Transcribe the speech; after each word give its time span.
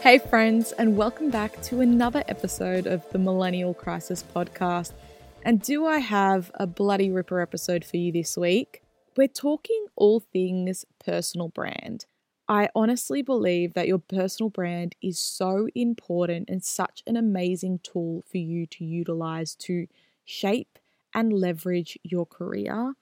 Hey, 0.00 0.16
friends, 0.16 0.72
and 0.72 0.96
welcome 0.96 1.28
back 1.28 1.60
to 1.64 1.82
another 1.82 2.24
episode 2.26 2.86
of 2.86 3.06
the 3.10 3.18
Millennial 3.18 3.74
Crisis 3.74 4.24
podcast. 4.34 4.94
And 5.42 5.60
do 5.60 5.84
I 5.84 5.98
have 5.98 6.50
a 6.54 6.66
bloody 6.66 7.10
ripper 7.10 7.38
episode 7.38 7.84
for 7.84 7.98
you 7.98 8.10
this 8.10 8.34
week? 8.34 8.82
We're 9.14 9.28
talking 9.28 9.88
all 9.96 10.20
things 10.20 10.86
personal 11.04 11.48
brand. 11.48 12.06
I 12.48 12.70
honestly 12.74 13.20
believe 13.20 13.74
that 13.74 13.88
your 13.88 13.98
personal 13.98 14.48
brand 14.48 14.96
is 15.02 15.18
so 15.18 15.68
important 15.74 16.48
and 16.48 16.64
such 16.64 17.02
an 17.06 17.18
amazing 17.18 17.80
tool 17.82 18.24
for 18.26 18.38
you 18.38 18.64
to 18.68 18.84
utilize 18.86 19.54
to 19.56 19.86
shape 20.24 20.78
and 21.12 21.30
leverage 21.30 21.98
your 22.02 22.24
career. 22.24 22.94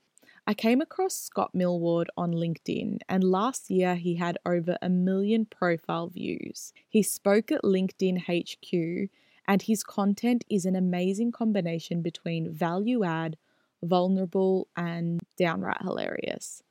I 0.48 0.54
came 0.54 0.80
across 0.80 1.14
Scott 1.14 1.50
Millward 1.52 2.08
on 2.16 2.32
LinkedIn, 2.32 3.00
and 3.06 3.22
last 3.22 3.68
year 3.68 3.96
he 3.96 4.14
had 4.14 4.38
over 4.46 4.78
a 4.80 4.88
million 4.88 5.44
profile 5.44 6.08
views. 6.08 6.72
He 6.88 7.02
spoke 7.02 7.52
at 7.52 7.64
LinkedIn 7.64 8.22
HQ, 8.22 9.10
and 9.46 9.60
his 9.60 9.84
content 9.84 10.46
is 10.48 10.64
an 10.64 10.74
amazing 10.74 11.32
combination 11.32 12.00
between 12.00 12.50
value 12.50 13.04
add, 13.04 13.36
vulnerable, 13.82 14.68
and 14.74 15.20
downright 15.36 15.82
hilarious. 15.82 16.62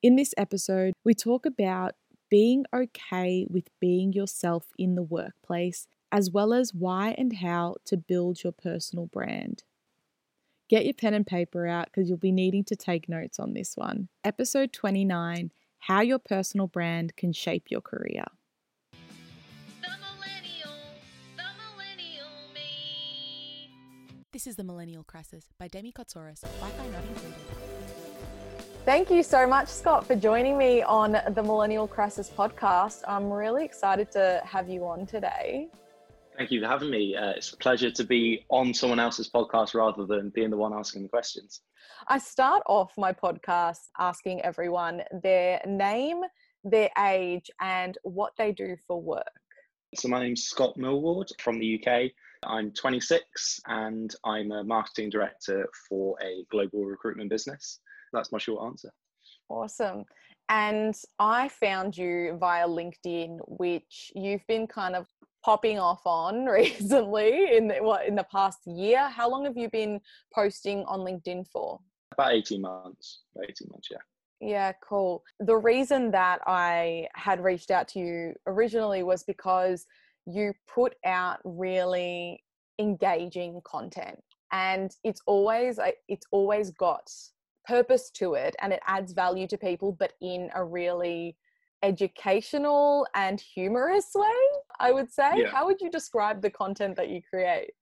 In 0.00 0.14
this 0.14 0.32
episode, 0.36 0.94
we 1.02 1.12
talk 1.12 1.44
about 1.44 1.96
being 2.30 2.64
okay 2.72 3.48
with 3.50 3.68
being 3.80 4.12
yourself 4.12 4.66
in 4.78 4.94
the 4.94 5.02
workplace, 5.02 5.88
as 6.12 6.30
well 6.30 6.54
as 6.54 6.72
why 6.72 7.16
and 7.18 7.38
how 7.38 7.74
to 7.86 7.96
build 7.96 8.44
your 8.44 8.52
personal 8.52 9.06
brand. 9.06 9.64
Get 10.70 10.86
your 10.86 10.94
pen 10.94 11.12
and 11.12 11.26
paper 11.26 11.66
out 11.66 11.86
because 11.86 12.08
you'll 12.08 12.16
be 12.16 12.32
needing 12.32 12.64
to 12.64 12.76
take 12.76 13.06
notes 13.06 13.38
on 13.38 13.52
this 13.52 13.76
one. 13.76 14.08
Episode 14.24 14.72
29 14.72 15.50
How 15.80 16.00
Your 16.00 16.18
Personal 16.18 16.68
Brand 16.68 17.14
Can 17.16 17.34
Shape 17.34 17.66
Your 17.68 17.82
Career. 17.82 18.24
The 18.92 19.88
millennial, 19.88 20.72
the 21.36 21.42
millennial 21.60 22.30
me. 22.54 23.74
This 24.32 24.46
is 24.46 24.56
The 24.56 24.64
Millennial 24.64 25.04
Crisis 25.04 25.48
by 25.58 25.68
Demi 25.68 25.92
Kotsoris, 25.92 26.40
Wi-Fi 26.40 26.86
not 26.88 27.04
included. 27.04 27.34
Thank 28.86 29.10
you 29.10 29.22
so 29.22 29.46
much, 29.46 29.68
Scott, 29.68 30.06
for 30.06 30.16
joining 30.16 30.56
me 30.56 30.82
on 30.82 31.12
the 31.34 31.42
Millennial 31.42 31.86
Crisis 31.86 32.30
podcast. 32.30 33.02
I'm 33.06 33.30
really 33.30 33.66
excited 33.66 34.10
to 34.12 34.40
have 34.46 34.70
you 34.70 34.86
on 34.86 35.04
today. 35.04 35.68
Thank 36.36 36.50
you 36.50 36.60
for 36.60 36.66
having 36.66 36.90
me. 36.90 37.14
Uh, 37.14 37.30
it's 37.30 37.52
a 37.52 37.56
pleasure 37.56 37.92
to 37.92 38.04
be 38.04 38.44
on 38.48 38.74
someone 38.74 38.98
else's 38.98 39.30
podcast 39.30 39.74
rather 39.74 40.04
than 40.04 40.30
being 40.30 40.50
the 40.50 40.56
one 40.56 40.72
asking 40.72 41.04
the 41.04 41.08
questions. 41.08 41.60
I 42.08 42.18
start 42.18 42.62
off 42.66 42.92
my 42.98 43.12
podcast 43.12 43.78
asking 43.98 44.42
everyone 44.42 45.02
their 45.22 45.60
name, 45.64 46.22
their 46.64 46.90
age, 46.98 47.50
and 47.60 47.96
what 48.02 48.32
they 48.36 48.50
do 48.50 48.76
for 48.86 49.00
work. 49.00 49.22
So, 49.94 50.08
my 50.08 50.20
name's 50.20 50.42
Scott 50.42 50.76
Millward 50.76 51.30
from 51.38 51.60
the 51.60 51.80
UK. 51.80 52.10
I'm 52.44 52.72
26 52.72 53.60
and 53.68 54.12
I'm 54.24 54.50
a 54.50 54.64
marketing 54.64 55.10
director 55.10 55.68
for 55.88 56.16
a 56.20 56.44
global 56.50 56.84
recruitment 56.84 57.30
business. 57.30 57.78
That's 58.12 58.32
my 58.32 58.38
short 58.38 58.66
answer. 58.66 58.90
Awesome. 59.48 60.04
And 60.48 60.94
I 61.18 61.48
found 61.48 61.96
you 61.96 62.36
via 62.40 62.66
LinkedIn, 62.66 63.38
which 63.46 64.10
you've 64.14 64.46
been 64.46 64.66
kind 64.66 64.96
of 64.96 65.06
popping 65.44 65.78
off 65.78 66.00
on 66.06 66.44
recently 66.60 67.56
in 67.56 67.68
the, 67.68 67.76
what 67.76 68.06
in 68.06 68.14
the 68.14 68.26
past 68.30 68.60
year. 68.66 69.08
How 69.08 69.28
long 69.28 69.44
have 69.44 69.56
you 69.56 69.68
been 69.70 70.00
posting 70.34 70.84
on 70.84 71.00
LinkedIn 71.00 71.46
for? 71.48 71.80
About 72.12 72.32
18 72.32 72.60
months. 72.60 73.22
About 73.34 73.50
18 73.50 73.68
months, 73.70 73.88
yeah. 73.90 73.98
Yeah, 74.40 74.72
cool. 74.86 75.22
The 75.40 75.56
reason 75.56 76.10
that 76.10 76.40
I 76.46 77.08
had 77.14 77.42
reached 77.42 77.70
out 77.70 77.88
to 77.88 77.98
you 77.98 78.34
originally 78.46 79.02
was 79.02 79.22
because 79.22 79.86
you 80.26 80.52
put 80.72 80.94
out 81.04 81.38
really 81.44 82.42
engaging 82.78 83.60
content 83.64 84.20
and 84.52 84.94
it's 85.04 85.20
always 85.26 85.78
it's 86.08 86.26
always 86.30 86.70
got 86.72 87.08
purpose 87.66 88.10
to 88.10 88.34
it 88.34 88.56
and 88.60 88.72
it 88.72 88.80
adds 88.86 89.12
value 89.12 89.46
to 89.46 89.56
people 89.56 89.92
but 89.92 90.12
in 90.20 90.50
a 90.54 90.64
really 90.64 91.36
educational 91.84 93.06
and 93.14 93.40
humorous 93.40 94.10
way 94.14 94.40
i 94.80 94.90
would 94.90 95.10
say. 95.12 95.30
Yeah. 95.36 95.50
how 95.50 95.66
would 95.66 95.80
you 95.80 95.90
describe 95.90 96.40
the 96.40 96.50
content 96.50 96.96
that 96.96 97.10
you 97.10 97.20
create? 97.30 97.72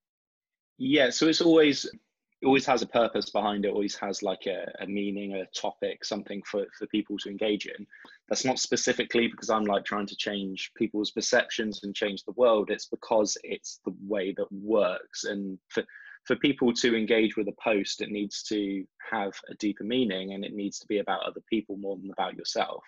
Yeah 0.79 1.11
so 1.11 1.29
it's 1.29 1.41
always 1.41 1.85
it 1.85 2.47
always 2.47 2.67
has 2.67 2.83
a 2.83 2.87
purpose 2.87 3.31
behind 3.31 3.65
it 3.65 3.73
always 3.73 3.95
has 3.95 4.21
like 4.21 4.47
a, 4.47 4.61
a 4.81 4.87
meaning 4.87 5.35
a 5.35 5.47
topic 5.59 6.05
something 6.05 6.43
for, 6.51 6.67
for 6.77 6.89
people 6.89 7.17
to 7.19 7.31
engage 7.31 7.67
in. 7.67 7.87
That's 8.29 8.45
not 8.45 8.59
specifically 8.59 9.29
because 9.29 9.51
i'm 9.51 9.65
like 9.65 9.85
trying 9.85 10.09
to 10.09 10.17
change 10.17 10.73
people's 10.77 11.13
perceptions 11.13 11.81
and 11.85 11.95
change 11.95 12.25
the 12.25 12.39
world. 12.43 12.71
It's 12.71 12.87
because 12.87 13.37
it's 13.45 13.81
the 13.85 13.95
way 14.15 14.35
that 14.37 14.51
works. 14.51 15.25
And 15.25 15.59
for 15.69 15.85
for 16.27 16.37
people 16.37 16.73
to 16.73 16.97
engage 16.97 17.37
with 17.37 17.49
a 17.49 17.63
post 17.63 18.01
it 18.01 18.11
needs 18.11 18.43
to 18.45 18.85
have 19.11 19.33
a 19.51 19.55
deeper 19.55 19.85
meaning 19.85 20.35
and 20.35 20.45
it 20.45 20.55
needs 20.55 20.79
to 20.79 20.87
be 20.87 20.99
about 20.99 21.25
other 21.27 21.43
people 21.51 21.77
more 21.77 21.97
than 21.97 22.11
about 22.13 22.37
yourself 22.37 22.83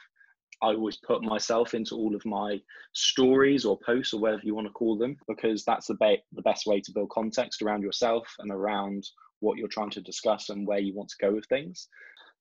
I 0.62 0.68
always 0.68 0.96
put 0.96 1.22
myself 1.22 1.74
into 1.74 1.94
all 1.96 2.14
of 2.14 2.24
my 2.24 2.60
stories 2.92 3.64
or 3.64 3.78
posts 3.84 4.14
or 4.14 4.20
whatever 4.20 4.42
you 4.44 4.54
want 4.54 4.66
to 4.66 4.72
call 4.72 4.96
them 4.96 5.16
because 5.28 5.64
that's 5.64 5.86
the, 5.86 5.94
be- 5.94 6.22
the 6.32 6.42
best 6.42 6.66
way 6.66 6.80
to 6.80 6.92
build 6.92 7.10
context 7.10 7.62
around 7.62 7.82
yourself 7.82 8.26
and 8.38 8.50
around 8.50 9.04
what 9.40 9.58
you're 9.58 9.68
trying 9.68 9.90
to 9.90 10.00
discuss 10.00 10.48
and 10.48 10.66
where 10.66 10.78
you 10.78 10.94
want 10.94 11.08
to 11.10 11.16
go 11.20 11.32
with 11.32 11.46
things. 11.46 11.88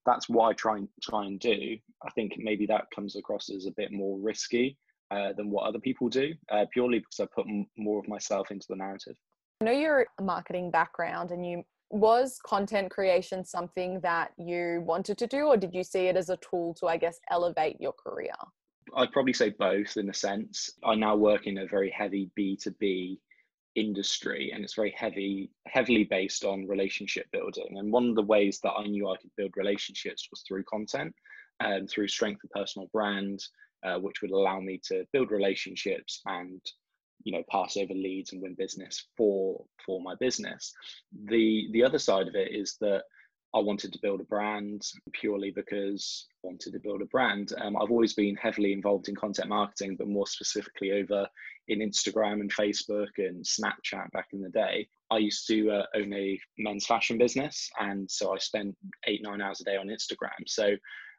That's 0.06 0.30
what 0.30 0.50
I 0.50 0.54
try 0.54 0.78
and 0.78 0.88
try 1.02 1.26
and 1.26 1.40
do. 1.40 1.78
I 2.06 2.10
think 2.12 2.34
maybe 2.38 2.66
that 2.68 2.92
comes 2.94 3.16
across 3.16 3.50
as 3.50 3.66
a 3.66 3.72
bit 3.72 3.92
more 3.92 4.20
risky 4.20 4.78
uh, 5.12 5.34
than 5.34 5.50
what 5.50 5.68
other 5.68 5.80
people 5.80 6.10
do, 6.10 6.34
uh, 6.52 6.66
purely 6.72 7.00
because 7.00 7.20
I 7.20 7.28
put 7.34 7.46
m- 7.48 7.68
more 7.78 8.00
of 8.00 8.08
myself 8.08 8.52
into 8.52 8.66
the 8.70 8.76
narrative. 8.76 9.16
I 9.62 9.66
know 9.66 9.72
your 9.72 10.08
marketing 10.22 10.72
background 10.72 11.32
and 11.32 11.46
you 11.46 11.64
was 11.94 12.40
content 12.44 12.90
creation 12.90 13.46
something 13.46 14.00
that 14.02 14.32
you 14.38 14.82
wanted 14.84 15.18
to 15.18 15.28
do 15.28 15.46
or 15.46 15.58
did 15.58 15.74
you 15.74 15.84
see 15.84 16.08
it 16.08 16.18
as 16.18 16.30
a 16.30 16.38
tool 16.38 16.74
to 16.74 16.88
i 16.88 16.98
guess 16.98 17.20
elevate 17.30 17.80
your 17.80 17.94
career? 17.94 18.34
I'd 18.96 19.12
probably 19.12 19.34
say 19.34 19.52
both 19.52 19.96
in 19.98 20.10
a 20.10 20.14
sense. 20.14 20.72
I 20.84 20.96
now 20.96 21.16
work 21.16 21.48
in 21.48 21.60
a 21.60 21.68
very 21.68 21.90
heavy 21.92 22.32
b2b 22.38 23.18
industry 23.76 24.52
and 24.54 24.64
it's 24.64 24.76
very 24.76 24.94
heavy 24.98 25.50
heavily 25.68 26.04
based 26.04 26.44
on 26.44 26.68
relationship 26.68 27.26
building. 27.32 27.78
And 27.78 27.92
one 27.92 28.10
of 28.10 28.16
the 28.16 28.24
ways 28.24 28.60
that 28.64 28.74
i 28.74 28.86
knew 28.86 29.10
i 29.10 29.18
could 29.18 29.32
build 29.38 29.52
relationships 29.56 30.28
was 30.32 30.44
through 30.48 30.64
content 30.64 31.14
and 31.60 31.90
through 31.90 32.08
strength 32.08 32.44
of 32.44 32.50
personal 32.52 32.88
brand 32.92 33.40
uh, 33.86 34.00
which 34.00 34.22
would 34.22 34.32
allow 34.32 34.60
me 34.60 34.80
to 34.86 35.06
build 35.14 35.32
relationships 35.32 36.22
and 36.26 36.62
you 37.24 37.32
know 37.32 37.44
pass 37.50 37.78
over 37.78 37.94
leads 37.94 38.34
and 38.34 38.42
win 38.42 38.56
business 38.56 39.08
for 39.18 39.64
for 39.86 40.02
my 40.02 40.16
business 40.20 40.74
the 41.26 41.68
the 41.72 41.84
other 41.84 42.00
side 42.00 42.28
of 42.28 42.36
it 42.36 42.52
is 42.52 42.78
that 42.80 43.04
I 43.56 43.60
wanted 43.60 43.94
to 43.94 44.00
build 44.02 44.20
a 44.20 44.24
brand 44.24 44.82
purely 45.12 45.52
because 45.52 46.26
I 46.44 46.48
wanted 46.48 46.74
to 46.74 46.80
build 46.80 47.04
a 47.04 47.06
brand. 47.06 47.54
Um, 47.62 47.78
I've 47.78 47.92
always 47.92 48.14
been 48.14 48.36
heavily 48.36 48.74
involved 48.74 49.10
in 49.10 49.16
content 49.16 49.48
marketing, 49.48 49.96
but 49.96 50.08
more 50.08 50.26
specifically 50.26 50.92
over 50.92 51.28
in 51.68 51.80
Instagram 51.80 52.42
and 52.42 52.52
Facebook 52.52 53.10
and 53.20 53.46
Snapchat 53.46 54.10
back 54.12 54.30
in 54.34 54.42
the 54.42 54.50
day. 54.50 54.88
I 55.12 55.18
used 55.20 55.46
to 55.48 55.70
uh, 55.70 55.86
own 55.94 56.12
a 56.14 56.40
men's 56.58 56.88
fashion 56.88 57.20
business, 57.20 57.70
and 57.80 58.10
so 58.10 58.34
I 58.34 58.40
spent 58.40 58.76
eight, 59.06 59.22
nine 59.22 59.40
hours 59.40 59.62
a 59.62 59.66
day 59.66 59.78
on 59.78 59.88
Instagram. 59.88 60.48
So 60.48 60.76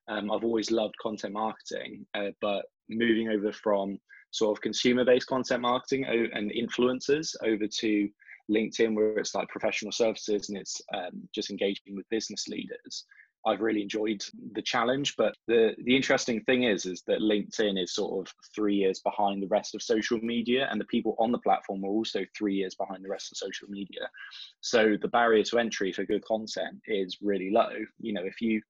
um, 0.08 0.32
I've 0.32 0.44
always 0.44 0.72
loved 0.72 0.96
content 1.00 1.34
marketing, 1.34 2.04
uh, 2.14 2.30
but 2.40 2.64
moving 2.88 3.28
over 3.28 3.52
from 3.52 3.98
sort 4.34 4.56
of 4.56 4.60
consumer 4.60 5.04
based 5.04 5.28
content 5.28 5.62
marketing 5.62 6.04
and 6.06 6.50
influencers 6.50 7.34
over 7.44 7.68
to 7.68 8.08
LinkedIn, 8.50 8.94
where 8.94 9.16
it's 9.16 9.34
like 9.34 9.48
professional 9.48 9.92
services 9.92 10.48
and 10.48 10.58
it's 10.58 10.82
um, 10.92 11.28
just 11.32 11.50
engaging 11.50 11.94
with 11.94 12.08
business 12.10 12.48
leaders. 12.48 13.06
I've 13.46 13.60
really 13.60 13.82
enjoyed 13.82 14.24
the 14.54 14.62
challenge, 14.62 15.14
but 15.16 15.34
the 15.46 15.74
the 15.84 15.94
interesting 15.94 16.42
thing 16.44 16.64
is 16.64 16.86
is 16.86 17.02
that 17.06 17.20
LinkedIn 17.20 17.80
is 17.80 17.94
sort 17.94 18.26
of 18.26 18.34
three 18.54 18.74
years 18.74 19.00
behind 19.00 19.42
the 19.42 19.48
rest 19.48 19.74
of 19.74 19.82
social 19.82 20.18
media, 20.18 20.66
and 20.70 20.80
the 20.80 20.86
people 20.86 21.14
on 21.18 21.30
the 21.30 21.38
platform 21.38 21.84
are 21.84 21.88
also 21.88 22.20
three 22.36 22.54
years 22.54 22.74
behind 22.74 23.04
the 23.04 23.10
rest 23.10 23.30
of 23.30 23.38
social 23.38 23.68
media. 23.68 24.08
So 24.62 24.96
the 25.00 25.08
barrier 25.08 25.44
to 25.44 25.58
entry 25.58 25.92
for 25.92 26.04
good 26.04 26.24
content 26.24 26.80
is 26.86 27.18
really 27.22 27.50
low. 27.50 27.74
You 28.00 28.14
know, 28.14 28.24
if 28.24 28.40
you 28.40 28.62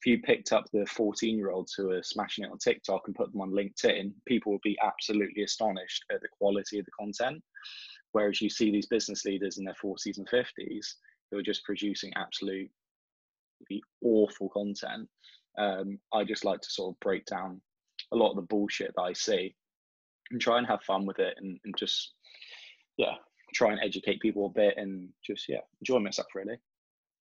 if 0.00 0.06
you 0.06 0.20
picked 0.20 0.52
up 0.52 0.64
the 0.72 0.86
14 0.86 1.36
year 1.36 1.50
olds 1.50 1.74
who 1.74 1.90
are 1.90 2.02
smashing 2.02 2.44
it 2.44 2.50
on 2.50 2.58
TikTok 2.58 3.02
and 3.06 3.16
put 3.16 3.32
them 3.32 3.40
on 3.40 3.50
LinkedIn, 3.50 4.12
people 4.26 4.52
would 4.52 4.60
be 4.62 4.78
absolutely 4.82 5.42
astonished 5.42 6.04
at 6.12 6.20
the 6.20 6.28
quality 6.38 6.78
of 6.78 6.84
the 6.84 6.92
content. 6.98 7.42
Whereas 8.12 8.40
you 8.40 8.48
see 8.48 8.70
these 8.70 8.86
business 8.86 9.24
leaders 9.24 9.58
in 9.58 9.64
their 9.64 9.76
40s 9.82 10.18
and 10.18 10.28
50s 10.28 10.86
who 11.30 11.38
are 11.38 11.42
just 11.42 11.64
producing 11.64 12.12
absolutely 12.16 12.70
awful 14.04 14.48
content. 14.50 15.08
Um, 15.58 15.98
I 16.12 16.22
just 16.22 16.44
like 16.44 16.60
to 16.60 16.70
sort 16.70 16.94
of 16.94 17.00
break 17.00 17.26
down 17.26 17.60
a 18.12 18.16
lot 18.16 18.30
of 18.30 18.36
the 18.36 18.42
bullshit 18.42 18.92
that 18.94 19.02
I 19.02 19.12
see 19.12 19.54
and 20.30 20.40
try 20.40 20.58
and 20.58 20.66
have 20.68 20.82
fun 20.84 21.06
with 21.06 21.18
it 21.18 21.34
and, 21.38 21.58
and 21.64 21.74
just, 21.76 22.12
yeah, 22.96 23.14
try 23.52 23.72
and 23.72 23.80
educate 23.82 24.20
people 24.20 24.46
a 24.46 24.50
bit 24.50 24.74
and 24.76 25.08
just, 25.26 25.48
yeah, 25.48 25.60
enjoy 25.80 25.98
myself 25.98 26.28
really. 26.36 26.58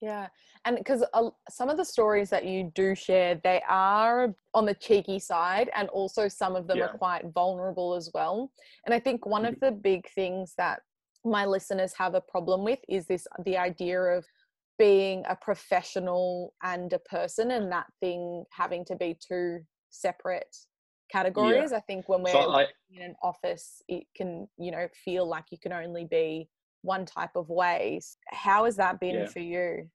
Yeah. 0.01 0.27
And 0.65 0.77
because 0.77 1.03
uh, 1.13 1.29
some 1.49 1.69
of 1.69 1.77
the 1.77 1.85
stories 1.85 2.29
that 2.29 2.45
you 2.45 2.71
do 2.75 2.93
share, 2.93 3.39
they 3.43 3.61
are 3.67 4.33
on 4.53 4.65
the 4.65 4.75
cheeky 4.75 5.19
side, 5.19 5.69
and 5.75 5.89
also 5.89 6.27
some 6.27 6.55
of 6.55 6.67
them 6.67 6.77
Yeah. 6.77 6.85
are 6.85 6.97
quite 6.97 7.25
vulnerable 7.33 7.95
as 7.95 8.11
well. 8.13 8.51
And 8.85 8.93
I 8.93 8.99
think 8.99 9.25
one 9.25 9.45
of 9.45 9.59
the 9.59 9.71
big 9.71 10.07
things 10.11 10.53
that 10.57 10.81
my 11.25 11.45
listeners 11.45 11.93
have 11.97 12.13
a 12.13 12.21
problem 12.21 12.63
with 12.63 12.79
is 12.87 13.07
this 13.07 13.27
the 13.43 13.57
idea 13.57 13.99
of 13.99 14.25
being 14.77 15.23
a 15.27 15.35
professional 15.35 16.53
and 16.61 16.93
a 16.93 16.99
person, 16.99 17.51
and 17.51 17.71
that 17.71 17.87
thing 17.99 18.45
having 18.51 18.85
to 18.85 18.95
be 18.95 19.17
two 19.19 19.61
separate 19.89 20.55
categories. 21.11 21.71
I 21.71 21.79
think 21.79 22.07
when 22.07 22.21
we're 22.21 22.31
So 22.31 22.51
I, 22.51 22.67
in 22.91 23.01
an 23.01 23.15
office, 23.23 23.81
it 23.87 24.03
can, 24.15 24.47
you 24.59 24.69
know, 24.69 24.87
feel 25.03 25.27
like 25.27 25.45
you 25.49 25.57
can 25.57 25.73
only 25.73 26.05
be 26.05 26.49
one 26.87 27.05
type 27.05 27.35
of 27.35 27.49
ways. 27.49 28.17
How 28.29 28.65
has 28.65 28.75
that 28.77 28.99
been 28.99 29.15
Yeah. 29.15 29.25
for 29.25 29.39
you? 29.39 29.89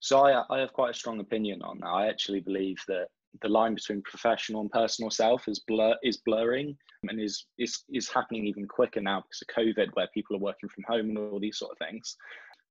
So 0.00 0.26
I, 0.26 0.44
I 0.50 0.58
have 0.58 0.72
quite 0.72 0.90
a 0.90 0.98
strong 0.98 1.20
opinion 1.20 1.62
on 1.62 1.78
that. 1.78 1.86
I 1.86 2.08
actually 2.08 2.40
believe 2.40 2.76
that 2.88 3.06
the 3.40 3.48
line 3.48 3.74
between 3.74 4.02
professional 4.02 4.60
and 4.60 4.70
personal 4.70 5.10
self 5.10 5.48
is 5.48 5.60
blur 5.60 5.94
is 6.02 6.18
blurring 6.18 6.76
and 7.08 7.18
is 7.20 7.46
is 7.56 7.84
is 7.88 8.10
happening 8.10 8.44
even 8.44 8.66
quicker 8.66 9.00
now 9.00 9.20
because 9.22 9.42
of 9.42 9.54
COVID, 9.56 9.94
where 9.94 10.08
people 10.12 10.36
are 10.36 10.40
working 10.40 10.68
from 10.68 10.84
home 10.88 11.08
and 11.10 11.18
all 11.18 11.40
these 11.40 11.58
sort 11.58 11.72
of 11.72 11.78
things. 11.78 12.16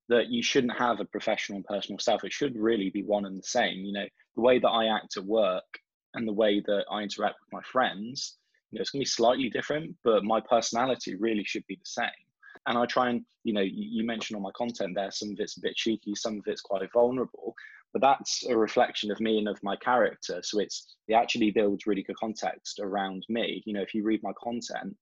That 0.09 0.27
you 0.27 0.43
shouldn't 0.43 0.77
have 0.77 0.99
a 0.99 1.05
professional 1.05 1.55
and 1.55 1.65
personal 1.65 1.99
self. 1.99 2.25
It 2.25 2.33
should 2.33 2.57
really 2.57 2.89
be 2.89 3.03
one 3.03 3.25
and 3.25 3.39
the 3.39 3.47
same. 3.57 3.79
You 3.85 3.93
know, 3.93 4.07
the 4.35 4.41
way 4.41 4.59
that 4.59 4.67
I 4.67 4.87
act 4.87 5.15
at 5.15 5.23
work 5.23 5.79
and 6.13 6.27
the 6.27 6.33
way 6.33 6.59
that 6.59 6.83
I 6.91 7.01
interact 7.01 7.37
with 7.39 7.53
my 7.53 7.61
friends, 7.71 8.37
you 8.69 8.77
know, 8.77 8.81
it's 8.81 8.89
gonna 8.91 9.01
be 9.01 9.05
slightly 9.05 9.49
different, 9.49 9.95
but 10.03 10.25
my 10.25 10.41
personality 10.41 11.15
really 11.15 11.45
should 11.45 11.65
be 11.67 11.75
the 11.75 11.93
same 12.01 12.25
and 12.67 12.77
I 12.77 12.85
try 12.85 13.09
and 13.09 13.25
you 13.43 13.53
know 13.53 13.61
you, 13.61 13.73
you 14.01 14.03
mentioned 14.05 14.35
all 14.35 14.43
my 14.43 14.51
content 14.55 14.93
there. 14.95 15.11
Some 15.11 15.31
of 15.31 15.39
it's 15.39 15.57
a 15.57 15.61
bit 15.61 15.75
cheeky, 15.75 16.15
some 16.15 16.37
of 16.37 16.43
it's 16.47 16.61
quite 16.61 16.87
vulnerable, 16.93 17.55
but 17.93 18.01
that's 18.01 18.45
a 18.47 18.55
reflection 18.55 19.11
of 19.11 19.19
me 19.19 19.37
and 19.39 19.47
of 19.47 19.59
my 19.63 19.75
character. 19.75 20.41
So 20.43 20.59
it's 20.59 20.95
it 21.07 21.13
actually 21.13 21.51
builds 21.51 21.85
really 21.85 22.03
good 22.03 22.17
context 22.17 22.79
around 22.79 23.25
me. 23.29 23.63
You 23.65 23.73
know, 23.73 23.81
if 23.81 23.93
you 23.93 24.03
read 24.03 24.21
my 24.23 24.33
content 24.41 24.95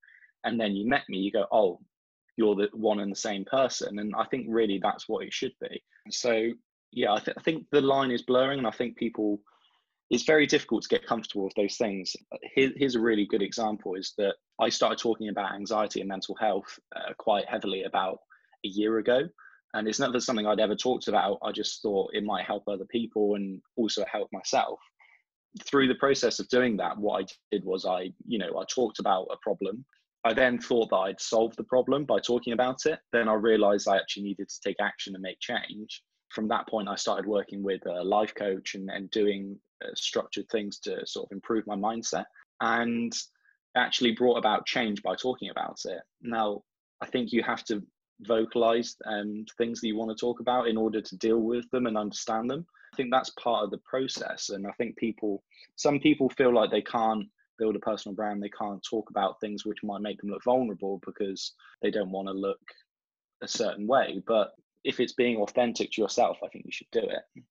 and 0.43 0.59
then 0.59 0.75
you 0.75 0.87
met 0.87 1.03
me, 1.09 1.17
you 1.17 1.31
go, 1.31 1.45
oh, 1.51 1.79
you're 2.37 2.55
the 2.55 2.69
one 2.73 3.01
and 3.01 3.11
the 3.11 3.17
same 3.17 3.45
person, 3.45 3.99
and 3.99 4.13
I 4.17 4.25
think 4.25 4.47
really 4.49 4.79
that's 4.81 5.09
what 5.09 5.25
it 5.25 5.33
should 5.33 5.53
be. 5.59 5.83
So 6.09 6.51
yeah, 6.91 7.13
I, 7.13 7.19
th- 7.19 7.37
I 7.37 7.41
think 7.41 7.65
the 7.71 7.81
line 7.81 8.11
is 8.11 8.23
blurring, 8.23 8.59
and 8.59 8.67
I 8.67 8.71
think 8.71 8.97
people. 8.97 9.39
It's 10.11 10.23
very 10.23 10.47
difficult 10.47 10.81
to 10.81 10.89
get 10.89 11.05
comfortable 11.05 11.43
with 11.43 11.53
those 11.53 11.77
things. 11.77 12.15
Here, 12.55 12.71
here's 12.75 12.95
a 12.95 12.99
really 12.99 13.27
good 13.27 13.43
example: 13.43 13.93
is 13.93 14.13
that 14.17 14.37
I 14.59 14.69
started 14.69 14.99
talking 14.99 15.29
about 15.29 15.53
anxiety 15.53 16.01
and 16.01 16.09
mental 16.09 16.35
health 16.35 16.79
uh, 16.95 17.13
quite 17.17 17.47
heavily 17.47 17.83
about 17.83 18.19
a 18.65 18.67
year 18.67 18.97
ago. 18.97 19.21
And 19.73 19.87
it's 19.87 19.99
never 19.99 20.19
something 20.19 20.47
I'd 20.47 20.59
ever 20.59 20.75
talked 20.75 21.07
about. 21.07 21.37
I 21.43 21.51
just 21.51 21.81
thought 21.81 22.11
it 22.13 22.23
might 22.23 22.45
help 22.45 22.63
other 22.67 22.85
people 22.85 23.35
and 23.35 23.61
also 23.77 24.03
help 24.11 24.27
myself. 24.33 24.79
Through 25.63 25.87
the 25.87 25.95
process 25.95 26.39
of 26.39 26.49
doing 26.49 26.77
that, 26.77 26.97
what 26.97 27.21
I 27.23 27.25
did 27.51 27.63
was 27.63 27.85
I, 27.85 28.11
you 28.27 28.39
know, 28.39 28.57
I 28.59 28.63
talked 28.73 28.99
about 28.99 29.27
a 29.31 29.37
problem. 29.41 29.85
I 30.25 30.33
then 30.33 30.59
thought 30.59 30.89
that 30.89 30.97
I'd 30.97 31.21
solved 31.21 31.55
the 31.55 31.63
problem 31.63 32.05
by 32.05 32.19
talking 32.19 32.53
about 32.53 32.85
it. 32.85 32.99
Then 33.13 33.29
I 33.29 33.33
realized 33.33 33.87
I 33.87 33.97
actually 33.97 34.23
needed 34.23 34.49
to 34.49 34.59
take 34.65 34.77
action 34.81 35.15
and 35.15 35.21
make 35.21 35.39
change. 35.39 36.03
From 36.31 36.47
that 36.49 36.67
point, 36.67 36.89
I 36.89 36.95
started 36.95 37.25
working 37.25 37.63
with 37.63 37.85
a 37.85 38.03
life 38.03 38.35
coach 38.35 38.75
and, 38.75 38.89
and 38.89 39.09
doing 39.11 39.57
uh, 39.83 39.89
structured 39.95 40.49
things 40.51 40.79
to 40.79 41.05
sort 41.05 41.27
of 41.27 41.31
improve 41.31 41.65
my 41.67 41.75
mindset. 41.75 42.25
And 42.59 43.13
actually 43.75 44.11
brought 44.11 44.37
about 44.37 44.65
change 44.65 45.01
by 45.01 45.15
talking 45.15 45.49
about 45.49 45.79
it. 45.85 46.01
Now, 46.21 46.63
I 47.01 47.05
think 47.05 47.31
you 47.31 47.43
have 47.43 47.63
to 47.65 47.81
vocalize 48.21 48.95
um, 49.05 49.45
things 49.57 49.79
that 49.79 49.87
you 49.87 49.97
want 49.97 50.15
to 50.15 50.19
talk 50.19 50.39
about 50.39 50.67
in 50.67 50.77
order 50.77 51.01
to 51.01 51.17
deal 51.17 51.39
with 51.39 51.69
them 51.71 51.85
and 51.85 51.97
understand 51.97 52.49
them. 52.49 52.65
I 52.93 52.95
think 52.95 53.09
that's 53.11 53.29
part 53.31 53.63
of 53.63 53.71
the 53.71 53.79
process. 53.79 54.49
And 54.49 54.67
I 54.67 54.71
think 54.71 54.97
people, 54.97 55.43
some 55.75 55.99
people 55.99 56.29
feel 56.29 56.53
like 56.53 56.71
they 56.71 56.81
can't 56.81 57.27
build 57.57 57.75
a 57.75 57.79
personal 57.79 58.15
brand, 58.15 58.41
they 58.41 58.49
can't 58.49 58.83
talk 58.89 59.09
about 59.09 59.39
things 59.39 59.65
which 59.65 59.83
might 59.83 60.01
make 60.01 60.19
them 60.19 60.29
look 60.29 60.43
vulnerable 60.43 60.99
because 61.05 61.53
they 61.81 61.91
don't 61.91 62.11
want 62.11 62.27
to 62.27 62.33
look 62.33 62.59
a 63.41 63.47
certain 63.47 63.85
way. 63.85 64.21
But 64.25 64.51
if 64.83 64.99
it's 64.99 65.13
being 65.13 65.37
authentic 65.37 65.91
to 65.91 66.01
yourself, 66.01 66.37
I 66.43 66.47
think 66.47 66.65
you 66.65 66.71
should 66.71 66.91
do 66.91 67.01
it. 67.01 67.43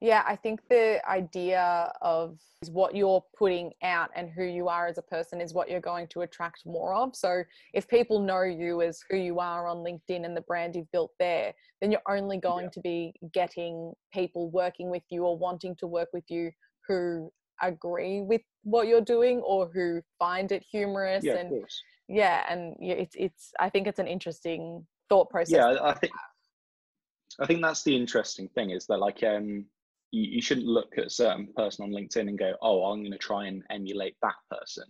Yeah, 0.00 0.22
I 0.26 0.36
think 0.36 0.60
the 0.68 1.00
idea 1.08 1.90
of 2.02 2.38
what 2.70 2.94
you're 2.94 3.24
putting 3.38 3.72
out 3.82 4.10
and 4.14 4.28
who 4.30 4.44
you 4.44 4.68
are 4.68 4.86
as 4.86 4.98
a 4.98 5.02
person 5.02 5.40
is 5.40 5.54
what 5.54 5.70
you're 5.70 5.80
going 5.80 6.06
to 6.08 6.20
attract 6.20 6.66
more 6.66 6.94
of. 6.94 7.16
So 7.16 7.42
if 7.72 7.88
people 7.88 8.20
know 8.20 8.42
you 8.42 8.82
as 8.82 9.00
who 9.08 9.16
you 9.16 9.38
are 9.40 9.66
on 9.66 9.78
LinkedIn 9.78 10.26
and 10.26 10.36
the 10.36 10.42
brand 10.42 10.76
you've 10.76 10.90
built 10.92 11.12
there, 11.18 11.54
then 11.80 11.90
you're 11.90 12.02
only 12.08 12.36
going 12.36 12.64
Yeah. 12.64 12.70
to 12.70 12.80
be 12.80 13.14
getting 13.32 13.94
people 14.12 14.50
working 14.50 14.90
with 14.90 15.02
you 15.08 15.24
or 15.24 15.36
wanting 15.36 15.74
to 15.76 15.86
work 15.86 16.08
with 16.12 16.24
you 16.30 16.50
who 16.86 17.32
agree 17.62 18.20
with 18.20 18.42
what 18.64 18.86
you're 18.88 19.00
doing 19.00 19.38
or 19.40 19.70
who 19.72 20.02
find 20.18 20.52
it 20.52 20.62
humorous 20.70 21.24
Yeah, 21.24 21.32
of 21.32 21.40
and 21.40 21.48
course. 21.48 21.82
yeah, 22.06 22.44
and 22.50 22.76
it's 22.80 23.16
it's 23.18 23.52
I 23.58 23.70
think 23.70 23.86
it's 23.86 23.98
an 23.98 24.06
interesting 24.08 24.86
thought 25.08 25.30
process. 25.30 25.52
yeah 25.56 25.66
I- 25.68 25.90
i 25.90 25.94
think 25.94 26.12
i 27.38 27.46
think 27.46 27.62
that's 27.62 27.82
the 27.84 27.96
interesting 27.96 28.48
thing 28.48 28.70
is 28.70 28.86
that 28.88 28.98
like 28.98 29.22
um 29.22 29.64
you, 30.10 30.22
you 30.36 30.42
shouldn't 30.42 30.66
look 30.66 30.94
at 30.98 31.06
a 31.06 31.10
certain 31.10 31.48
person 31.56 31.84
on 31.84 31.90
linkedin 31.90 32.28
and 32.28 32.38
go 32.38 32.54
oh 32.62 32.84
i'm 32.84 33.00
going 33.00 33.12
to 33.12 33.18
try 33.18 33.46
and 33.46 33.62
emulate 33.70 34.16
that 34.22 34.36
person. 34.50 34.84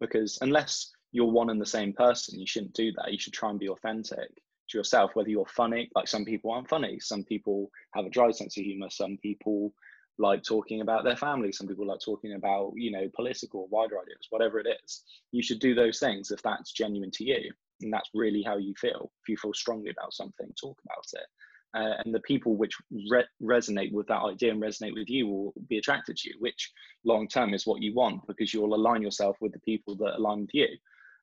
Because 0.00 0.38
unless 0.40 0.92
you're 1.12 1.30
one 1.30 1.50
and 1.50 1.60
the 1.60 1.66
same 1.66 1.92
person 1.92 2.38
you 2.38 2.46
shouldn't 2.46 2.74
do 2.74 2.92
that. 2.92 3.12
You 3.12 3.18
should 3.18 3.32
try 3.32 3.50
and 3.50 3.58
be 3.58 3.68
authentic 3.68 4.30
to 4.70 4.78
yourself 4.78 5.10
whether 5.14 5.28
you're 5.28 5.46
funny 5.46 5.90
like 5.94 6.08
some 6.08 6.24
people 6.24 6.50
aren't 6.50 6.68
funny. 6.68 6.98
Some 7.00 7.24
people 7.24 7.70
have 7.94 8.06
a 8.06 8.10
dry 8.10 8.30
sense 8.30 8.56
of 8.56 8.64
humor. 8.64 8.88
Some 8.90 9.18
people 9.22 9.74
like 10.18 10.42
talking 10.42 10.80
about 10.80 11.04
their 11.04 11.16
family. 11.16 11.52
Some 11.52 11.66
people 11.66 11.86
like 11.86 12.00
talking 12.04 12.34
about 12.34 12.72
you 12.76 12.90
know 12.90 13.08
political 13.14 13.68
wider 13.70 13.98
ideas 14.00 14.28
whatever 14.30 14.58
it 14.58 14.68
is. 14.84 15.02
You 15.32 15.42
should 15.42 15.60
do 15.60 15.74
those 15.74 15.98
things 15.98 16.30
if 16.30 16.42
that's 16.42 16.72
genuine 16.72 17.10
to 17.12 17.24
you 17.24 17.52
and 17.82 17.92
that's 17.92 18.10
really 18.14 18.42
how 18.42 18.56
you 18.56 18.74
feel 18.76 19.10
if 19.22 19.28
you 19.28 19.36
feel 19.36 19.54
strongly 19.54 19.90
about 19.90 20.12
something 20.12 20.48
talk 20.60 20.78
about 20.84 21.04
it 21.14 21.26
uh, 21.74 21.94
and 22.04 22.14
the 22.14 22.20
people 22.20 22.56
which 22.56 22.76
re- 23.10 23.24
resonate 23.42 23.92
with 23.92 24.06
that 24.08 24.22
idea 24.22 24.50
and 24.50 24.62
resonate 24.62 24.94
with 24.94 25.08
you 25.08 25.26
will 25.26 25.54
be 25.68 25.78
attracted 25.78 26.16
to 26.16 26.28
you 26.28 26.34
which 26.38 26.70
long 27.04 27.28
term 27.28 27.54
is 27.54 27.66
what 27.66 27.82
you 27.82 27.94
want 27.94 28.26
because 28.26 28.52
you'll 28.52 28.74
align 28.74 29.02
yourself 29.02 29.36
with 29.40 29.52
the 29.52 29.60
people 29.60 29.94
that 29.96 30.16
align 30.16 30.40
with 30.42 30.54
you. 30.54 30.68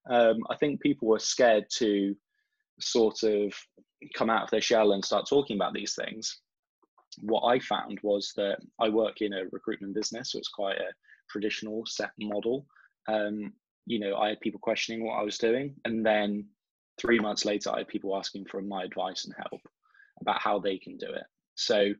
Um, 0.09 0.37
i 0.49 0.55
think 0.55 0.81
people 0.81 1.13
are 1.13 1.19
scared 1.19 1.65
to 1.77 2.15
sort 2.79 3.23
of 3.23 3.53
come 4.15 4.29
out 4.29 4.43
of 4.43 4.51
their 4.51 4.61
shell 4.61 4.93
and 4.93 5.03
start 5.03 5.27
talking 5.27 5.57
about 5.57 5.73
these 5.73 5.95
things. 5.95 6.39
What 7.21 7.41
i 7.41 7.59
found 7.59 7.99
was 8.03 8.31
that 8.37 8.59
i 8.79 8.89
work 8.89 9.21
in 9.21 9.33
a 9.33 9.45
recruitment 9.51 9.95
business 9.95 10.31
so 10.31 10.37
it's 10.37 10.47
quite 10.49 10.77
a 10.77 10.93
traditional 11.29 11.85
set 11.85 12.11
model. 12.19 12.65
Um, 13.07 13.53
you 13.85 13.99
know, 13.99 14.17
I 14.17 14.29
had 14.29 14.41
people 14.41 14.59
questioning 14.59 15.05
what 15.05 15.15
I 15.15 15.23
was 15.23 15.37
doing. 15.37 15.75
And 15.85 16.05
then 16.05 16.45
three 16.99 17.19
months 17.19 17.45
later, 17.45 17.71
I 17.71 17.79
had 17.79 17.87
people 17.87 18.15
asking 18.17 18.45
for 18.45 18.61
my 18.61 18.83
advice 18.83 19.25
and 19.25 19.33
help 19.37 19.61
about 20.21 20.41
how 20.41 20.59
they 20.59 20.77
can 20.77 20.97
do 20.97 21.07
it. 21.07 21.23
So 21.55 21.93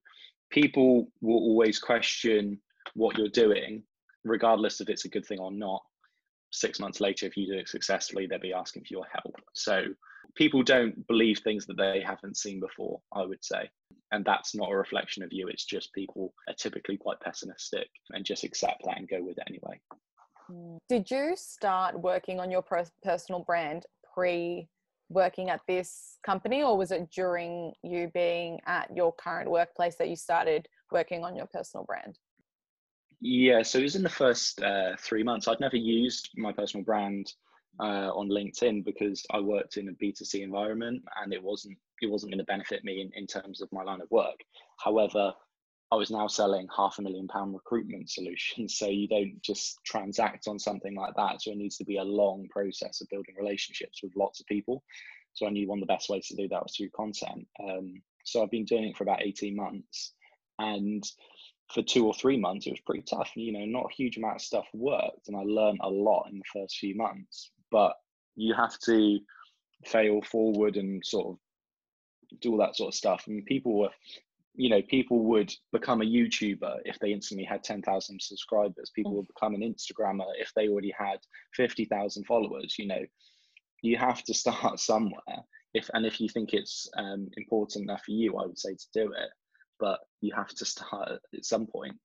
people 0.49 1.11
will 1.21 1.39
always 1.39 1.79
question 1.79 2.59
what 2.93 3.17
you're 3.17 3.29
doing, 3.29 3.83
regardless 4.23 4.81
if 4.81 4.89
it's 4.89 5.05
a 5.05 5.09
good 5.09 5.25
thing 5.25 5.39
or 5.39 5.51
not. 5.51 5.81
Six 6.51 6.79
months 6.79 7.01
later, 7.01 7.25
if 7.25 7.35
you 7.35 7.45
do 7.45 7.59
it 7.59 7.67
successfully, 7.67 8.25
they'll 8.25 8.39
be 8.39 8.53
asking 8.53 8.83
for 8.83 8.93
your 8.93 9.05
help. 9.11 9.35
So 9.53 9.83
people 10.35 10.63
don't 10.63 11.05
believe 11.07 11.39
things 11.39 11.65
that 11.67 11.77
they 11.77 12.01
haven't 12.05 12.37
seen 12.37 12.59
before, 12.59 13.01
I 13.13 13.23
would 13.25 13.43
say. 13.43 13.69
And 14.11 14.23
that's 14.23 14.55
not 14.55 14.71
a 14.71 14.77
reflection 14.77 15.23
of 15.23 15.29
you. 15.31 15.47
It's 15.47 15.65
just 15.65 15.93
people 15.93 16.33
are 16.47 16.53
typically 16.53 16.97
quite 16.97 17.19
pessimistic 17.19 17.87
and 18.11 18.23
just 18.23 18.45
accept 18.45 18.83
that 18.85 18.97
and 18.97 19.09
go 19.09 19.21
with 19.21 19.37
it 19.37 19.43
anyway. 19.49 19.79
Did 20.87 21.11
you 21.11 21.33
start 21.35 21.99
working 21.99 22.39
on 22.39 22.49
your 22.49 22.63
personal 23.03 23.43
brand 23.43 23.85
pre 24.13 24.69
working 25.09 25.49
at 25.49 25.61
this 25.67 26.17
company, 26.25 26.63
or 26.63 26.77
was 26.77 26.91
it 26.91 27.09
during 27.11 27.73
you 27.83 28.09
being 28.13 28.59
at 28.65 28.95
your 28.95 29.13
current 29.13 29.49
workplace 29.49 29.95
that 29.95 30.09
you 30.09 30.15
started 30.15 30.67
working 30.91 31.23
on 31.23 31.35
your 31.35 31.47
personal 31.47 31.85
brand? 31.85 32.17
Yeah, 33.19 33.63
so 33.63 33.79
it 33.79 33.83
was 33.83 33.95
in 33.95 34.03
the 34.03 34.09
first 34.09 34.61
uh, 34.61 34.95
three 34.99 35.23
months. 35.23 35.47
I'd 35.47 35.59
never 35.59 35.77
used 35.77 36.29
my 36.35 36.51
personal 36.51 36.83
brand 36.83 37.33
uh, 37.79 38.11
on 38.13 38.29
LinkedIn 38.29 38.85
because 38.85 39.25
I 39.31 39.39
worked 39.39 39.77
in 39.77 39.89
a 39.89 39.93
B2C 39.93 40.41
environment 40.41 41.03
and 41.21 41.33
it 41.33 41.41
wasn't 41.41 41.77
it 42.01 42.11
wasn't 42.11 42.31
going 42.31 42.37
to 42.37 42.45
benefit 42.45 42.83
me 42.83 43.01
in, 43.01 43.09
in 43.19 43.25
terms 43.25 43.59
of 43.59 43.69
my 43.71 43.81
line 43.81 44.01
of 44.01 44.11
work. 44.11 44.39
However, 44.77 45.33
I 45.91 45.95
was 45.95 46.11
now 46.11 46.27
selling 46.27 46.67
half 46.75 46.99
a 46.99 47.01
million 47.01 47.27
pound 47.27 47.53
recruitment 47.53 48.09
solutions. 48.09 48.77
So 48.77 48.87
you 48.87 49.07
don't 49.07 49.41
just 49.41 49.79
transact 49.85 50.47
on 50.47 50.59
something 50.59 50.95
like 50.95 51.15
that. 51.15 51.41
So 51.41 51.51
it 51.51 51.57
needs 51.57 51.77
to 51.77 51.85
be 51.85 51.97
a 51.97 52.03
long 52.03 52.47
process 52.49 53.01
of 53.01 53.09
building 53.09 53.35
relationships 53.37 54.01
with 54.03 54.15
lots 54.15 54.39
of 54.39 54.47
people. 54.47 54.83
So 55.33 55.45
I 55.45 55.49
knew 55.49 55.67
one 55.67 55.79
of 55.79 55.87
the 55.87 55.93
best 55.93 56.09
ways 56.09 56.27
to 56.27 56.35
do 56.35 56.47
that 56.47 56.63
was 56.63 56.75
through 56.75 56.89
content. 56.89 57.47
Um, 57.63 58.01
so 58.23 58.41
I've 58.41 58.51
been 58.51 58.65
doing 58.65 58.85
it 58.85 58.97
for 58.97 59.03
about 59.03 59.21
18 59.21 59.55
months. 59.55 60.13
And 60.59 61.03
for 61.73 61.83
two 61.83 62.07
or 62.07 62.13
three 62.13 62.37
months, 62.37 62.65
it 62.65 62.71
was 62.71 62.79
pretty 62.79 63.03
tough. 63.03 63.29
You 63.35 63.53
know, 63.53 63.65
not 63.65 63.91
a 63.91 63.95
huge 63.95 64.17
amount 64.17 64.37
of 64.37 64.41
stuff 64.41 64.65
worked. 64.73 65.27
And 65.27 65.37
I 65.37 65.43
learned 65.43 65.79
a 65.81 65.89
lot 65.89 66.27
in 66.31 66.39
the 66.39 66.59
first 66.59 66.77
few 66.77 66.95
months. 66.95 67.51
But 67.71 67.93
you 68.35 68.53
have 68.55 68.77
to 68.79 69.19
fail 69.85 70.21
forward 70.21 70.75
and 70.75 71.05
sort 71.05 71.27
of 71.27 72.39
do 72.41 72.51
all 72.51 72.57
that 72.57 72.75
sort 72.75 72.89
of 72.89 72.97
stuff. 72.97 73.25
And 73.27 73.45
people 73.45 73.77
were 73.77 73.91
you 74.57 74.69
know, 74.69 74.81
people 74.81 75.19
would 75.25 75.53
become 75.71 76.01
a 76.01 76.05
YouTuber 76.05 76.79
if 76.83 76.97
they 76.99 77.11
instantly 77.13 77.45
had 77.45 77.63
10,000 77.63 78.19
subscribers. 78.19 78.91
People 78.95 79.15
would 79.15 79.27
become 79.27 79.53
an 79.53 79.61
Instagrammer 79.61 80.25
if 80.39 80.51
they 80.55 80.67
already 80.67 80.93
had 80.97 81.19
50,000 81.53 82.25
followers. 82.25 82.75
You 82.77 82.87
know, 82.87 83.05
you 83.83 83.97
have 83.97 84.23
to 84.23 84.33
start 84.43 84.79
somewhere. 84.79 85.21
If 85.73 85.89
and 85.93 86.05
if 86.05 86.19
you 86.19 86.27
think 86.27 86.53
it's 86.53 86.89
um, 86.97 87.29
important 87.37 87.83
enough 87.83 88.03
for 88.03 88.11
you, 88.11 88.35
I 88.37 88.47
would 88.47 88.57
say 88.57 88.73
to 88.73 88.87
do 88.93 89.11
it. 89.11 89.29
But 89.79 89.99
you 90.21 90.33
have 90.35 90.55
to 90.55 90.65
start 90.65 91.19
at 91.35 91.45
some 91.45 91.67
point. 91.67 91.95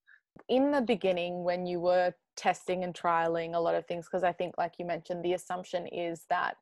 in 0.49 0.71
the 0.71 0.83
beginning 0.83 1.43
when 1.43 1.65
you 1.65 1.81
were 1.81 2.13
testing 2.37 2.85
and 2.85 2.95
trialing 2.95 3.55
a 3.55 3.59
lot 3.59 3.75
of 3.75 3.87
things 3.87 4.07
because 4.07 4.25
i 4.25 4.33
think 4.33 4.55
like 4.57 4.75
you 4.79 4.87
mentioned 4.87 5.23
the 5.23 5.35
assumption 5.35 5.87
is 5.87 6.25
that 6.31 6.57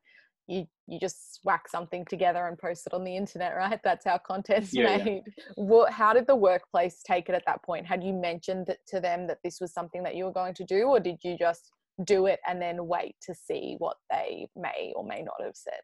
you 0.47 0.65
you 0.87 0.99
just 0.99 1.39
whack 1.43 1.67
something 1.69 2.05
together 2.05 2.47
and 2.47 2.57
post 2.57 2.87
it 2.87 2.93
on 2.93 3.03
the 3.03 3.15
internet 3.15 3.55
right 3.57 3.79
that's 3.83 4.05
how 4.05 4.17
content's 4.17 4.73
Yeah, 4.73 4.97
yeah. 4.97 5.03
made 5.03 5.23
what 5.55 5.91
how 5.91 6.13
did 6.13 6.27
the 6.27 6.35
workplace 6.35 7.01
take 7.03 7.29
it 7.29 7.35
at 7.35 7.43
that 7.45 7.63
point 7.63 7.85
had 7.85 8.03
you 8.03 8.13
mentioned 8.13 8.75
to 8.87 8.99
them 8.99 9.27
that 9.27 9.39
this 9.43 9.59
was 9.61 9.73
something 9.73 10.03
that 10.03 10.15
you 10.15 10.25
were 10.25 10.33
going 10.33 10.53
to 10.55 10.63
do 10.63 10.83
or 10.83 10.99
did 10.99 11.19
you 11.23 11.37
just 11.37 11.71
do 12.05 12.25
it 12.25 12.39
and 12.47 12.61
then 12.61 12.87
wait 12.87 13.15
to 13.21 13.35
see 13.35 13.75
what 13.77 13.97
they 14.09 14.47
may 14.55 14.91
or 14.95 15.05
may 15.05 15.21
not 15.21 15.35
have 15.41 15.55
said 15.55 15.81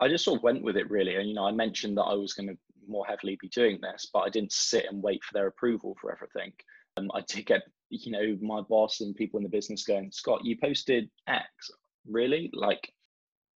I 0.00 0.08
just 0.08 0.24
sort 0.24 0.38
of 0.38 0.42
went 0.42 0.62
with 0.62 0.76
it 0.76 0.90
really. 0.90 1.16
And, 1.16 1.28
you 1.28 1.34
know, 1.34 1.46
I 1.46 1.52
mentioned 1.52 1.96
that 1.96 2.02
I 2.02 2.14
was 2.14 2.32
going 2.32 2.48
to 2.48 2.58
more 2.86 3.06
heavily 3.06 3.38
be 3.40 3.48
doing 3.48 3.78
this, 3.80 4.08
but 4.12 4.20
I 4.20 4.28
didn't 4.28 4.52
sit 4.52 4.86
and 4.90 5.02
wait 5.02 5.22
for 5.24 5.32
their 5.32 5.46
approval 5.46 5.96
for 6.00 6.12
everything. 6.12 6.52
Um, 6.96 7.10
I 7.14 7.22
did 7.22 7.46
get, 7.46 7.62
you 7.90 8.12
know, 8.12 8.36
my 8.40 8.60
boss 8.60 9.00
and 9.00 9.14
people 9.14 9.38
in 9.38 9.44
the 9.44 9.50
business 9.50 9.84
going, 9.84 10.10
Scott, 10.12 10.44
you 10.44 10.56
posted 10.60 11.08
X, 11.28 11.48
really? 12.06 12.50
Like, 12.52 12.92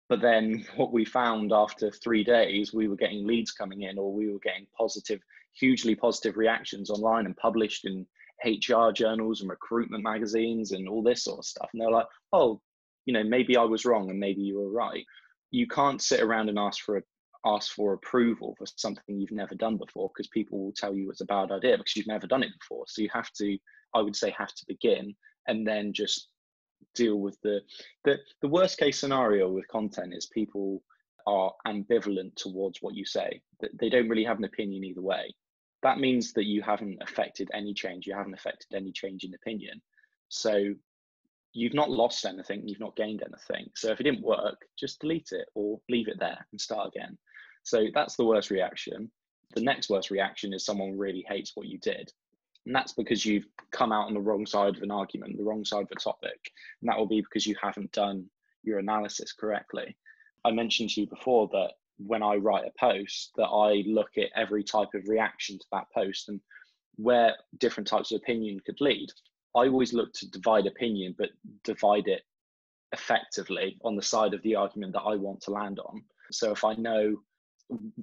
but 0.09 0.21
then 0.21 0.65
what 0.75 0.91
we 0.91 1.05
found 1.05 1.53
after 1.53 1.91
three 1.91 2.23
days, 2.23 2.73
we 2.73 2.87
were 2.87 2.97
getting 2.97 3.25
leads 3.25 3.51
coming 3.51 3.83
in, 3.83 3.97
or 3.97 4.11
we 4.11 4.31
were 4.31 4.39
getting 4.39 4.67
positive, 4.77 5.21
hugely 5.53 5.95
positive 5.95 6.35
reactions 6.35 6.89
online 6.89 7.25
and 7.25 7.37
published 7.37 7.85
in 7.85 8.05
HR 8.43 8.91
journals 8.91 9.41
and 9.41 9.49
recruitment 9.49 10.03
magazines 10.03 10.71
and 10.71 10.89
all 10.89 11.03
this 11.03 11.23
sort 11.23 11.39
of 11.39 11.45
stuff. 11.45 11.69
And 11.73 11.81
they're 11.81 11.91
like, 11.91 12.07
oh, 12.33 12.59
you 13.05 13.13
know, 13.13 13.23
maybe 13.23 13.55
I 13.55 13.63
was 13.63 13.85
wrong 13.85 14.09
and 14.09 14.19
maybe 14.19 14.41
you 14.41 14.59
were 14.59 14.71
right. 14.71 15.05
You 15.51 15.67
can't 15.67 16.01
sit 16.01 16.21
around 16.21 16.49
and 16.49 16.59
ask 16.59 16.83
for 16.83 16.97
a, 16.97 17.01
ask 17.45 17.73
for 17.73 17.93
approval 17.93 18.55
for 18.57 18.65
something 18.75 19.19
you've 19.19 19.31
never 19.31 19.55
done 19.55 19.77
before 19.77 20.09
because 20.13 20.27
people 20.27 20.59
will 20.59 20.73
tell 20.73 20.93
you 20.93 21.09
it's 21.09 21.21
a 21.21 21.25
bad 21.25 21.51
idea 21.51 21.77
because 21.77 21.95
you've 21.95 22.07
never 22.07 22.27
done 22.27 22.43
it 22.43 22.51
before. 22.59 22.85
So 22.87 23.01
you 23.01 23.09
have 23.13 23.31
to, 23.33 23.57
I 23.93 24.01
would 24.01 24.15
say, 24.15 24.33
have 24.37 24.53
to 24.53 24.65
begin 24.67 25.15
and 25.47 25.67
then 25.67 25.93
just 25.93 26.29
deal 26.95 27.17
with 27.17 27.39
the 27.41 27.61
the 28.03 28.17
the 28.41 28.47
worst 28.47 28.77
case 28.77 28.99
scenario 28.99 29.49
with 29.49 29.67
content 29.67 30.13
is 30.13 30.25
people 30.25 30.83
are 31.27 31.53
ambivalent 31.67 32.35
towards 32.35 32.81
what 32.81 32.95
you 32.95 33.05
say. 33.05 33.41
They 33.79 33.89
don't 33.89 34.09
really 34.09 34.23
have 34.23 34.37
an 34.39 34.45
opinion 34.45 34.83
either 34.83 35.01
way. 35.01 35.35
That 35.83 35.99
means 35.99 36.33
that 36.33 36.45
you 36.45 36.61
haven't 36.61 37.01
affected 37.01 37.49
any 37.53 37.73
change. 37.73 38.07
You 38.07 38.15
haven't 38.15 38.33
affected 38.33 38.73
any 38.73 38.91
change 38.91 39.23
in 39.23 39.33
opinion. 39.33 39.81
So 40.29 40.73
you've 41.53 41.73
not 41.73 41.91
lost 41.91 42.25
anything. 42.25 42.67
You've 42.67 42.79
not 42.79 42.95
gained 42.95 43.23
anything. 43.23 43.69
So 43.75 43.91
if 43.91 43.99
it 43.99 44.03
didn't 44.03 44.23
work, 44.23 44.65
just 44.77 44.99
delete 44.99 45.29
it 45.31 45.47
or 45.55 45.79
leave 45.89 46.07
it 46.07 46.19
there 46.19 46.45
and 46.51 46.59
start 46.59 46.87
again. 46.87 47.17
So 47.63 47.85
that's 47.93 48.15
the 48.15 48.25
worst 48.25 48.49
reaction. 48.49 49.11
The 49.55 49.61
next 49.61 49.89
worst 49.89 50.11
reaction 50.11 50.53
is 50.53 50.65
someone 50.65 50.97
really 50.97 51.25
hates 51.27 51.51
what 51.55 51.67
you 51.67 51.77
did. 51.79 52.11
And 52.65 52.75
that's 52.75 52.93
because 52.93 53.25
you've 53.25 53.47
come 53.71 53.91
out 53.91 54.07
on 54.07 54.13
the 54.13 54.19
wrong 54.19 54.45
side 54.45 54.75
of 54.75 54.83
an 54.83 54.91
argument, 54.91 55.37
the 55.37 55.43
wrong 55.43 55.65
side 55.65 55.83
of 55.83 55.91
a 55.91 55.99
topic. 55.99 56.51
And 56.81 56.89
that 56.89 56.97
will 56.97 57.07
be 57.07 57.21
because 57.21 57.47
you 57.47 57.55
haven't 57.61 57.91
done 57.91 58.25
your 58.63 58.79
analysis 58.79 59.33
correctly. 59.33 59.95
I 60.45 60.51
mentioned 60.51 60.91
to 60.91 61.01
you 61.01 61.07
before 61.07 61.47
that 61.51 61.71
when 61.97 62.23
I 62.23 62.35
write 62.35 62.65
a 62.65 62.79
post, 62.79 63.31
that 63.37 63.47
I 63.47 63.83
look 63.87 64.11
at 64.17 64.29
every 64.35 64.63
type 64.63 64.89
of 64.93 65.07
reaction 65.07 65.57
to 65.57 65.65
that 65.71 65.87
post 65.93 66.29
and 66.29 66.39
where 66.95 67.35
different 67.57 67.87
types 67.87 68.11
of 68.11 68.17
opinion 68.17 68.59
could 68.65 68.79
lead. 68.81 69.09
I 69.55 69.61
always 69.61 69.93
look 69.93 70.13
to 70.13 70.29
divide 70.29 70.67
opinion, 70.67 71.15
but 71.17 71.29
divide 71.63 72.07
it 72.07 72.21
effectively 72.91 73.77
on 73.83 73.95
the 73.95 74.01
side 74.01 74.33
of 74.33 74.41
the 74.43 74.55
argument 74.55 74.93
that 74.93 75.01
I 75.01 75.15
want 75.15 75.41
to 75.41 75.51
land 75.51 75.79
on. 75.79 76.03
So 76.31 76.51
if 76.51 76.63
I 76.63 76.75
know, 76.75 77.17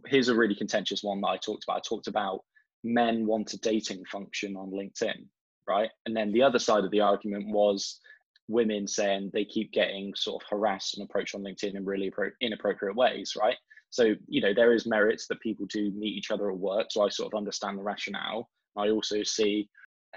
here's 0.07 0.29
a 0.29 0.35
really 0.35 0.55
contentious 0.55 1.03
one 1.03 1.21
that 1.21 1.29
I 1.29 1.37
talked 1.37 1.65
about. 1.65 1.79
I 1.79 1.89
talked 1.89 2.07
about 2.07 2.41
men 2.87 3.26
want 3.26 3.52
a 3.52 3.59
dating 3.59 4.05
function 4.05 4.57
on 4.57 4.71
LinkedIn, 4.71 5.26
right? 5.69 5.90
And 6.07 6.16
then 6.16 6.33
the 6.33 6.43
other 6.43 6.59
side 6.59 6.85
of 6.85 6.90
the 6.90 7.00
argument 7.00 7.49
was 7.49 8.00
women 8.49 8.87
saying 8.87 9.31
they 9.33 9.45
keep 9.45 9.73
getting 9.73 10.14
sort 10.14 10.43
of 10.43 10.49
harassed 10.49 10.97
and 10.97 11.05
approached 11.05 11.35
on 11.35 11.43
LinkedIn 11.43 11.75
in 11.75 11.85
really 11.85 12.12
inappropriate 12.40 12.97
ways, 12.97 13.35
right? 13.40 13.57
So, 13.90 14.14
you 14.28 14.40
know, 14.40 14.55
there 14.55 14.73
is 14.73 14.87
merits 14.87 15.26
that 15.28 15.40
people 15.40 15.66
do 15.66 15.90
meet 15.93 16.16
each 16.16 16.31
other 16.31 16.50
at 16.50 16.59
work. 16.59 16.87
So 16.90 17.02
I 17.02 17.09
sort 17.09 17.33
of 17.33 17.38
understand 17.38 17.78
the 17.78 17.83
rationale. 17.83 18.49
I 18.76 18.90
also 18.90 19.23
see 19.23 19.69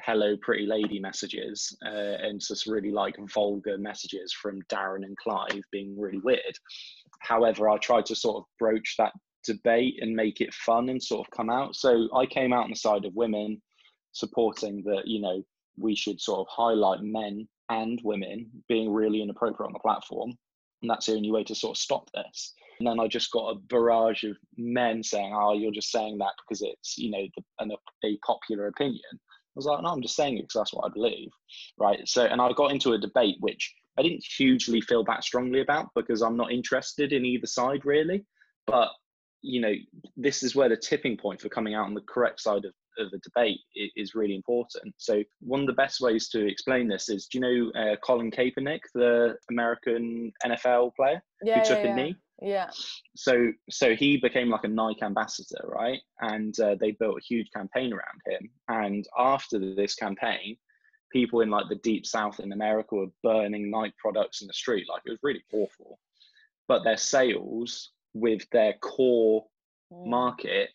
hello 0.04 0.38
pretty 0.42 0.66
lady 0.66 1.00
messages 1.00 1.76
uh, 1.86 1.90
and 2.22 2.40
just 2.40 2.68
really 2.68 2.92
like 2.92 3.16
vulgar 3.34 3.78
messages 3.78 4.34
from 4.34 4.62
Darren 4.64 5.04
and 5.04 5.18
Clive 5.18 5.64
being 5.72 6.00
really 6.00 6.20
weird. 6.20 6.58
However, 7.20 7.70
I 7.70 7.78
tried 7.78 8.06
to 8.08 8.16
sort 8.16 8.38
of 8.38 8.44
broach 8.60 8.96
that 8.98 9.14
debate 9.46 10.00
and 10.02 10.16
make 10.16 10.42
it 10.42 10.54
fun 10.54 10.90
and 10.90 11.02
sort 11.02 11.28
of 11.28 11.32
come 11.32 11.50
out. 11.50 11.76
So 11.76 12.10
I 12.16 12.26
came 12.26 12.54
out 12.54 12.66
on 12.66 12.72
the 12.72 12.76
side 12.76 13.06
of 13.06 13.16
women 13.16 13.62
supporting 14.12 14.84
that, 14.84 15.04
you 15.06 15.22
know, 15.22 15.44
we 15.78 15.96
should 15.96 16.20
sort 16.20 16.42
of 16.42 16.48
highlight 16.50 17.02
men 17.02 17.48
and 17.70 18.00
women 18.04 18.50
being 18.68 18.92
really 18.92 19.22
inappropriate 19.22 19.68
on 19.68 19.74
the 19.74 19.80
platform. 19.80 20.34
And 20.82 20.90
that's 20.90 21.08
the 21.08 21.16
only 21.16 21.32
way 21.32 21.44
to 21.46 21.56
sort 21.56 21.78
of 21.78 21.82
stop 21.82 22.10
this. 22.14 22.54
And 22.80 22.88
then 22.88 23.00
I 23.00 23.08
just 23.08 23.32
got 23.32 23.50
a 23.50 23.60
barrage 23.60 24.24
of 24.24 24.38
men 24.58 25.04
saying, 25.04 25.34
oh, 25.36 25.54
you're 25.54 25.72
just 25.72 25.92
saying 25.92 26.18
that 26.20 26.32
because 26.38 26.62
it's, 26.62 26.98
you 26.98 27.12
know, 27.12 27.28
the, 27.36 27.44
an, 27.60 27.72
a 28.06 28.18
popular 28.26 28.68
opinion. 28.68 29.02
I 29.14 29.18
was 29.56 29.66
like, 29.66 29.84
no, 29.84 29.90
I'm 29.90 30.02
just 30.02 30.16
saying 30.16 30.38
it 30.38 30.44
because 30.44 30.62
that's 30.62 30.74
what 30.74 30.86
I 30.86 30.94
believe. 30.94 31.30
Right. 31.78 32.00
So, 32.06 32.26
and 32.26 32.42
I 32.42 32.54
got 32.54 32.72
into 32.72 32.94
a 32.94 32.98
debate 32.98 33.36
which 33.42 33.74
I 33.98 34.02
didn't 34.02 34.24
hugely 34.24 34.80
feel 34.80 35.04
that 35.06 35.26
strongly 35.26 35.60
about 35.60 35.90
because 35.96 36.22
I'm 36.22 36.38
not 36.38 36.54
interested 36.54 37.12
in 37.12 37.26
either 37.26 37.48
side 37.48 37.84
really. 37.84 38.26
But, 38.66 38.90
you 39.42 39.62
know, 39.62 39.74
this 40.18 40.44
is 40.44 40.56
where 40.56 40.70
the 40.70 40.78
tipping 40.78 41.18
point 41.18 41.42
for 41.42 41.50
coming 41.50 41.74
out 41.74 41.86
on 41.86 41.94
the 41.94 42.02
correct 42.02 42.42
side 42.42 42.66
of, 42.66 42.74
of 42.98 43.12
the 43.12 43.20
debate 43.20 43.60
is 43.96 44.16
really 44.16 44.36
important. 44.36 44.94
So, 44.98 45.24
one 45.40 45.62
of 45.62 45.68
the 45.68 45.74
best 45.74 46.02
ways 46.02 46.30
to 46.30 46.46
explain 46.46 46.88
this 46.88 47.10
is 47.10 47.28
do 47.28 47.40
you 47.40 47.72
know 47.74 47.82
uh, 47.82 47.96
Colin 48.04 48.32
Kaepernick, 48.32 48.82
the 48.94 49.36
American 49.50 50.32
NFL 50.46 50.96
player 50.96 51.22
yeah 51.44 51.60
who 51.60 51.66
took 51.66 51.84
yeah, 51.84 51.84
a 51.84 51.88
yeah. 51.88 51.96
knee? 51.96 52.16
yeah 52.42 52.70
so 53.16 53.52
so 53.70 53.96
he 53.96 54.16
became 54.18 54.50
like 54.50 54.64
a 54.64 54.68
Nike 54.68 55.04
ambassador, 55.04 55.64
right? 55.68 56.00
And 56.22 56.58
uh, 56.60 56.76
they 56.80 56.92
built 56.92 57.18
a 57.18 57.26
huge 57.26 57.50
campaign 57.54 57.92
around 57.92 58.22
him. 58.26 58.50
And 58.70 59.06
after 59.18 59.60
this 59.60 59.96
campaign, 59.96 60.58
people 61.12 61.42
in 61.42 61.50
like 61.50 61.68
the 61.70 61.76
deep 61.76 62.06
south 62.06 62.40
in 62.40 62.52
America 62.52 62.96
were 62.96 63.08
burning 63.24 63.70
Nike 63.70 63.96
products 63.98 64.42
in 64.42 64.48
the 64.48 64.54
street. 64.54 64.88
Like 64.90 65.02
it 65.06 65.12
was 65.12 65.20
really 65.24 65.44
awful. 65.52 66.00
But 66.68 66.84
their 66.84 66.98
sales 66.98 67.92
with 68.14 68.50
their 68.52 68.74
core 68.74 69.46
Mm. 69.92 70.08
market 70.08 70.70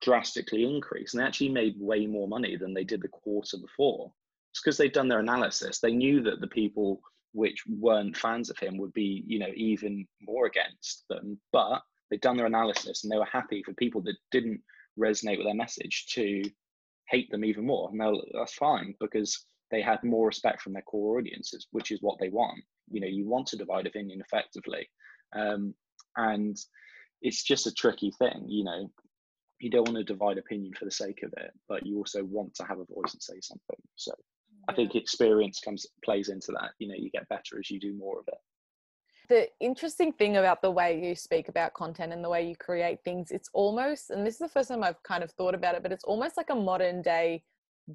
drastically 0.00 0.64
increased, 0.64 1.14
and 1.14 1.20
they 1.20 1.26
actually 1.26 1.48
made 1.48 1.80
way 1.80 2.06
more 2.06 2.28
money 2.28 2.56
than 2.56 2.72
they 2.74 2.84
did 2.84 3.02
the 3.02 3.08
quarter 3.08 3.58
before. 3.58 4.12
It's 4.52 4.60
because 4.60 4.76
they'd 4.76 4.92
done 4.92 5.08
their 5.08 5.20
analysis. 5.20 5.80
They 5.80 5.92
knew 5.92 6.22
that 6.22 6.40
the 6.40 6.46
people 6.46 7.00
which 7.32 7.64
weren't 7.66 8.16
fans 8.16 8.48
of 8.48 8.58
him 8.58 8.78
would 8.78 8.92
be, 8.92 9.24
you 9.26 9.38
know, 9.38 9.52
even 9.54 10.06
more 10.20 10.46
against 10.46 11.04
them. 11.08 11.40
But 11.52 11.82
they'd 12.08 12.20
done 12.20 12.36
their 12.36 12.46
analysis 12.46 13.02
and 13.02 13.12
they 13.12 13.18
were 13.18 13.26
happy 13.26 13.62
for 13.62 13.74
people 13.74 14.00
that 14.02 14.16
didn't 14.30 14.62
resonate 14.98 15.36
with 15.36 15.46
their 15.46 15.54
message 15.54 16.06
to 16.14 16.42
hate 17.08 17.30
them 17.30 17.44
even 17.44 17.66
more. 17.66 17.90
And 17.90 18.22
that's 18.32 18.54
fine 18.54 18.94
because 19.00 19.44
they 19.70 19.82
had 19.82 20.02
more 20.02 20.26
respect 20.26 20.62
from 20.62 20.72
their 20.72 20.82
core 20.82 21.18
audiences, 21.18 21.66
which 21.72 21.90
is 21.90 22.00
what 22.00 22.18
they 22.18 22.30
want. 22.30 22.62
You 22.90 23.00
know, 23.00 23.06
you 23.06 23.26
want 23.26 23.48
to 23.48 23.56
divide 23.56 23.86
opinion 23.86 24.20
effectively. 24.20 24.88
Um, 25.34 25.74
and 26.16 26.56
it's 27.22 27.42
just 27.42 27.66
a 27.66 27.74
tricky 27.74 28.12
thing, 28.18 28.44
you 28.48 28.64
know. 28.64 28.90
You 29.60 29.70
don't 29.70 29.88
want 29.88 29.96
to 29.96 30.04
divide 30.04 30.36
opinion 30.38 30.74
for 30.78 30.84
the 30.84 30.90
sake 30.90 31.20
of 31.22 31.32
it, 31.38 31.50
but 31.68 31.86
you 31.86 31.96
also 31.96 32.22
want 32.24 32.54
to 32.56 32.64
have 32.64 32.78
a 32.78 32.84
voice 32.84 33.14
and 33.14 33.22
say 33.22 33.40
something. 33.40 33.78
So 33.96 34.12
I 34.68 34.74
think 34.74 34.94
experience 34.94 35.60
comes 35.60 35.86
plays 36.04 36.28
into 36.28 36.52
that. 36.52 36.72
You 36.78 36.88
know, 36.88 36.94
you 36.96 37.10
get 37.10 37.28
better 37.28 37.58
as 37.58 37.70
you 37.70 37.80
do 37.80 37.94
more 37.94 38.18
of 38.20 38.28
it. 38.28 38.38
the 39.28 39.48
interesting 39.60 40.12
thing 40.12 40.36
about 40.36 40.62
the 40.62 40.70
way 40.70 41.00
you 41.02 41.14
speak 41.14 41.48
about 41.48 41.74
content 41.74 42.12
and 42.12 42.22
the 42.24 42.28
way 42.28 42.46
you 42.46 42.54
create 42.56 42.98
things 43.04 43.30
it's 43.30 43.50
almost 43.52 44.10
and 44.10 44.26
this 44.26 44.34
is 44.34 44.38
the 44.38 44.48
first 44.48 44.68
time 44.68 44.82
i've 44.84 45.02
kind 45.02 45.24
of 45.24 45.30
thought 45.32 45.54
about 45.54 45.74
it 45.74 45.82
but 45.82 45.92
it's 45.92 46.04
almost 46.04 46.36
like 46.36 46.50
a 46.50 46.54
modern 46.54 47.02
day 47.02 47.42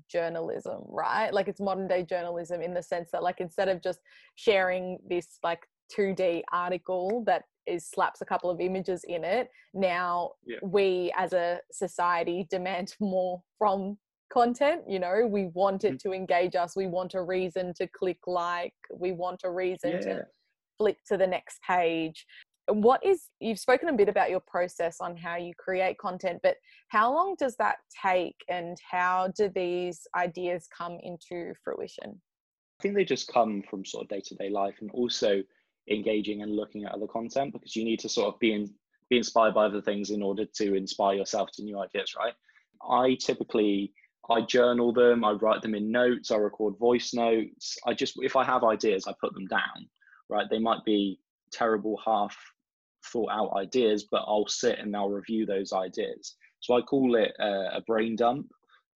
journalism 0.10 0.82
right 0.88 1.34
like 1.34 1.48
it's 1.48 1.60
modern 1.60 1.88
day 1.88 2.04
journalism 2.04 2.62
in 2.62 2.74
the 2.74 2.84
sense 2.84 3.10
that 3.12 3.24
like 3.24 3.40
instead 3.40 3.70
of 3.70 3.82
just 3.82 4.00
sharing 4.36 4.98
this 5.08 5.38
like 5.44 5.68
2d 5.96 6.42
article 6.52 7.24
that 7.26 7.44
is 7.72 7.88
slaps 7.88 8.22
a 8.22 8.26
couple 8.26 8.50
of 8.50 8.60
images 8.60 9.04
in 9.06 9.24
it 9.24 9.50
now 9.74 10.32
Yeah. 10.46 10.58
we 10.62 11.12
as 11.18 11.34
a 11.34 11.62
society 11.72 12.48
demand 12.50 12.96
more 13.00 13.42
from 13.58 13.98
content 14.32 14.84
you 14.88 15.00
know? 15.00 15.28
We 15.28 15.48
want 15.48 15.84
it 15.84 15.96
mm. 15.96 16.00
to 16.00 16.14
engage 16.14 16.56
us 16.56 16.76
we 16.76 16.88
want 16.88 17.14
a 17.14 17.22
reason 17.22 17.74
to 17.76 17.88
click 17.88 18.20
like 18.28 18.74
we 18.94 19.12
want 19.12 19.42
a 19.44 19.52
reason 19.52 20.02
to 20.02 20.26
flip 20.78 20.98
to 21.08 21.18
the 21.18 21.28
next 21.28 21.60
page. 21.62 22.26
What 22.68 23.06
is 23.06 23.28
you've 23.40 23.60
spoken 23.60 23.90
a 23.90 23.94
bit 23.94 24.10
about 24.10 24.30
your 24.30 24.40
process 24.40 24.98
on 25.02 25.18
how 25.18 25.36
you 25.36 25.54
create 25.58 25.98
content 25.98 26.40
but 26.42 26.56
how 26.88 27.14
long 27.14 27.36
does 27.38 27.56
that 27.58 27.78
take 28.02 28.38
and 28.50 28.78
how 28.90 29.32
do 29.38 29.50
these 29.54 30.08
ideas 30.16 30.68
come 30.76 30.98
into 31.04 31.54
fruition? 31.64 32.22
I 32.80 32.82
think 32.82 32.96
they 32.96 33.06
just 33.06 33.32
come 33.32 33.64
from 33.70 33.86
sort 33.86 34.06
of 34.06 34.10
day 34.10 34.22
to 34.22 34.36
day 34.36 34.50
life 34.50 34.78
and 34.82 34.90
also 34.92 35.44
engaging 35.90 36.42
and 36.42 36.56
looking 36.56 36.86
at 36.86 36.94
other 36.94 37.08
content 37.08 37.54
because 37.54 37.76
you 37.76 37.84
need 37.84 38.00
to 38.00 38.10
sort 38.10 38.34
of 38.34 38.40
be 38.40 38.54
in, 38.54 38.74
be 39.10 39.18
inspired 39.18 39.54
by 39.54 39.66
other 39.66 39.82
things 39.82 40.10
in 40.10 40.22
order 40.22 40.46
to 40.46 40.76
inspire 40.76 41.16
yourself 41.16 41.50
to 41.54 41.64
new 41.64 41.80
ideas, 41.80 42.16
right? 42.18 42.34
I 42.88 43.16
typically 43.16 43.94
I 44.30 44.42
journal 44.42 44.94
them, 44.94 45.24
I 45.26 45.32
write 45.32 45.62
them 45.62 45.76
in 45.76 45.92
notes, 45.92 46.32
I 46.32 46.38
record 46.38 46.78
voice 46.78 47.14
notes. 47.14 47.78
I 47.86 47.94
just 47.94 48.16
if 48.18 48.36
I 48.36 48.44
have 48.44 48.64
ideas, 48.64 49.06
I 49.08 49.14
put 49.20 49.34
them 49.34 49.48
down, 49.48 49.90
right? 50.30 50.48
They 50.50 50.60
might 50.60 50.84
be 50.86 51.20
terrible 51.52 52.00
half 52.06 52.38
thought 53.12 53.32
out 53.32 53.58
ideas, 53.58 54.08
but 54.10 54.24
I'll 54.28 54.48
sit 54.48 54.80
and 54.80 54.96
I'll 54.96 55.10
review 55.10 55.46
those 55.46 55.74
ideas. 55.74 56.36
So 56.60 56.76
I 56.76 56.82
call 56.82 57.16
it 57.16 57.34
a, 57.40 57.78
a 57.78 57.82
brain 57.88 58.16
dump. 58.16 58.48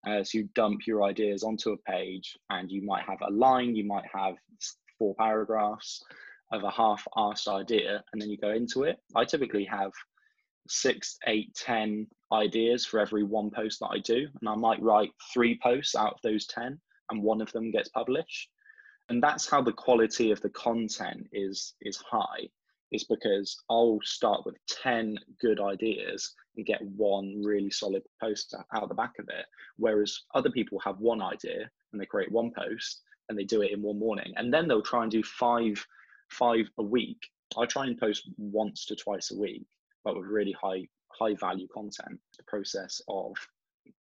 Uh, 0.07 0.23
so 0.23 0.37
you 0.37 0.49
dump 0.53 0.81
your 0.85 1.03
ideas 1.03 1.43
onto 1.43 1.71
a 1.71 1.77
page, 1.77 2.37
and 2.51 2.69
you 2.69 2.85
might 2.85 3.03
have 3.03 3.17
a 3.27 3.31
line, 3.31 3.75
you 3.75 3.85
might 3.85 4.05
have 4.13 4.35
four 4.99 5.15
paragraphs 5.15 6.03
of 6.51 6.63
a 6.63 6.71
half-assed 6.71 7.47
idea, 7.47 8.03
and 8.11 8.21
then 8.21 8.29
you 8.29 8.37
go 8.37 8.51
into 8.51 8.83
it. 8.83 8.97
I 9.15 9.25
typically 9.25 9.65
have 9.65 9.91
six, 10.67 11.17
eight, 11.27 11.53
ten 11.55 12.07
ideas 12.31 12.85
for 12.85 12.99
every 12.99 13.23
one 13.23 13.51
post 13.51 13.79
that 13.79 13.89
I 13.91 13.99
do, 13.99 14.27
and 14.39 14.49
I 14.49 14.55
might 14.55 14.81
write 14.81 15.11
three 15.33 15.59
posts 15.61 15.95
out 15.95 16.13
of 16.13 16.21
those 16.23 16.45
ten, 16.47 16.79
and 17.09 17.23
one 17.23 17.41
of 17.41 17.51
them 17.51 17.71
gets 17.71 17.89
published. 17.89 18.49
And 19.09 19.21
that's 19.21 19.49
how 19.49 19.61
the 19.61 19.73
quality 19.73 20.31
of 20.31 20.41
the 20.41 20.49
content 20.49 21.27
is 21.31 21.73
is 21.81 21.97
high 21.97 22.49
is 22.91 23.03
because 23.03 23.57
I'll 23.69 23.99
start 24.03 24.45
with 24.45 24.55
10 24.67 25.17
good 25.41 25.59
ideas 25.59 26.33
and 26.55 26.65
get 26.65 26.81
one 26.81 27.41
really 27.43 27.71
solid 27.71 28.03
post 28.21 28.55
out 28.73 28.83
of 28.83 28.89
the 28.89 28.95
back 28.95 29.13
of 29.19 29.27
it. 29.29 29.45
Whereas 29.77 30.21
other 30.33 30.49
people 30.49 30.79
have 30.79 30.99
one 30.99 31.21
idea 31.21 31.69
and 31.91 32.01
they 32.01 32.05
create 32.05 32.31
one 32.31 32.51
post 32.57 33.01
and 33.29 33.37
they 33.37 33.43
do 33.43 33.61
it 33.61 33.71
in 33.71 33.81
one 33.81 33.99
morning. 33.99 34.33
And 34.37 34.53
then 34.53 34.67
they'll 34.67 34.81
try 34.81 35.03
and 35.03 35.11
do 35.11 35.23
five, 35.23 35.85
five 36.29 36.69
a 36.77 36.83
week. 36.83 37.29
I 37.57 37.65
try 37.65 37.85
and 37.85 37.97
post 37.97 38.29
once 38.37 38.85
to 38.85 38.95
twice 38.95 39.31
a 39.31 39.37
week, 39.37 39.65
but 40.03 40.15
with 40.15 40.25
really 40.25 40.55
high, 40.59 40.87
high 41.09 41.35
value 41.35 41.67
content. 41.73 42.19
The 42.37 42.43
process 42.43 43.01
of 43.07 43.33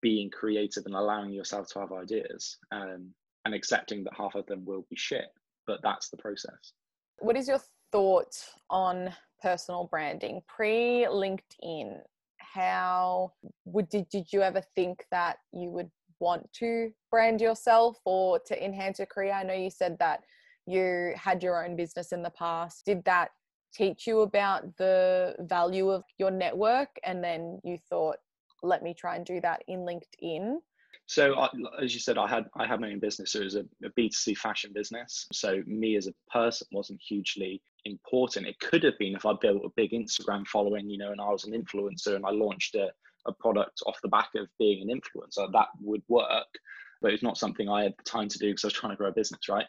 being 0.00 0.30
creative 0.30 0.84
and 0.86 0.94
allowing 0.94 1.32
yourself 1.32 1.68
to 1.68 1.80
have 1.80 1.92
ideas 1.92 2.58
um, 2.70 3.12
and 3.44 3.54
accepting 3.54 4.04
that 4.04 4.14
half 4.16 4.34
of 4.34 4.46
them 4.46 4.64
will 4.64 4.86
be 4.88 4.96
shit. 4.96 5.26
But 5.66 5.80
that's 5.82 6.08
the 6.08 6.16
process. 6.16 6.72
What 7.18 7.36
is 7.36 7.48
your 7.48 7.60
thought 7.92 8.34
on 8.70 9.12
personal 9.40 9.88
branding 9.90 10.40
pre 10.48 11.06
LinkedIn? 11.08 11.98
How 12.38 13.32
would 13.64 13.88
did, 13.88 14.08
did 14.08 14.32
you 14.32 14.42
ever 14.42 14.62
think 14.74 15.04
that 15.10 15.38
you 15.52 15.70
would 15.70 15.90
want 16.20 16.50
to 16.54 16.90
brand 17.10 17.40
yourself 17.40 17.98
or 18.04 18.38
to 18.46 18.64
enhance 18.64 18.98
your 18.98 19.06
career? 19.06 19.32
I 19.32 19.42
know 19.42 19.54
you 19.54 19.70
said 19.70 19.96
that 20.00 20.20
you 20.72 21.12
had 21.16 21.42
your 21.42 21.64
own 21.64 21.76
business 21.76 22.12
in 22.12 22.22
the 22.22 22.30
past. 22.30 22.86
Did 22.86 23.04
that 23.04 23.30
teach 23.74 24.06
you 24.06 24.20
about 24.20 24.76
the 24.76 25.34
value 25.40 25.90
of 25.90 26.04
your 26.18 26.30
network 26.30 26.88
and 27.04 27.22
then 27.22 27.60
you 27.64 27.78
thought 27.88 28.16
let 28.62 28.82
me 28.82 28.94
try 28.94 29.16
and 29.16 29.26
do 29.26 29.40
that 29.40 29.62
in 29.66 29.80
LinkedIn? 29.80 30.56
So, 31.06 31.34
I, 31.34 31.48
as 31.82 31.94
you 31.94 32.00
said, 32.00 32.16
I 32.16 32.28
had 32.28 32.44
I 32.56 32.66
had 32.66 32.80
my 32.80 32.90
own 32.90 33.00
business. 33.00 33.34
it 33.34 33.44
was 33.44 33.56
a 33.56 33.64
a 33.84 33.90
B2C 33.98 34.36
fashion 34.36 34.72
business. 34.72 35.26
So, 35.32 35.62
me 35.66 35.96
as 35.96 36.06
a 36.06 36.14
person 36.30 36.68
wasn't 36.72 37.00
hugely 37.06 37.60
important. 37.84 38.46
It 38.46 38.58
could 38.60 38.84
have 38.84 38.98
been 38.98 39.16
if 39.16 39.26
I 39.26 39.32
built 39.40 39.64
a 39.64 39.70
big 39.76 39.90
Instagram 39.90 40.46
following, 40.46 40.88
you 40.88 40.98
know, 40.98 41.10
and 41.10 41.20
I 41.20 41.28
was 41.28 41.44
an 41.44 41.52
influencer 41.52 42.14
and 42.14 42.24
I 42.24 42.30
launched 42.30 42.76
a, 42.76 42.90
a 43.26 43.32
product 43.32 43.82
off 43.86 44.00
the 44.02 44.08
back 44.08 44.28
of 44.36 44.46
being 44.58 44.88
an 44.88 44.96
influencer. 44.96 45.50
That 45.52 45.68
would 45.80 46.02
work, 46.08 46.46
but 47.00 47.12
it's 47.12 47.22
not 47.22 47.36
something 47.36 47.68
I 47.68 47.82
had 47.82 47.94
the 47.98 48.04
time 48.04 48.28
to 48.28 48.38
do 48.38 48.50
because 48.50 48.64
I 48.64 48.68
was 48.68 48.74
trying 48.74 48.92
to 48.92 48.96
grow 48.96 49.08
a 49.08 49.12
business, 49.12 49.48
right? 49.48 49.66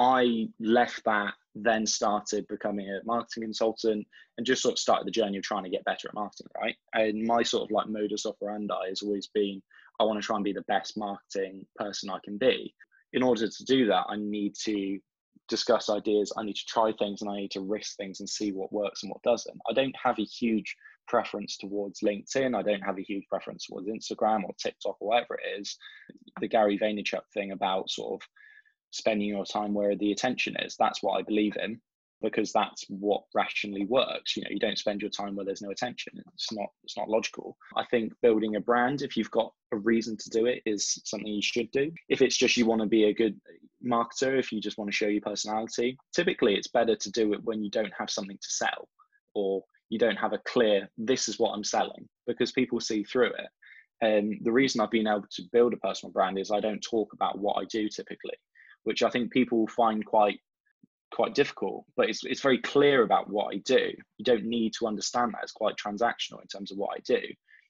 I 0.00 0.48
left 0.58 1.04
that, 1.04 1.34
then 1.54 1.86
started 1.86 2.46
becoming 2.48 2.88
a 2.88 3.04
marketing 3.04 3.42
consultant 3.42 4.06
and 4.38 4.46
just 4.46 4.62
sort 4.62 4.72
of 4.72 4.78
started 4.78 5.06
the 5.06 5.10
journey 5.10 5.36
of 5.36 5.44
trying 5.44 5.64
to 5.64 5.70
get 5.70 5.84
better 5.84 6.08
at 6.08 6.14
marketing, 6.14 6.46
right? 6.58 6.74
And 6.94 7.26
my 7.26 7.42
sort 7.42 7.64
of 7.64 7.70
like 7.70 7.88
modus 7.88 8.24
operandi 8.24 8.88
has 8.88 9.02
always 9.02 9.26
been 9.26 9.60
I 10.00 10.04
want 10.04 10.18
to 10.18 10.26
try 10.26 10.36
and 10.36 10.44
be 10.44 10.54
the 10.54 10.62
best 10.62 10.96
marketing 10.96 11.66
person 11.76 12.08
I 12.08 12.18
can 12.24 12.38
be. 12.38 12.74
In 13.12 13.22
order 13.22 13.46
to 13.46 13.64
do 13.64 13.86
that, 13.88 14.06
I 14.08 14.16
need 14.16 14.54
to 14.64 14.98
discuss 15.48 15.90
ideas, 15.90 16.32
I 16.34 16.44
need 16.44 16.56
to 16.56 16.64
try 16.66 16.92
things, 16.92 17.20
and 17.20 17.30
I 17.30 17.36
need 17.36 17.50
to 17.50 17.60
risk 17.60 17.96
things 17.96 18.20
and 18.20 18.28
see 18.28 18.52
what 18.52 18.72
works 18.72 19.02
and 19.02 19.10
what 19.10 19.22
doesn't. 19.22 19.60
I 19.68 19.74
don't 19.74 19.94
have 20.02 20.18
a 20.18 20.24
huge 20.24 20.74
preference 21.06 21.58
towards 21.58 22.00
LinkedIn. 22.00 22.56
I 22.56 22.62
don't 22.62 22.80
have 22.80 22.98
a 22.98 23.02
huge 23.02 23.26
preference 23.28 23.66
towards 23.66 23.88
Instagram 23.88 24.44
or 24.44 24.54
TikTok 24.58 24.96
or 25.00 25.08
whatever 25.08 25.34
it 25.34 25.60
is. 25.60 25.76
The 26.40 26.48
Gary 26.48 26.78
Vaynerchuk 26.78 27.26
thing 27.34 27.50
about 27.50 27.90
sort 27.90 28.22
of 28.22 28.28
spending 28.90 29.28
your 29.28 29.44
time 29.44 29.74
where 29.74 29.96
the 29.96 30.12
attention 30.12 30.56
is, 30.62 30.76
that's 30.78 31.02
what 31.02 31.18
I 31.18 31.22
believe 31.22 31.56
in 31.62 31.80
because 32.22 32.52
that's 32.52 32.84
what 32.88 33.22
rationally 33.34 33.86
works. 33.86 34.36
You 34.36 34.42
know 34.42 34.50
you 34.50 34.58
don't 34.58 34.78
spend 34.78 35.00
your 35.00 35.10
time 35.10 35.34
where 35.34 35.44
there's 35.44 35.62
no 35.62 35.70
attention. 35.70 36.12
It's 36.34 36.52
not 36.52 36.68
it's 36.84 36.96
not 36.96 37.08
logical. 37.08 37.56
I 37.76 37.84
think 37.86 38.12
building 38.22 38.56
a 38.56 38.60
brand 38.60 39.02
if 39.02 39.16
you've 39.16 39.30
got 39.30 39.52
a 39.72 39.76
reason 39.76 40.16
to 40.18 40.30
do 40.30 40.46
it 40.46 40.62
is 40.66 41.00
something 41.04 41.26
you 41.26 41.42
should 41.42 41.70
do. 41.70 41.90
If 42.08 42.20
it's 42.20 42.36
just 42.36 42.56
you 42.56 42.66
want 42.66 42.82
to 42.82 42.86
be 42.86 43.04
a 43.04 43.14
good 43.14 43.40
marketer 43.86 44.38
if 44.38 44.52
you 44.52 44.60
just 44.60 44.78
want 44.78 44.90
to 44.90 44.96
show 44.96 45.06
your 45.06 45.22
personality 45.22 45.96
typically 46.14 46.54
it's 46.54 46.68
better 46.68 46.94
to 46.94 47.10
do 47.10 47.32
it 47.32 47.42
when 47.44 47.62
you 47.62 47.70
don't 47.70 47.92
have 47.98 48.10
something 48.10 48.36
to 48.36 48.50
sell 48.50 48.88
or 49.34 49.62
you 49.88 49.98
don't 49.98 50.16
have 50.16 50.32
a 50.32 50.40
clear 50.46 50.88
this 50.98 51.28
is 51.28 51.38
what 51.38 51.52
i'm 51.52 51.64
selling 51.64 52.08
because 52.26 52.52
people 52.52 52.78
see 52.78 53.02
through 53.02 53.32
it. 53.32 53.48
And 54.02 54.38
the 54.42 54.52
reason 54.52 54.80
i've 54.80 54.90
been 54.90 55.06
able 55.06 55.24
to 55.30 55.42
build 55.52 55.72
a 55.72 55.78
personal 55.78 56.12
brand 56.12 56.38
is 56.38 56.50
i 56.50 56.60
don't 56.60 56.80
talk 56.80 57.12
about 57.14 57.38
what 57.38 57.54
i 57.54 57.64
do 57.70 57.88
typically 57.88 58.34
which 58.84 59.02
i 59.02 59.10
think 59.10 59.32
people 59.32 59.66
find 59.68 60.04
quite 60.04 60.40
quite 61.10 61.34
difficult, 61.34 61.84
but 61.96 62.08
it's 62.08 62.24
it's 62.24 62.40
very 62.40 62.58
clear 62.58 63.02
about 63.02 63.28
what 63.28 63.54
I 63.54 63.58
do. 63.58 63.92
You 64.18 64.24
don't 64.24 64.44
need 64.44 64.72
to 64.74 64.86
understand 64.86 65.34
that. 65.34 65.42
It's 65.42 65.52
quite 65.52 65.76
transactional 65.76 66.40
in 66.40 66.46
terms 66.46 66.70
of 66.70 66.78
what 66.78 66.96
I 66.96 67.00
do. 67.04 67.20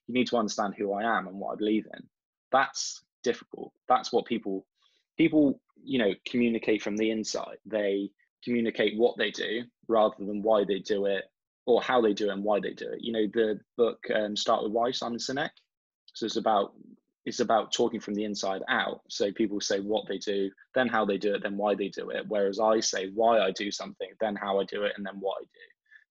You 0.07 0.13
need 0.13 0.27
to 0.27 0.37
understand 0.37 0.75
who 0.77 0.93
I 0.93 1.17
am 1.17 1.27
and 1.27 1.37
what 1.37 1.53
I 1.53 1.55
believe 1.55 1.85
in. 1.85 2.07
That's 2.51 3.03
difficult. 3.23 3.73
That's 3.87 4.11
what 4.11 4.25
people 4.25 4.65
people 5.17 5.59
you 5.83 5.99
know 5.99 6.13
communicate 6.27 6.81
from 6.81 6.97
the 6.97 7.11
inside. 7.11 7.57
They 7.65 8.11
communicate 8.43 8.97
what 8.97 9.17
they 9.17 9.31
do 9.31 9.63
rather 9.87 10.15
than 10.19 10.41
why 10.41 10.63
they 10.63 10.79
do 10.79 11.05
it 11.05 11.25
or 11.65 11.81
how 11.81 12.01
they 12.01 12.13
do 12.13 12.29
it 12.29 12.33
and 12.33 12.43
why 12.43 12.59
they 12.59 12.73
do 12.73 12.89
it. 12.91 13.01
You 13.01 13.13
know 13.13 13.27
the 13.33 13.59
book 13.77 13.99
um, 14.13 14.35
Start 14.35 14.63
with 14.63 14.71
Why, 14.71 14.91
Simon 14.91 15.19
Sinek. 15.19 15.51
So 16.13 16.25
it's 16.25 16.37
about 16.37 16.73
it's 17.25 17.39
about 17.39 17.71
talking 17.71 17.99
from 17.99 18.15
the 18.15 18.23
inside 18.23 18.63
out. 18.67 19.01
So 19.07 19.31
people 19.31 19.61
say 19.61 19.79
what 19.79 20.07
they 20.07 20.17
do, 20.17 20.49
then 20.73 20.87
how 20.87 21.05
they 21.05 21.17
do 21.17 21.35
it, 21.35 21.43
then 21.43 21.57
why 21.57 21.75
they 21.75 21.89
do 21.89 22.09
it. 22.09 22.25
Whereas 22.27 22.59
I 22.59 22.79
say 22.79 23.11
why 23.13 23.39
I 23.39 23.51
do 23.51 23.71
something, 23.71 24.09
then 24.19 24.35
how 24.35 24.59
I 24.59 24.63
do 24.65 24.83
it, 24.83 24.93
and 24.97 25.05
then 25.05 25.19
what 25.19 25.37
I 25.41 25.43
do. 25.43 25.59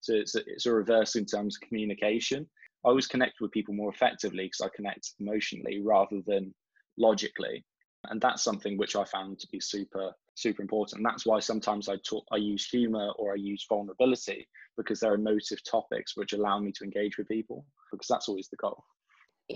So 0.00 0.14
it's 0.14 0.34
a, 0.36 0.40
it's 0.46 0.66
a 0.66 0.72
reverse 0.72 1.16
in 1.16 1.26
terms 1.26 1.56
of 1.56 1.66
communication. 1.66 2.48
I 2.84 2.88
always 2.88 3.08
connect 3.08 3.40
with 3.40 3.50
people 3.50 3.74
more 3.74 3.90
effectively 3.90 4.44
because 4.44 4.60
I 4.60 4.74
connect 4.74 5.12
emotionally 5.18 5.82
rather 5.82 6.20
than 6.26 6.54
logically. 6.96 7.64
And 8.08 8.20
that's 8.20 8.42
something 8.42 8.78
which 8.78 8.96
I 8.96 9.04
found 9.04 9.38
to 9.40 9.48
be 9.48 9.60
super, 9.60 10.12
super 10.34 10.62
important. 10.62 11.00
And 11.00 11.06
that's 11.06 11.26
why 11.26 11.40
sometimes 11.40 11.88
I 11.88 11.96
talk, 11.96 12.24
I 12.32 12.36
use 12.36 12.66
humor 12.66 13.10
or 13.18 13.32
I 13.32 13.36
use 13.36 13.66
vulnerability 13.68 14.48
because 14.78 15.00
they're 15.00 15.16
emotive 15.16 15.62
topics 15.64 16.16
which 16.16 16.32
allow 16.32 16.60
me 16.60 16.72
to 16.72 16.84
engage 16.84 17.18
with 17.18 17.28
people 17.28 17.66
because 17.92 18.06
that's 18.08 18.28
always 18.28 18.48
the 18.48 18.56
goal 18.56 18.84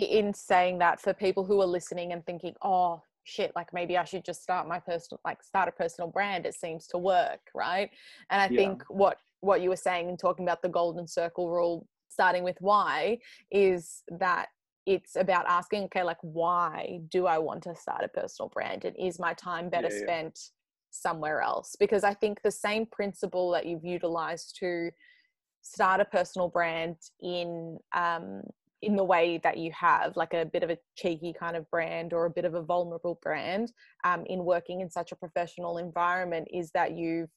in 0.02 0.34
saying 0.34 0.78
that 0.78 1.00
for 1.00 1.14
people 1.14 1.44
who 1.44 1.60
are 1.60 1.66
listening 1.66 2.12
and 2.12 2.24
thinking 2.26 2.54
oh 2.62 3.02
shit 3.24 3.52
like 3.56 3.72
maybe 3.72 3.96
i 3.96 4.04
should 4.04 4.24
just 4.24 4.42
start 4.42 4.68
my 4.68 4.78
personal 4.78 5.20
like 5.24 5.42
start 5.42 5.68
a 5.68 5.72
personal 5.72 6.10
brand 6.10 6.44
it 6.44 6.54
seems 6.54 6.86
to 6.86 6.98
work 6.98 7.40
right 7.54 7.90
and 8.30 8.40
i 8.40 8.48
yeah. 8.50 8.58
think 8.58 8.82
what 8.88 9.18
what 9.40 9.60
you 9.60 9.68
were 9.68 9.76
saying 9.76 10.08
and 10.08 10.18
talking 10.18 10.44
about 10.44 10.62
the 10.62 10.68
golden 10.68 11.06
circle 11.06 11.50
rule 11.50 11.86
starting 12.08 12.44
with 12.44 12.56
why 12.60 13.18
is 13.50 14.02
that 14.08 14.48
it's 14.86 15.16
about 15.16 15.46
asking 15.46 15.84
okay 15.84 16.02
like 16.02 16.18
why 16.20 17.00
do 17.08 17.26
i 17.26 17.38
want 17.38 17.62
to 17.62 17.74
start 17.74 18.04
a 18.04 18.08
personal 18.08 18.50
brand 18.50 18.84
and 18.84 18.94
is 18.98 19.18
my 19.18 19.32
time 19.34 19.70
better 19.70 19.88
yeah, 19.90 19.98
yeah. 19.98 20.02
spent 20.02 20.40
somewhere 20.90 21.40
else 21.40 21.74
because 21.80 22.04
i 22.04 22.12
think 22.12 22.40
the 22.42 22.50
same 22.50 22.84
principle 22.86 23.50
that 23.50 23.64
you've 23.64 23.84
utilized 23.84 24.56
to 24.58 24.90
start 25.62 25.98
a 25.98 26.04
personal 26.04 26.48
brand 26.48 26.96
in 27.22 27.78
um, 27.94 28.42
in 28.84 28.96
the 28.96 29.04
way 29.04 29.40
that 29.42 29.56
you 29.56 29.72
have, 29.72 30.16
like 30.16 30.34
a 30.34 30.44
bit 30.44 30.62
of 30.62 30.70
a 30.70 30.78
cheeky 30.96 31.32
kind 31.32 31.56
of 31.56 31.68
brand 31.70 32.12
or 32.12 32.26
a 32.26 32.30
bit 32.30 32.44
of 32.44 32.54
a 32.54 32.62
vulnerable 32.62 33.18
brand, 33.22 33.72
um, 34.04 34.24
in 34.26 34.44
working 34.44 34.80
in 34.80 34.90
such 34.90 35.12
a 35.12 35.16
professional 35.16 35.78
environment, 35.78 36.48
is 36.52 36.70
that 36.72 36.92
you've 36.96 37.30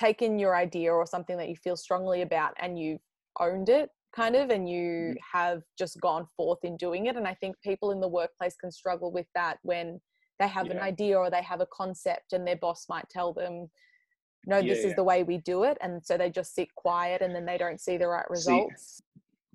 taken 0.00 0.38
your 0.38 0.56
idea 0.56 0.92
or 0.92 1.06
something 1.06 1.36
that 1.36 1.48
you 1.48 1.56
feel 1.56 1.76
strongly 1.76 2.22
about 2.22 2.54
and 2.58 2.78
you've 2.78 3.00
owned 3.38 3.68
it 3.68 3.90
kind 4.14 4.34
of 4.34 4.50
and 4.50 4.68
you 4.68 5.14
mm. 5.14 5.14
have 5.32 5.62
just 5.78 6.00
gone 6.00 6.26
forth 6.36 6.58
in 6.64 6.76
doing 6.76 7.06
it 7.06 7.16
and 7.16 7.28
i 7.28 7.34
think 7.34 7.54
people 7.62 7.90
in 7.92 8.00
the 8.00 8.08
workplace 8.08 8.56
can 8.56 8.72
struggle 8.72 9.12
with 9.12 9.26
that 9.34 9.58
when 9.62 10.00
they 10.38 10.48
have 10.48 10.66
yeah. 10.66 10.72
an 10.72 10.78
idea 10.80 11.16
or 11.16 11.30
they 11.30 11.42
have 11.42 11.60
a 11.60 11.66
concept 11.66 12.32
and 12.32 12.46
their 12.46 12.56
boss 12.56 12.86
might 12.88 13.08
tell 13.10 13.32
them 13.32 13.70
no 14.46 14.58
Yeah, 14.58 14.74
this 14.74 14.84
is 14.84 14.90
yeah. 14.90 14.96
the 14.96 15.04
way 15.04 15.22
we 15.22 15.38
do 15.38 15.64
it 15.64 15.76
and 15.80 16.04
so 16.04 16.16
they 16.16 16.30
just 16.30 16.54
sit 16.54 16.74
quiet 16.74 17.20
and 17.20 17.34
then 17.34 17.44
they 17.44 17.58
don't 17.58 17.80
see 17.80 17.98
the 17.98 18.08
right 18.08 18.26
See, 18.34 18.50
results 18.50 19.02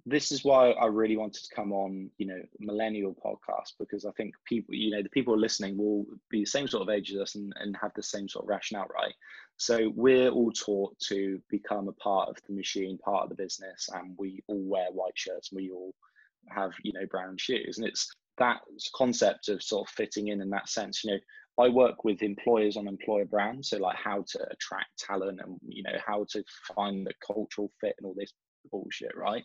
this 0.06 0.32
is 0.32 0.44
why 0.44 0.72
I 0.72 0.86
really 0.86 1.18
wanted 1.18 1.44
to 1.44 1.56
come 1.56 1.72
on, 1.72 2.12
you 2.18 2.28
know, 2.28 2.40
millennial 2.60 3.16
podcast 3.16 3.74
because 3.80 4.06
I 4.06 4.12
think 4.12 4.36
people, 4.46 4.76
you 4.76 4.92
know, 4.92 5.02
the 5.02 5.10
people 5.10 5.38
listening 5.38 5.78
will 5.78 6.06
be 6.30 6.42
the 6.42 6.46
same 6.46 6.68
sort 6.68 6.84
of 6.84 6.94
age 6.94 7.12
as 7.12 7.20
us 7.20 7.36
and, 7.36 7.52
and 7.60 7.76
have 7.82 7.92
the 7.96 8.04
same 8.04 8.30
sort 8.30 8.46
of 8.46 8.50
rationale, 8.50 8.88
right? 8.94 9.14
So 9.58 9.92
we're 9.96 10.30
all 10.30 10.52
taught 10.52 10.98
to 11.08 11.42
become 11.50 11.88
a 11.88 11.94
part 11.94 12.30
of 12.30 12.38
the 12.48 12.54
machine, 12.54 13.00
part 13.00 13.24
of 13.24 13.30
the 13.30 13.36
business, 13.36 13.90
and 13.94 14.16
we 14.18 14.44
all 14.48 14.64
wear 14.64 14.88
white 14.92 15.18
shirts 15.18 15.52
and 15.52 15.58
we 15.58 15.72
all 15.72 15.96
have, 16.50 16.74
you 16.84 16.94
know, 16.94 17.08
brown 17.10 17.38
shoes. 17.38 17.80
And 17.80 17.88
it's 17.88 18.08
that 18.38 18.62
concept 18.96 19.50
of 19.50 19.64
sort 19.64 19.88
of 19.88 19.94
fitting 19.94 20.28
in 20.28 20.42
in 20.42 20.52
that 20.52 20.70
sense, 20.70 21.04
you 21.04 21.14
know, 21.14 21.20
I 21.58 21.70
work 21.70 22.04
with 22.04 22.22
employers 22.22 22.76
on 22.76 22.88
employer 22.88 23.26
brands, 23.26 23.70
so 23.70 23.78
like 23.78 23.96
how 23.96 24.24
to 24.28 24.48
attract 24.52 25.00
talent 25.00 25.40
and 25.42 25.58
you 25.66 25.84
know 25.84 25.98
how 26.06 26.26
to 26.32 26.44
find 26.76 27.08
the 27.08 27.14
cultural 27.26 27.72
fit 27.80 27.96
and 27.98 28.06
all 28.06 28.14
this 28.16 28.34
bullshit, 28.72 29.16
right? 29.16 29.44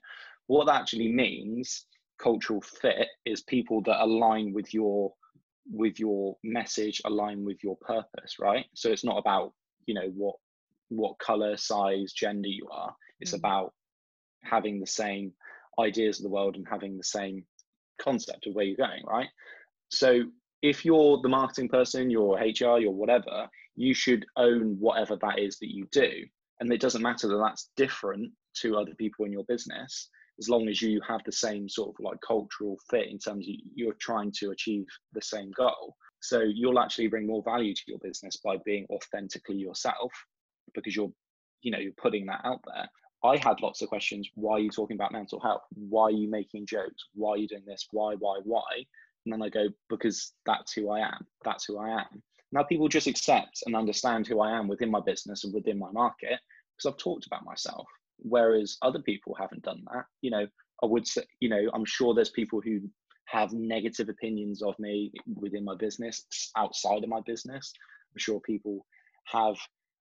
What 0.51 0.67
that 0.67 0.81
actually 0.81 1.13
means, 1.13 1.87
cultural 2.19 2.61
fit, 2.61 3.07
is 3.25 3.41
people 3.45 3.83
that 3.83 4.03
align 4.03 4.53
with 4.53 4.75
your 4.75 5.15
with 5.71 6.01
your 6.01 6.37
message, 6.43 7.01
align 7.05 7.45
with 7.45 7.63
your 7.63 7.77
purpose, 7.77 8.41
right? 8.41 8.67
So 8.75 8.91
it's 8.91 9.05
not 9.05 9.19
about 9.19 9.53
you 9.87 9.95
know 9.95 10.09
what 10.09 10.35
what 10.89 11.21
color, 11.21 11.57
size, 11.57 12.13
gender 12.13 12.49
you 12.49 12.67
are. 12.69 12.93
It's 13.21 13.31
Mhm. 13.31 13.39
about 13.39 13.75
having 14.43 14.81
the 14.81 14.89
same 14.89 15.33
ideas 15.79 16.19
of 16.19 16.25
the 16.25 16.35
world 16.37 16.57
and 16.57 16.67
having 16.69 16.97
the 16.97 17.05
same 17.05 17.47
concept 17.99 18.49
of 18.49 18.55
where 18.57 18.65
you're 18.65 18.89
going, 18.89 19.05
right? 19.05 19.31
So 19.91 20.33
if 20.63 20.85
you're 20.85 21.21
the 21.23 21.29
marketing 21.29 21.69
person, 21.69 22.11
you're 22.11 22.37
HR, 22.41 22.81
you're 22.81 22.91
whatever, 23.03 23.49
you 23.77 23.95
should 23.95 24.27
own 24.35 24.81
whatever 24.81 25.15
that 25.23 25.39
is 25.39 25.61
that 25.61 25.73
you 25.73 25.87
do. 25.93 26.27
And 26.59 26.73
it 26.73 26.81
doesn't 26.81 27.03
matter 27.03 27.29
that 27.29 27.39
that's 27.39 27.71
different 27.77 28.33
to 28.63 28.77
other 28.77 28.97
people 28.97 29.27
in 29.27 29.33
your 29.33 29.45
business, 29.45 30.11
as 30.41 30.49
long 30.49 30.69
as 30.69 30.81
you 30.81 31.01
have 31.07 31.21
the 31.25 31.33
same 31.33 31.69
sort 31.69 31.91
of 31.91 32.05
like 32.05 32.19
cultural 32.27 32.79
fit 32.91 33.09
in 33.09 33.19
terms 33.19 33.47
of 33.47 33.55
you're 33.75 33.95
trying 34.01 34.33
to 34.33 34.51
achieve 34.51 34.87
the 35.13 35.23
same 35.23 35.51
goal. 35.53 35.95
So 36.21 36.41
you'll 36.41 36.81
actually 36.81 37.09
bring 37.09 37.27
more 37.27 37.43
value 37.43 37.75
to 37.75 37.83
your 37.87 37.99
business 37.99 38.37
by 38.37 38.57
being 38.65 38.87
authentically 38.91 39.57
yourself 39.57 40.13
because 40.75 40.97
you're, 40.97 41.13
you 41.63 41.71
know, 41.71 41.79
you're 41.79 41.93
putting 42.01 42.27
that 42.27 42.41
out 42.45 42.61
there. 42.67 42.89
I 43.23 43.37
had 43.37 43.61
lots 43.61 43.83
of 43.83 43.89
questions. 43.89 44.29
Why 44.35 44.55
are 44.55 44.61
you 44.61 44.71
talking 44.71 44.97
about 44.97 45.13
mental 45.13 45.41
health? 45.41 45.63
Why 45.75 46.05
are 46.05 46.11
you 46.11 46.31
making 46.31 46.67
jokes? 46.67 47.05
Why 47.15 47.33
are 47.33 47.37
you 47.37 47.49
doing 47.49 47.65
this? 47.67 47.87
Why, 47.91 48.15
why, 48.19 48.39
why? 48.45 48.85
And 49.27 49.33
then 49.33 49.43
I 49.43 49.51
go, 49.51 49.69
because 49.91 50.33
that's 50.47 50.73
who 50.73 50.91
I 50.91 51.01
am. 51.01 51.27
That's 51.45 51.67
who 51.67 51.79
I 51.79 51.91
am. 51.91 52.23
Now 52.53 52.63
people 52.63 52.89
just 52.89 53.07
accept 53.07 53.63
and 53.67 53.77
understand 53.77 54.27
who 54.27 54.41
I 54.41 54.59
am 54.59 54.69
within 54.69 54.91
my 54.91 55.01
business 55.01 55.45
and 55.45 55.53
within 55.53 55.79
my 55.79 55.91
market 55.93 56.41
because 56.77 56.93
I've 56.93 56.99
talked 56.99 57.27
about 57.27 57.45
myself. 57.45 57.87
Whereas 58.23 58.79
other 58.83 59.01
people 59.01 59.35
haven't 59.39 59.63
done 59.63 59.83
that. 59.93 60.05
You 60.23 60.31
know, 60.31 60.47
I 60.83 60.87
would 60.87 61.07
say, 61.07 61.23
you 61.41 61.49
know, 61.49 61.71
I'm 61.75 61.85
sure 61.85 62.15
there's 62.15 62.31
people 62.31 62.61
who 62.61 62.81
have 63.27 63.53
negative 63.53 64.09
opinions 64.09 64.63
of 64.63 64.79
me 64.79 65.13
within 65.37 65.65
my 65.65 65.77
business, 65.77 66.25
outside 66.57 67.05
of 67.05 67.09
my 67.09 67.21
business. 67.21 67.73
I'm 68.13 68.19
sure 68.19 68.41
people 68.41 68.85
have 69.27 69.57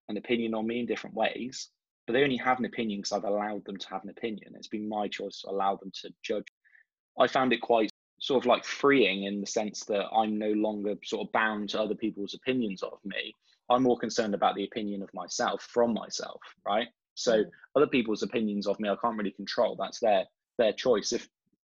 an 0.10 0.17
opinion 0.17 0.55
on 0.55 0.65
me 0.65 0.79
in 0.79 0.86
different 0.86 1.15
ways, 1.15 1.69
but 2.08 2.13
they 2.13 2.23
only 2.23 2.38
have 2.38 2.60
an 2.60 2.65
opinion 2.65 2.99
because 2.99 3.12
I've 3.12 3.23
allowed 3.23 3.65
them 3.65 3.77
to 3.77 3.89
have 3.89 4.03
an 4.03 4.10
opinion. 4.10 4.53
It's 4.55 4.67
been 4.67 4.89
my 4.89 5.08
choice 5.08 5.41
to 5.41 5.51
allow 5.51 5.75
them 5.75 5.91
to 6.01 6.10
judge. 6.23 6.47
I 7.19 7.27
found 7.27 7.53
it 7.53 7.62
quite 7.62 7.91
sort 8.19 8.43
of 8.43 8.47
like 8.47 8.65
freeing 8.65 9.23
in 9.23 9.41
the 9.41 9.47
sense 9.47 9.86
that 9.86 10.08
I'm 10.12 10.38
no 10.38 10.51
longer 10.51 10.95
sort 11.03 11.27
of 11.27 11.32
bound 11.32 11.69
to 11.69 11.82
other 11.82 11.95
people's 11.95 12.34
opinions 12.34 12.82
of 12.82 12.97
me. 13.05 13.34
I'm 13.69 13.84
more 13.84 13.97
concerned 13.97 14.34
about 14.34 14.55
the 14.55 14.63
opinion 14.63 15.03
of 15.03 15.13
myself 15.13 15.62
from 15.62 15.93
myself, 15.93 16.41
right? 16.65 16.88
So 17.19 17.43
other 17.75 17.88
people's 17.88 18.23
opinions 18.23 18.67
of 18.67 18.79
me, 18.79 18.89
I 18.89 18.95
can't 19.01 19.17
really 19.17 19.32
control. 19.32 19.75
That's 19.75 19.99
their 19.99 20.25
their 20.58 20.73
choice. 20.73 21.12
If 21.12 21.27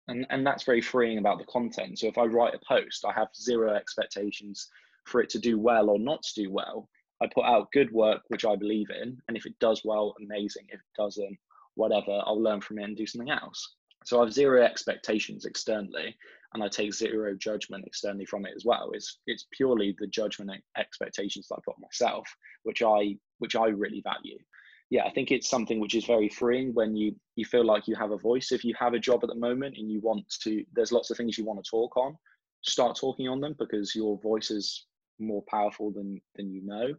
and, 0.07 0.25
and 0.29 0.45
that's 0.45 0.63
very 0.63 0.81
freeing 0.81 1.19
about 1.19 1.37
the 1.37 1.45
content. 1.45 1.99
So 1.99 2.07
if 2.07 2.17
I 2.17 2.23
write 2.23 2.55
a 2.55 2.65
post, 2.67 3.05
I 3.05 3.13
have 3.13 3.29
zero 3.35 3.73
expectations 3.75 4.67
for 5.05 5.21
it 5.21 5.29
to 5.29 5.39
do 5.39 5.59
well 5.59 5.89
or 5.89 5.99
not 5.99 6.23
to 6.23 6.43
do 6.43 6.51
well. 6.51 6.89
I 7.21 7.27
put 7.27 7.45
out 7.45 7.71
good 7.71 7.91
work, 7.91 8.21
which 8.29 8.45
I 8.45 8.55
believe 8.55 8.87
in, 8.89 9.17
and 9.27 9.35
if 9.35 9.45
it 9.45 9.59
does 9.59 9.81
well, 9.83 10.15
amazing. 10.23 10.65
If 10.69 10.79
it 10.79 10.95
doesn't, 10.97 11.37
whatever, 11.75 12.21
I'll 12.25 12.41
learn 12.41 12.61
from 12.61 12.79
it 12.79 12.83
and 12.83 12.97
do 12.97 13.05
something 13.05 13.29
else. 13.29 13.75
So 14.05 14.19
I 14.19 14.23
have 14.23 14.33
zero 14.33 14.63
expectations 14.63 15.45
externally, 15.45 16.15
and 16.53 16.63
I 16.63 16.69
take 16.69 16.93
zero 16.93 17.35
judgment 17.35 17.85
externally 17.85 18.25
from 18.25 18.45
it 18.45 18.53
as 18.55 18.65
well. 18.65 18.91
It's 18.93 19.19
it's 19.27 19.47
purely 19.51 19.95
the 19.99 20.07
judgment 20.07 20.51
expectations 20.77 21.47
that 21.47 21.55
I 21.55 21.61
put 21.65 21.75
on 21.75 21.81
myself, 21.81 22.27
which 22.63 22.81
I 22.81 23.17
which 23.39 23.55
I 23.55 23.67
really 23.67 24.01
value. 24.01 24.39
Yeah, 24.89 25.03
I 25.05 25.11
think 25.11 25.31
it's 25.31 25.49
something 25.49 25.79
which 25.79 25.93
is 25.93 26.05
very 26.05 26.29
freeing 26.29 26.73
when 26.73 26.95
you 26.95 27.15
you 27.35 27.45
feel 27.45 27.63
like 27.63 27.87
you 27.87 27.95
have 27.95 28.11
a 28.11 28.17
voice. 28.17 28.51
If 28.51 28.65
you 28.65 28.73
have 28.79 28.93
a 28.93 28.99
job 28.99 29.23
at 29.23 29.29
the 29.29 29.35
moment 29.35 29.77
and 29.77 29.91
you 29.91 29.99
want 30.01 30.27
to, 30.43 30.63
there's 30.73 30.91
lots 30.91 31.11
of 31.11 31.17
things 31.17 31.37
you 31.37 31.45
want 31.45 31.63
to 31.63 31.69
talk 31.69 31.95
on. 31.95 32.17
Start 32.61 32.97
talking 32.97 33.27
on 33.27 33.39
them 33.39 33.55
because 33.59 33.95
your 33.95 34.17
voice 34.17 34.49
is 34.49 34.87
more 35.19 35.43
powerful 35.47 35.91
than 35.91 36.19
than 36.35 36.51
you 36.51 36.65
know, 36.65 36.93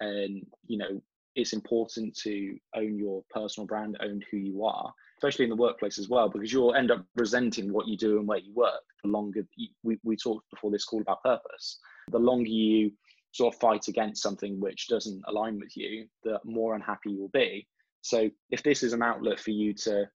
and 0.00 0.46
you 0.66 0.78
know 0.78 1.02
it's 1.34 1.52
important 1.52 2.16
to 2.16 2.56
own 2.76 2.96
your 2.96 3.22
personal 3.30 3.66
brand, 3.66 3.96
own 4.00 4.22
who 4.30 4.36
you 4.36 4.64
are, 4.64 4.92
especially 5.18 5.44
in 5.44 5.50
the 5.50 5.56
workplace 5.56 5.98
as 5.98 6.08
well, 6.08 6.28
because 6.28 6.52
you'll 6.52 6.74
end 6.74 6.90
up 6.90 7.04
resenting 7.16 7.72
what 7.72 7.88
you 7.88 7.96
do 7.96 8.18
and 8.18 8.28
where 8.28 8.38
you 8.38 8.52
work. 8.54 8.82
The 9.02 9.10
longer 9.10 9.44
we, 9.82 9.98
we 10.02 10.16
talked 10.16 10.48
before 10.50 10.70
this 10.70 10.84
call 10.84 11.02
about 11.02 11.22
purpose, 11.22 11.80
the 12.10 12.18
longer 12.18 12.48
you 12.48 12.92
sort 13.34 13.52
of 13.52 13.60
fight 13.60 13.88
against 13.88 14.22
something 14.22 14.60
which 14.60 14.86
doesn't 14.86 15.20
align 15.26 15.58
with 15.58 15.76
you, 15.76 16.06
the 16.22 16.38
more 16.44 16.76
unhappy 16.76 17.10
you'll 17.10 17.28
be. 17.28 17.66
So 18.00 18.30
if 18.50 18.62
this 18.62 18.84
is 18.84 18.92
an 18.92 19.02
outlet 19.02 19.40
for 19.40 19.50
you 19.50 19.74
to 19.74 20.08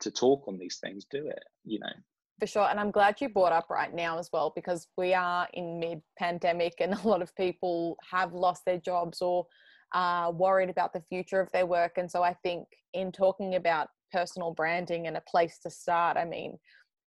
to 0.00 0.10
talk 0.10 0.46
on 0.46 0.58
these 0.58 0.78
things, 0.78 1.06
do 1.10 1.26
it. 1.26 1.42
You 1.64 1.78
know, 1.80 1.92
For 2.38 2.46
sure. 2.46 2.68
And 2.68 2.78
I'm 2.78 2.90
glad 2.90 3.20
you 3.20 3.30
brought 3.30 3.52
up 3.52 3.70
right 3.70 3.94
now 3.94 4.18
as 4.18 4.28
well, 4.32 4.52
because 4.54 4.88
we 4.98 5.14
are 5.14 5.48
in 5.54 5.80
mid 5.80 6.02
pandemic 6.18 6.74
and 6.80 6.92
a 7.04 7.08
lot 7.08 7.22
of 7.22 7.34
people 7.34 7.96
have 8.10 8.34
lost 8.34 8.64
their 8.66 8.78
jobs 8.78 9.22
or 9.22 9.46
are 9.92 10.30
worried 10.30 10.70
about 10.70 10.92
the 10.92 11.02
future 11.08 11.40
of 11.40 11.50
their 11.52 11.66
work. 11.66 11.92
And 11.96 12.10
so 12.10 12.22
I 12.22 12.34
think 12.42 12.66
in 12.92 13.10
talking 13.10 13.54
about 13.54 13.88
personal 14.12 14.52
branding 14.52 15.06
and 15.06 15.16
a 15.16 15.22
place 15.22 15.58
to 15.62 15.70
start, 15.70 16.18
I 16.18 16.26
mean, 16.26 16.58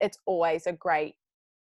it's 0.01 0.17
always 0.25 0.65
a 0.65 0.73
great 0.73 1.15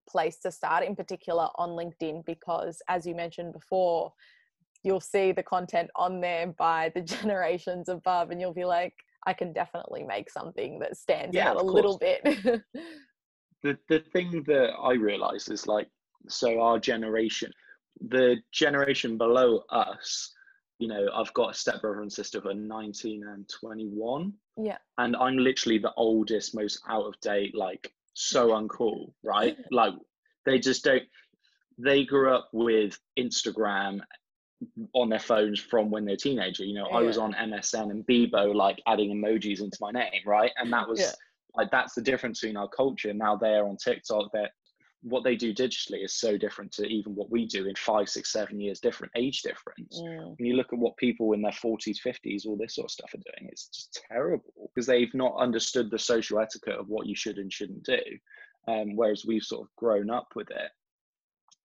place 0.09 0.39
to 0.41 0.51
start, 0.51 0.85
in 0.85 0.97
particular 0.97 1.49
on 1.57 1.71
LinkedIn, 1.71 2.25
because 2.25 2.83
as 2.89 3.07
you 3.07 3.15
mentioned 3.15 3.53
before, 3.53 4.13
you'll 4.83 5.01
see 5.01 5.33
the 5.33 5.43
content 5.43 5.91
on 5.97 6.21
there 6.21 6.49
by 6.59 6.91
the 6.95 7.01
generations 7.17 7.89
above, 7.89 8.31
and 8.31 8.41
you'll 8.41 8.55
be 8.55 8.65
like, 8.65 8.95
I 9.27 9.33
can 9.33 9.53
definitely 9.53 10.03
make 10.03 10.31
something 10.31 10.79
that 10.81 10.97
stands 10.97 11.35
Yeah, 11.35 11.51
out 11.51 11.57
a 11.57 11.63
little 11.63 11.99
bit. 11.99 12.23
the 13.63 13.79
the 13.89 14.01
thing 14.13 14.43
that 14.47 14.73
I 14.83 14.95
realise 14.95 15.49
is 15.49 15.67
like, 15.67 15.89
so 16.29 16.61
our 16.61 16.79
generation, 16.79 17.53
the 18.01 18.37
generation 18.53 19.17
below 19.17 19.63
us, 19.71 20.33
you 20.79 20.89
know, 20.89 21.09
I've 21.15 21.33
got 21.35 21.51
a 21.51 21.55
stepbrother 21.55 22.03
and 22.03 22.13
sister 22.13 22.41
who 22.41 22.49
are 22.49 22.55
19 22.55 23.25
and 23.29 23.49
21, 23.49 24.33
yeah. 24.61 24.79
and 24.99 25.15
I'm 25.15 25.39
literally 25.39 25.79
the 25.79 25.93
oldest, 25.97 26.57
most 26.57 26.81
out 26.89 27.07
of 27.07 27.21
date, 27.21 27.55
like 27.55 27.93
so 28.15 28.49
uncool, 28.51 29.13
right? 29.23 29.57
like 29.71 29.95
they 30.47 30.59
just 30.59 30.85
don't. 30.85 31.03
They 31.79 32.05
grew 32.05 32.35
up 32.35 32.49
with 32.53 32.99
Instagram 33.19 34.01
on 34.95 35.09
their 35.09 35.19
phones 35.19 35.59
from 35.59 35.91
when 35.91 36.05
they're 36.05 36.17
teenager. 36.17 36.65
You 36.65 36.75
know, 36.75 36.87
I 36.87 37.03
was 37.03 37.19
on 37.19 37.33
MSN 37.35 37.91
and 37.91 38.07
Bebo, 38.07 38.55
like 38.55 38.81
adding 38.87 39.11
emojis 39.17 39.61
into 39.61 39.79
my 39.81 39.91
name, 39.91 40.21
right? 40.27 40.53
And 40.57 40.73
that 40.73 40.89
was 40.89 41.01
Yeah. 41.01 41.11
like 41.55 41.71
that's 41.71 41.95
the 41.95 42.03
difference 42.03 42.41
between 42.41 42.57
our 42.57 42.69
culture. 42.69 43.13
Now 43.13 43.37
they're 43.37 43.67
on 43.67 43.77
TikTok. 43.77 44.31
That 44.33 44.51
what 45.03 45.25
they 45.25 45.35
do 45.35 45.53
digitally 45.53 46.05
is 46.05 46.15
so 46.15 46.39
different 46.39 46.71
to 46.73 46.87
even 46.87 47.15
what 47.15 47.31
we 47.31 47.47
do 47.47 47.67
in 47.67 47.75
five, 47.75 48.09
six, 48.09 48.33
seven 48.33 48.61
years 48.61 48.81
different 48.81 49.13
age 49.17 49.43
difference. 49.43 50.01
Mm. 50.01 50.37
when 50.39 50.47
you 50.47 50.55
look 50.55 50.73
at 50.73 50.79
what 50.79 50.97
people 50.97 51.33
in 51.33 51.43
their 51.43 51.53
40s 51.53 51.99
50s 52.05 52.47
all 52.47 52.57
this 52.57 52.77
sort 52.77 52.87
of 52.87 52.91
stuff 52.91 53.13
are 53.15 53.37
doing 53.37 53.49
it's 53.51 53.67
just 53.69 54.03
terrible 54.09 54.71
because 54.75 54.87
they've 54.87 55.13
not 55.15 55.37
understood 55.37 55.91
the 55.91 55.99
social 55.99 56.39
etiquette 56.39 56.79
of 56.79 56.89
what 56.89 57.07
you 57.07 57.17
should 57.17 57.39
and 57.39 57.53
shouldn't 57.53 57.83
do 57.85 57.99
um, 58.69 58.97
whereas 58.97 59.25
we've 59.27 59.43
sort 59.43 59.63
of 59.63 59.75
grown 59.77 60.11
up 60.11 60.29
with 60.35 60.51
it. 60.51 60.71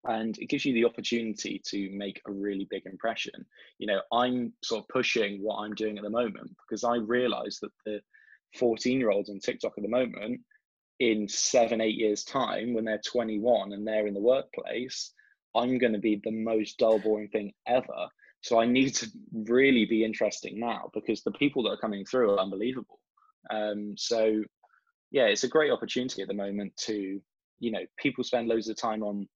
And 0.05 0.38
it 0.38 0.49
gives 0.49 0.64
you 0.64 0.72
the 0.72 0.85
opportunity 0.85 1.61
to 1.66 1.90
make 1.90 2.22
a 2.27 2.33
really 2.33 2.66
big 2.70 2.87
impression. 2.87 3.44
You 3.79 3.88
know 3.88 4.01
i'm 4.12 4.53
sort 4.62 4.83
of 4.83 4.88
pushing 4.88 5.42
what 5.42 5.57
i'm 5.57 5.75
doing 5.75 5.99
at 5.99 6.05
the 6.05 6.11
moment 6.11 6.51
because 6.66 6.85
i 6.85 6.96
realize 6.96 7.59
that 7.61 7.72
the 7.85 8.01
14 8.59 8.99
year 8.99 9.11
olds 9.11 9.29
on 9.29 9.38
tiktok 9.38 9.72
at 9.77 9.83
the 9.83 9.88
moment 9.88 10.40
in 11.01 11.29
seven 11.29 11.81
eight 11.81 11.97
years 11.97 12.25
time 12.25 12.73
when 12.75 12.85
they're 12.85 13.01
21 13.07 13.73
and 13.73 13.87
they're 13.87 14.07
in 14.07 14.15
the 14.15 14.21
workplace 14.21 15.13
i'm 15.55 15.79
going 15.79 15.93
to 15.93 15.99
be 15.99 16.21
the 16.25 16.31
most 16.31 16.79
dull 16.79 16.99
boring 16.99 17.29
thing 17.29 17.53
ever 17.67 18.09
so 18.41 18.61
i 18.61 18.67
need 18.67 18.95
to 18.95 19.07
really 19.33 19.85
be 19.85 20.05
interesting 20.05 20.59
now 20.59 20.91
because 20.95 21.23
the 21.23 21.33
people 21.33 21.63
that 21.63 21.71
are 21.71 21.79
coming 21.79 22.05
through 22.05 22.31
are 22.31 22.41
unbelievable 22.41 23.01
um, 23.51 23.95
so 23.97 24.43
yeah 25.11 25.25
it's 25.25 25.45
a 25.45 25.49
great 25.49 25.71
opportunity 25.71 26.23
at 26.23 26.29
the 26.29 26.35
moment 26.35 26.75
to 26.77 27.21
you 27.59 27.71
know 27.71 27.85
people 27.99 28.25
spend 28.25 28.49
loads 28.49 28.69
of 28.69 28.77
time 28.77 29.03
on 29.03 29.29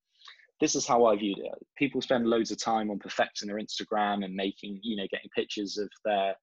this 0.61 0.75
is 0.75 0.87
how 0.87 1.07
I 1.07 1.16
viewed 1.16 1.38
it. 1.38 1.66
People 1.77 2.03
spend 2.03 2.27
loads 2.27 2.51
of 2.51 2.62
time 2.62 2.90
on 2.90 2.99
perfecting 2.99 3.49
their 3.49 3.59
Instagram 3.59 4.25
and 4.25 4.35
making, 4.35 4.79
you 4.83 4.94
know, 4.94 5.07
getting 5.11 5.31
pictures 5.35 5.79
of 5.79 5.88
their 6.05 6.35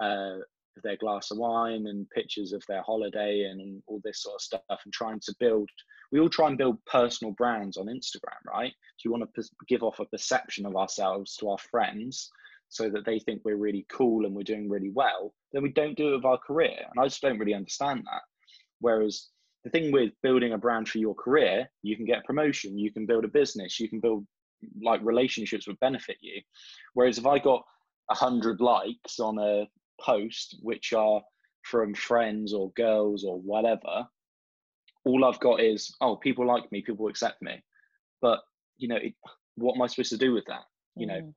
uh, 0.00 0.40
of 0.76 0.82
their 0.82 0.96
glass 0.96 1.30
of 1.30 1.38
wine 1.38 1.86
and 1.86 2.08
pictures 2.10 2.52
of 2.52 2.62
their 2.68 2.82
holiday 2.82 3.48
and 3.50 3.82
all 3.86 4.00
this 4.04 4.22
sort 4.22 4.36
of 4.36 4.40
stuff 4.40 4.62
and 4.68 4.92
trying 4.92 5.20
to 5.20 5.34
build 5.38 5.68
we 6.12 6.20
all 6.20 6.28
try 6.28 6.48
and 6.48 6.58
build 6.58 6.84
personal 6.86 7.32
brands 7.32 7.76
on 7.76 7.86
instagram 7.86 8.40
right? 8.46 8.72
Do 8.72 9.08
you 9.08 9.10
want 9.10 9.28
to 9.34 9.42
give 9.68 9.82
off 9.82 10.00
a 10.00 10.06
perception 10.06 10.66
of 10.66 10.76
ourselves 10.76 11.36
to 11.36 11.50
our 11.50 11.58
friends 11.58 12.30
so 12.68 12.88
that 12.90 13.04
they 13.04 13.18
think 13.18 13.42
we're 13.44 13.56
really 13.56 13.86
cool 13.90 14.26
and 14.26 14.34
we're 14.34 14.42
doing 14.42 14.68
really 14.68 14.90
well 14.90 15.32
then 15.52 15.62
we 15.62 15.70
don't 15.70 15.96
do 15.96 16.12
it 16.12 16.16
with 16.16 16.24
our 16.24 16.38
career. 16.38 16.76
And 16.78 17.00
i 17.00 17.04
just 17.04 17.22
don't 17.22 17.38
really 17.38 17.54
understand 17.54 18.04
that. 18.04 18.22
Whereas 18.80 19.28
the 19.62 19.70
thing 19.70 19.92
with 19.92 20.12
building 20.22 20.52
a 20.52 20.58
brand 20.58 20.88
for 20.88 20.98
your 20.98 21.14
career 21.14 21.70
you 21.82 21.96
can 21.96 22.04
get 22.04 22.24
promotion 22.24 22.78
you 22.78 22.92
can 22.92 23.06
build 23.06 23.24
a 23.24 23.28
business 23.28 23.80
you 23.80 23.88
can 23.88 24.00
build 24.00 24.26
like 24.82 25.00
relationships 25.02 25.66
would 25.66 25.80
benefit 25.80 26.16
you. 26.20 26.40
Whereas 26.94 27.18
if 27.18 27.26
i 27.26 27.38
got 27.38 27.62
100 28.06 28.60
likes 28.60 29.18
on 29.18 29.38
a 29.38 29.66
post 30.00 30.56
which 30.62 30.92
are 30.92 31.20
from 31.62 31.94
friends 31.94 32.52
or 32.52 32.70
girls 32.72 33.24
or 33.24 33.40
whatever 33.40 34.06
all 35.04 35.24
i've 35.24 35.40
got 35.40 35.60
is 35.60 35.94
oh 36.00 36.16
people 36.16 36.46
like 36.46 36.70
me 36.72 36.82
people 36.82 37.08
accept 37.08 37.40
me 37.42 37.62
but 38.20 38.40
you 38.76 38.88
know 38.88 38.96
it, 38.96 39.14
what 39.56 39.74
am 39.74 39.82
i 39.82 39.86
supposed 39.86 40.10
to 40.10 40.18
do 40.18 40.32
with 40.32 40.44
that 40.46 40.62
you 40.96 41.06
know 41.06 41.20
mm. 41.20 41.32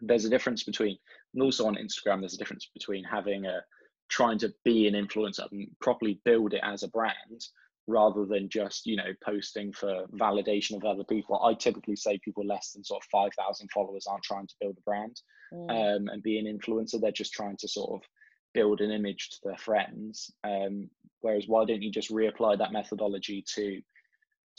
there's 0.00 0.24
a 0.24 0.30
difference 0.30 0.62
between 0.62 0.96
and 1.34 1.42
also 1.42 1.66
on 1.66 1.76
instagram 1.76 2.20
there's 2.20 2.34
a 2.34 2.38
difference 2.38 2.68
between 2.74 3.04
having 3.04 3.46
a 3.46 3.60
trying 4.08 4.38
to 4.38 4.52
be 4.64 4.86
an 4.86 4.94
influencer 4.94 5.50
and 5.52 5.68
properly 5.80 6.20
build 6.24 6.52
it 6.52 6.60
as 6.62 6.82
a 6.82 6.88
brand 6.88 7.40
rather 7.86 8.24
than 8.24 8.48
just 8.48 8.86
you 8.86 8.96
know 8.96 9.12
posting 9.24 9.72
for 9.72 10.06
validation 10.14 10.76
of 10.76 10.84
other 10.84 11.04
people. 11.04 11.40
I 11.44 11.54
typically 11.54 11.96
say 11.96 12.18
people 12.24 12.46
less 12.46 12.72
than 12.72 12.84
sort 12.84 13.02
of 13.02 13.08
5000 13.10 13.68
followers 13.72 14.06
aren't 14.08 14.24
trying 14.24 14.46
to 14.46 14.54
build 14.60 14.76
a 14.78 14.82
brand 14.82 15.20
mm. 15.52 15.70
um, 15.70 16.08
and 16.08 16.22
be 16.22 16.38
an 16.38 16.46
influencer. 16.46 17.00
They're 17.00 17.12
just 17.12 17.32
trying 17.32 17.56
to 17.58 17.68
sort 17.68 17.92
of 17.92 18.08
build 18.54 18.80
an 18.80 18.90
image 18.90 19.30
to 19.30 19.38
their 19.44 19.56
friends 19.56 20.30
um, 20.44 20.90
whereas 21.22 21.48
why 21.48 21.64
don't 21.64 21.80
you 21.80 21.90
just 21.90 22.10
reapply 22.10 22.58
that 22.58 22.72
methodology 22.72 23.44
to 23.54 23.80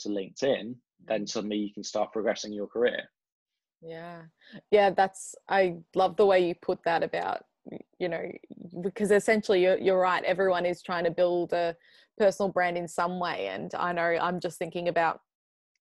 to 0.00 0.08
linkedin? 0.08 0.74
Then 1.06 1.22
mm. 1.22 1.28
suddenly 1.28 1.56
you 1.56 1.72
can 1.72 1.84
start 1.84 2.12
progressing 2.12 2.52
your 2.52 2.66
career. 2.66 3.02
Yeah. 3.80 4.22
Yeah 4.70 4.90
that's 4.90 5.34
i 5.48 5.76
love 5.94 6.16
the 6.16 6.26
way 6.26 6.46
you 6.46 6.54
put 6.54 6.82
that 6.84 7.02
about 7.02 7.44
you 7.98 8.08
know 8.08 8.30
because 8.82 9.10
essentially 9.10 9.62
you're, 9.62 9.78
you're 9.78 10.00
right 10.00 10.24
everyone 10.24 10.66
is 10.66 10.82
trying 10.82 11.04
to 11.04 11.10
build 11.10 11.52
a 11.52 11.74
personal 12.18 12.50
brand 12.50 12.76
in 12.76 12.86
some 12.86 13.18
way. 13.18 13.48
And 13.48 13.74
i 13.74 13.92
know 13.92 14.18
i'm 14.20 14.40
just 14.40 14.58
thinking 14.58 14.88
about 14.88 15.20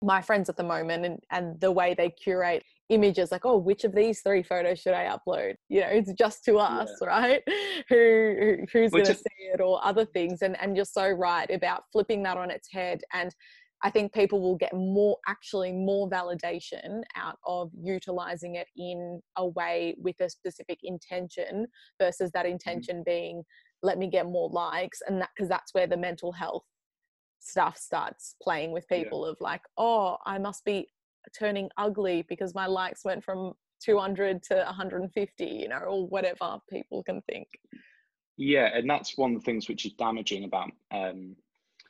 my 0.01 0.21
friends 0.21 0.49
at 0.49 0.57
the 0.57 0.63
moment 0.63 1.05
and, 1.05 1.19
and 1.31 1.59
the 1.61 1.71
way 1.71 1.93
they 1.93 2.09
curate 2.09 2.63
images 2.89 3.31
like 3.31 3.45
oh 3.45 3.57
which 3.57 3.85
of 3.85 3.95
these 3.95 4.19
three 4.19 4.43
photos 4.43 4.79
should 4.79 4.93
i 4.93 5.05
upload? 5.05 5.55
You 5.69 5.81
know 5.81 5.87
it's 5.87 6.13
just 6.13 6.43
to 6.45 6.57
us 6.57 6.91
yeah. 7.01 7.07
right? 7.07 7.43
Who, 7.89 7.95
who 8.39 8.57
who's 8.71 8.91
going 8.91 9.05
to 9.05 9.15
see 9.15 9.43
it 9.53 9.61
or 9.61 9.83
other 9.83 10.05
things. 10.05 10.41
And 10.41 10.59
and 10.61 10.75
you're 10.75 10.85
so 10.85 11.09
right 11.09 11.49
about 11.49 11.83
flipping 11.91 12.23
that 12.23 12.37
on 12.37 12.49
its 12.51 12.71
head 12.71 13.01
and 13.13 13.33
I 13.83 13.89
think 13.89 14.13
people 14.13 14.41
will 14.41 14.55
get 14.55 14.73
more, 14.73 15.17
actually, 15.27 15.73
more 15.73 16.09
validation 16.09 17.01
out 17.15 17.37
of 17.45 17.69
utilizing 17.77 18.55
it 18.55 18.67
in 18.77 19.21
a 19.37 19.47
way 19.47 19.95
with 19.99 20.15
a 20.21 20.29
specific 20.29 20.79
intention 20.83 21.67
versus 22.01 22.31
that 22.31 22.45
mm-hmm. 22.45 22.53
intention 22.53 22.97
mm-hmm. 22.97 23.11
being, 23.11 23.43
let 23.81 23.97
me 23.97 24.09
get 24.09 24.25
more 24.25 24.49
likes. 24.49 25.01
And 25.07 25.21
that, 25.21 25.29
because 25.35 25.49
that's 25.49 25.73
where 25.73 25.87
the 25.87 25.97
mental 25.97 26.31
health 26.31 26.63
stuff 27.39 27.77
starts 27.77 28.35
playing 28.41 28.71
with 28.71 28.87
people 28.87 29.25
yeah. 29.25 29.31
of 29.31 29.37
like, 29.41 29.61
oh, 29.77 30.15
I 30.25 30.37
must 30.37 30.63
be 30.63 30.87
turning 31.37 31.69
ugly 31.77 32.25
because 32.29 32.55
my 32.55 32.67
likes 32.67 33.03
went 33.03 33.23
from 33.23 33.51
200 33.83 34.41
to 34.43 34.55
150, 34.55 35.45
you 35.45 35.67
know, 35.67 35.79
or 35.79 36.07
whatever 36.07 36.57
people 36.69 37.03
can 37.03 37.21
think. 37.23 37.47
Yeah, 38.37 38.69
and 38.73 38.89
that's 38.89 39.17
one 39.17 39.35
of 39.35 39.41
the 39.41 39.45
things 39.45 39.67
which 39.67 39.85
is 39.85 39.93
damaging 39.93 40.45
about 40.45 40.71
um, 40.91 41.35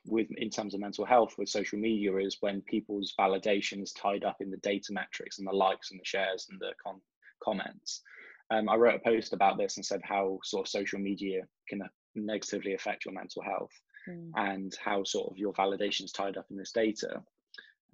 with 0.05 0.27
in 0.37 0.49
terms 0.49 0.73
of 0.73 0.81
mental 0.81 1.05
health 1.05 1.35
with 1.37 1.49
social 1.49 1.79
media 1.79 2.15
is 2.17 2.37
when 2.41 2.61
people's 2.61 3.13
validation 3.19 3.81
is 3.81 3.93
tied 3.93 4.23
up 4.23 4.37
in 4.41 4.51
the 4.51 4.57
data 4.57 4.91
metrics 4.91 5.39
and 5.39 5.47
the 5.47 5.55
likes 5.55 5.91
and 5.91 5.99
the 5.99 6.05
shares 6.05 6.47
and 6.49 6.59
the 6.59 6.73
con- 6.83 7.01
comments. 7.43 8.01
Um, 8.51 8.69
I 8.69 8.75
wrote 8.75 8.95
a 8.95 9.09
post 9.09 9.33
about 9.33 9.57
this 9.57 9.77
and 9.77 9.85
said 9.85 10.01
how 10.03 10.39
sort 10.43 10.67
of 10.67 10.69
social 10.69 10.99
media 10.99 11.41
can 11.67 11.81
negatively 12.15 12.73
affect 12.73 13.05
your 13.05 13.13
mental 13.13 13.41
health 13.41 13.71
mm. 14.07 14.31
and 14.35 14.73
how 14.83 15.03
sort 15.03 15.31
of 15.31 15.37
your 15.37 15.53
validation 15.53 16.03
is 16.03 16.11
tied 16.11 16.37
up 16.37 16.45
in 16.51 16.57
this 16.57 16.71
data. 16.71 17.21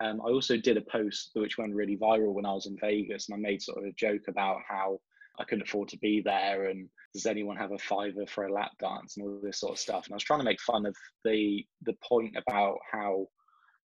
Um, 0.02 0.22
I 0.22 0.30
also 0.30 0.58
did 0.58 0.78
a 0.78 0.82
post 0.82 1.32
which 1.34 1.58
went 1.58 1.76
really 1.76 1.98
viral 1.98 2.34
when 2.34 2.46
I 2.46 2.54
was 2.54 2.68
in 2.68 2.78
Vegas, 2.80 3.28
and 3.28 3.36
I 3.36 3.40
made 3.40 3.62
sort 3.62 3.80
of 3.80 3.84
a 3.84 3.94
joke 3.94 4.28
about 4.28 4.62
how 4.68 5.00
I 5.40 5.46
couldn't 5.46 5.68
afford 5.68 5.90
to 5.90 5.98
be 5.98 6.22
there 6.22 6.66
and 6.66 6.90
does 7.14 7.26
anyone 7.26 7.56
have 7.58 7.72
a 7.72 7.78
fiver 7.78 8.26
for 8.28 8.46
a 8.46 8.54
lap 8.54 8.72
dance 8.80 9.18
and 9.18 9.26
all 9.26 9.40
this 9.42 9.60
sort 9.60 9.74
of 9.74 9.80
stuff? 9.80 10.06
And 10.06 10.14
i 10.14 10.16
was 10.16 10.24
trying 10.24 10.40
to 10.40 10.46
make 10.46 10.62
fun 10.62 10.86
of 10.86 10.96
the 11.24 11.66
the 11.84 11.96
point 12.08 12.36
about 12.36 12.78
how 12.92 13.28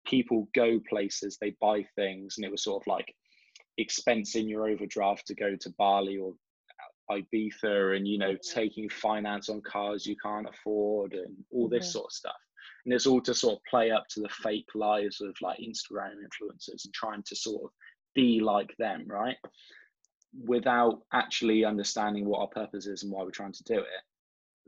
people 0.05 0.47
go 0.55 0.79
places 0.89 1.37
they 1.39 1.55
buy 1.59 1.85
things 1.95 2.35
and 2.37 2.45
it 2.45 2.51
was 2.51 2.63
sort 2.63 2.81
of 2.81 2.87
like 2.87 3.13
expense 3.77 4.35
in 4.35 4.47
your 4.47 4.67
overdraft 4.67 5.27
to 5.27 5.35
go 5.35 5.55
to 5.55 5.73
bali 5.77 6.17
or 6.17 6.33
ibiza 7.11 7.95
and 7.95 8.07
you 8.07 8.17
know 8.17 8.35
taking 8.53 8.89
finance 8.89 9.49
on 9.49 9.61
cars 9.61 10.05
you 10.05 10.15
can't 10.21 10.47
afford 10.47 11.13
and 11.13 11.35
all 11.51 11.69
this 11.69 11.85
mm-hmm. 11.85 11.91
sort 11.91 12.05
of 12.05 12.11
stuff. 12.11 12.35
And 12.85 12.93
it's 12.93 13.05
all 13.05 13.21
to 13.21 13.33
sort 13.33 13.55
of 13.55 13.63
play 13.69 13.91
up 13.91 14.05
to 14.11 14.21
the 14.21 14.29
fake 14.29 14.69
lives 14.75 15.21
of 15.21 15.35
like 15.41 15.59
instagram 15.59 16.13
influencers 16.15 16.85
and 16.85 16.93
trying 16.93 17.23
to 17.23 17.35
sort 17.35 17.63
of 17.63 17.69
be 18.15 18.39
like 18.39 18.73
them 18.77 19.05
right 19.07 19.37
without 20.45 21.01
actually 21.13 21.65
understanding 21.65 22.25
what 22.25 22.41
our 22.41 22.47
purpose 22.47 22.85
is 22.85 23.03
and 23.03 23.11
why 23.11 23.23
we're 23.23 23.31
trying 23.31 23.53
to 23.53 23.63
do 23.63 23.79
it. 23.79 24.03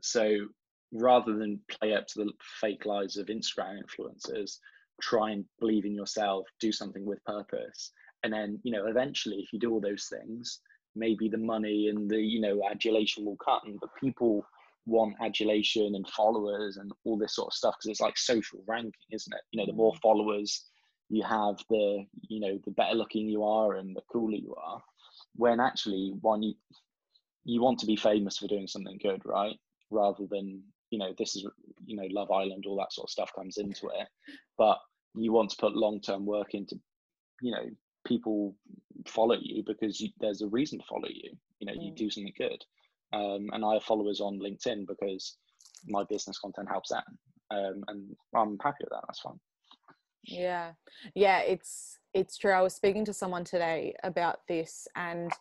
So 0.02 0.46
rather 0.92 1.36
than 1.36 1.60
play 1.68 1.94
up 1.94 2.06
to 2.08 2.24
the 2.24 2.32
fake 2.60 2.86
lies 2.86 3.16
of 3.16 3.26
Instagram 3.26 3.78
influencers, 3.82 4.58
try 5.00 5.30
and 5.30 5.44
believe 5.60 5.84
in 5.84 5.94
yourself, 5.94 6.46
do 6.60 6.72
something 6.72 7.04
with 7.04 7.24
purpose. 7.24 7.92
And 8.22 8.32
then, 8.32 8.60
you 8.64 8.72
know, 8.72 8.86
eventually 8.86 9.36
if 9.36 9.52
you 9.52 9.58
do 9.58 9.70
all 9.72 9.80
those 9.80 10.06
things, 10.10 10.60
maybe 10.96 11.28
the 11.28 11.38
money 11.38 11.88
and 11.88 12.10
the, 12.10 12.20
you 12.20 12.40
know, 12.40 12.60
adulation 12.68 13.24
will 13.24 13.36
come, 13.36 13.78
but 13.80 13.90
people 14.00 14.44
want 14.86 15.14
adulation 15.22 15.94
and 15.94 16.08
followers 16.08 16.76
and 16.76 16.90
all 17.04 17.16
this 17.16 17.36
sort 17.36 17.48
of 17.48 17.54
stuff 17.54 17.76
because 17.78 17.90
it's 17.90 18.00
like 18.00 18.18
social 18.18 18.60
ranking, 18.66 18.92
isn't 19.12 19.32
it? 19.32 19.42
You 19.52 19.60
know, 19.60 19.66
the 19.66 19.76
more 19.76 19.92
mm. 19.92 20.00
followers 20.00 20.64
you 21.08 21.22
have, 21.22 21.56
the, 21.68 22.04
you 22.28 22.40
know, 22.40 22.58
the 22.64 22.72
better 22.72 22.94
looking 22.94 23.28
you 23.28 23.44
are 23.44 23.76
and 23.76 23.94
the 23.94 24.02
cooler 24.10 24.36
you 24.36 24.54
are 24.56 24.82
when 25.34 25.60
actually 25.60 26.12
one 26.20 26.42
you 26.42 26.54
you 27.44 27.62
want 27.62 27.78
to 27.78 27.86
be 27.86 27.96
famous 27.96 28.38
for 28.38 28.48
doing 28.48 28.66
something 28.66 28.98
good 29.02 29.22
right? 29.24 29.56
Rather 29.90 30.26
than 30.30 30.62
you 30.90 30.98
know 30.98 31.12
this 31.18 31.36
is 31.36 31.46
you 31.84 31.96
know 31.96 32.06
love 32.10 32.30
island 32.30 32.64
all 32.66 32.76
that 32.76 32.92
sort 32.92 33.06
of 33.06 33.10
stuff 33.10 33.30
comes 33.34 33.58
into 33.58 33.86
it. 33.88 34.08
But 34.58 34.78
you 35.14 35.32
want 35.32 35.50
to 35.50 35.56
put 35.56 35.76
long-term 35.76 36.26
work 36.26 36.54
into 36.54 36.78
you 37.40 37.52
know 37.52 37.64
people 38.06 38.56
follow 39.06 39.36
you 39.40 39.62
because 39.66 40.00
you, 40.00 40.08
there's 40.20 40.42
a 40.42 40.48
reason 40.48 40.78
to 40.78 40.84
follow 40.86 41.08
you. 41.08 41.30
You 41.58 41.66
know 41.66 41.72
mm. 41.72 41.84
you 41.84 41.92
do 41.92 42.10
something 42.10 42.32
good. 42.36 42.64
Um, 43.12 43.50
and 43.52 43.64
i 43.64 43.72
have 43.72 43.82
followers 43.82 44.20
on 44.20 44.38
linkedin 44.38 44.86
because 44.86 45.36
my 45.88 46.04
business 46.08 46.38
content 46.38 46.68
helps 46.68 46.90
them 46.90 47.02
um, 47.50 47.82
and 47.88 48.16
i'm 48.36 48.56
happy 48.62 48.84
with 48.84 48.90
that. 48.90 49.02
That's 49.08 49.18
fine. 49.18 49.40
Yeah. 50.22 50.72
Yeah 51.14 51.40
it's 51.40 51.98
it's 52.14 52.36
true 52.36 52.52
i 52.52 52.60
was 52.60 52.74
speaking 52.74 53.04
to 53.04 53.12
someone 53.12 53.44
today 53.44 53.94
about 54.02 54.40
this 54.48 54.86
and 54.96 55.32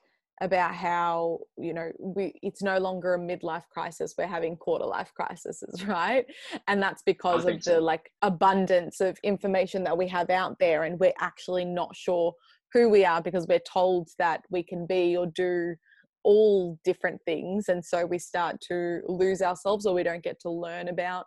about 0.41 0.73
how 0.73 1.39
you 1.57 1.73
know 1.73 1.91
we 1.99 2.33
it's 2.41 2.61
no 2.61 2.77
longer 2.77 3.13
a 3.13 3.19
midlife 3.19 3.67
crisis 3.69 4.15
we're 4.17 4.27
having 4.27 4.55
quarter 4.55 4.85
life 4.85 5.11
crises 5.13 5.63
right? 5.87 6.25
And 6.67 6.81
that's 6.81 7.03
because 7.03 7.45
of 7.45 7.61
the 7.63 7.81
like 7.81 8.11
abundance 8.21 9.01
of 9.01 9.17
information 9.23 9.83
that 9.83 9.97
we 9.97 10.07
have 10.07 10.29
out 10.29 10.57
there 10.59 10.83
and 10.83 10.99
we're 10.99 11.13
actually 11.19 11.65
not 11.65 11.95
sure 11.95 12.33
who 12.71 12.89
we 12.89 13.03
are 13.03 13.21
because 13.21 13.47
we're 13.47 13.59
told 13.59 14.09
that 14.17 14.43
we 14.49 14.63
can 14.63 14.85
be 14.85 15.17
or 15.17 15.27
do 15.27 15.75
all 16.23 16.77
different 16.83 17.19
things 17.25 17.69
and 17.69 17.83
so 17.83 18.05
we 18.05 18.19
start 18.19 18.61
to 18.61 19.01
lose 19.07 19.41
ourselves 19.41 19.85
or 19.85 19.93
we 19.93 20.03
don't 20.03 20.23
get 20.23 20.39
to 20.41 20.49
learn 20.49 20.89
about 20.89 21.25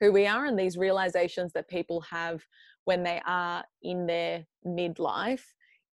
who 0.00 0.12
we 0.12 0.26
are 0.26 0.46
and 0.46 0.58
these 0.58 0.76
realizations 0.76 1.52
that 1.52 1.68
people 1.68 2.00
have 2.00 2.42
when 2.84 3.02
they 3.02 3.20
are 3.26 3.64
in 3.82 4.06
their 4.06 4.44
midlife 4.66 5.44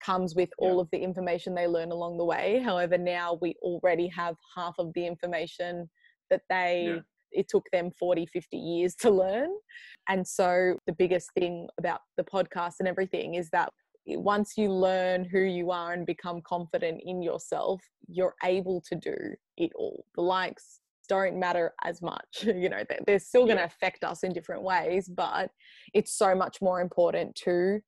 comes 0.05 0.35
with 0.35 0.51
yeah. 0.61 0.69
all 0.69 0.81
of 0.81 0.89
the 0.93 0.99
information 0.99 1.55
they 1.55 1.67
learn 1.67 1.91
along 1.91 2.19
the 2.19 2.25
way. 2.25 2.61
However, 2.65 2.99
now 2.99 3.39
we 3.41 3.57
already 3.63 4.09
have 4.09 4.37
half 4.55 4.75
of 4.79 4.93
the 4.95 5.07
information 5.07 5.89
that 6.31 6.43
they 6.51 6.85
yeah. 6.89 7.01
it 7.33 7.49
took 7.49 7.65
them 7.73 7.91
40 7.99 8.27
50 8.27 8.57
years 8.57 8.95
to 8.97 9.11
learn 9.11 9.51
and 10.09 10.27
so 10.27 10.77
the 10.87 10.93
biggest 10.93 11.31
thing 11.35 11.69
about 11.79 12.01
the 12.17 12.25
podcast 12.25 12.75
and 12.81 12.89
everything 12.89 13.35
is 13.35 13.49
that 13.51 13.71
once 14.07 14.55
you 14.57 14.71
learn 14.71 15.25
who 15.25 15.41
you 15.41 15.71
are 15.71 15.93
and 15.93 16.07
become 16.07 16.41
confident 16.43 17.01
in 17.05 17.23
yourself 17.23 17.81
you're 18.09 18.35
able 18.45 18.81
to 18.89 18.95
do 18.97 19.17
it 19.57 19.71
all 19.77 20.05
the 20.15 20.23
likes 20.23 20.81
don't 21.07 21.39
matter 21.39 21.73
as 21.85 22.03
much 22.03 22.25
you 22.43 22.69
know 22.69 22.83
they're 23.07 23.19
still 23.19 23.45
going 23.45 23.57
to 23.57 23.65
affect 23.65 24.05
us 24.05 24.23
in 24.23 24.33
different 24.33 24.63
ways 24.63 25.09
but 25.09 25.51
it's 25.95 26.17
so 26.17 26.35
much 26.35 26.59
more 26.61 26.81
important 26.81 27.35
to 27.35 27.79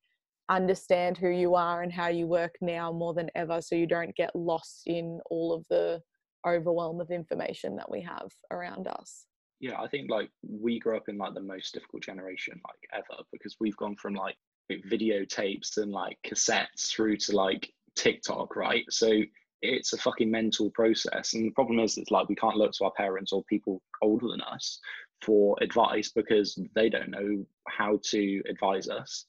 understand 0.49 1.17
who 1.17 1.29
you 1.29 1.53
are 1.55 1.83
and 1.83 1.93
how 1.93 2.07
you 2.07 2.25
work 2.25 2.55
now 2.61 2.91
more 2.91 3.13
than 3.13 3.29
ever 3.35 3.61
so 3.61 3.75
you 3.75 3.85
don't 3.85 4.15
get 4.15 4.35
lost 4.35 4.81
in 4.87 5.19
all 5.29 5.53
of 5.53 5.63
the 5.69 6.01
overwhelm 6.47 6.99
of 6.99 7.11
information 7.11 7.75
that 7.75 7.91
we 7.91 8.01
have 8.01 8.29
around 8.51 8.87
us. 8.87 9.25
Yeah 9.59 9.79
i 9.79 9.87
think 9.87 10.09
like 10.09 10.29
we 10.41 10.79
grew 10.79 10.97
up 10.97 11.09
in 11.09 11.17
like 11.17 11.33
the 11.33 11.41
most 11.41 11.73
difficult 11.73 12.01
generation 12.01 12.59
like 12.67 13.03
ever 13.03 13.21
because 13.31 13.57
we've 13.59 13.77
gone 13.77 13.95
from 13.95 14.15
like 14.15 14.35
videotapes 14.71 15.77
and 15.77 15.91
like 15.91 16.17
cassettes 16.25 16.89
through 16.91 17.17
to 17.17 17.35
like 17.35 17.71
tiktok 17.95 18.55
right? 18.55 18.85
So 18.89 19.21
it's 19.61 19.93
a 19.93 19.97
fucking 19.97 20.29
mental 20.29 20.69
process 20.71 21.33
and 21.33 21.45
the 21.45 21.51
problem 21.51 21.79
is 21.79 21.97
it's 21.97 22.11
like 22.11 22.29
we 22.29 22.35
can't 22.35 22.55
look 22.55 22.71
to 22.71 22.85
our 22.85 22.91
parents 22.91 23.31
or 23.33 23.43
people 23.45 23.81
older 24.01 24.27
than 24.29 24.41
us 24.41 24.79
for 25.21 25.57
advice 25.61 26.11
because 26.15 26.57
they 26.75 26.89
don't 26.89 27.09
know 27.09 27.45
how 27.67 27.99
to 28.03 28.41
advise 28.49 28.87
us 28.87 29.25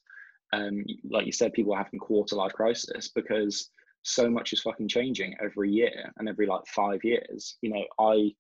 um 0.52 0.84
like 1.10 1.26
you 1.26 1.32
said 1.32 1.52
people 1.52 1.72
are 1.72 1.82
having 1.82 1.98
quarter 1.98 2.36
life 2.36 2.52
crisis 2.52 3.08
because 3.14 3.70
so 4.02 4.30
much 4.30 4.52
is 4.52 4.60
fucking 4.60 4.88
changing 4.88 5.34
every 5.42 5.70
year 5.70 6.12
and 6.18 6.28
every 6.28 6.46
like 6.46 6.66
five 6.66 7.02
years 7.04 7.56
you 7.60 7.70
know 7.70 7.84
i 7.98 8.32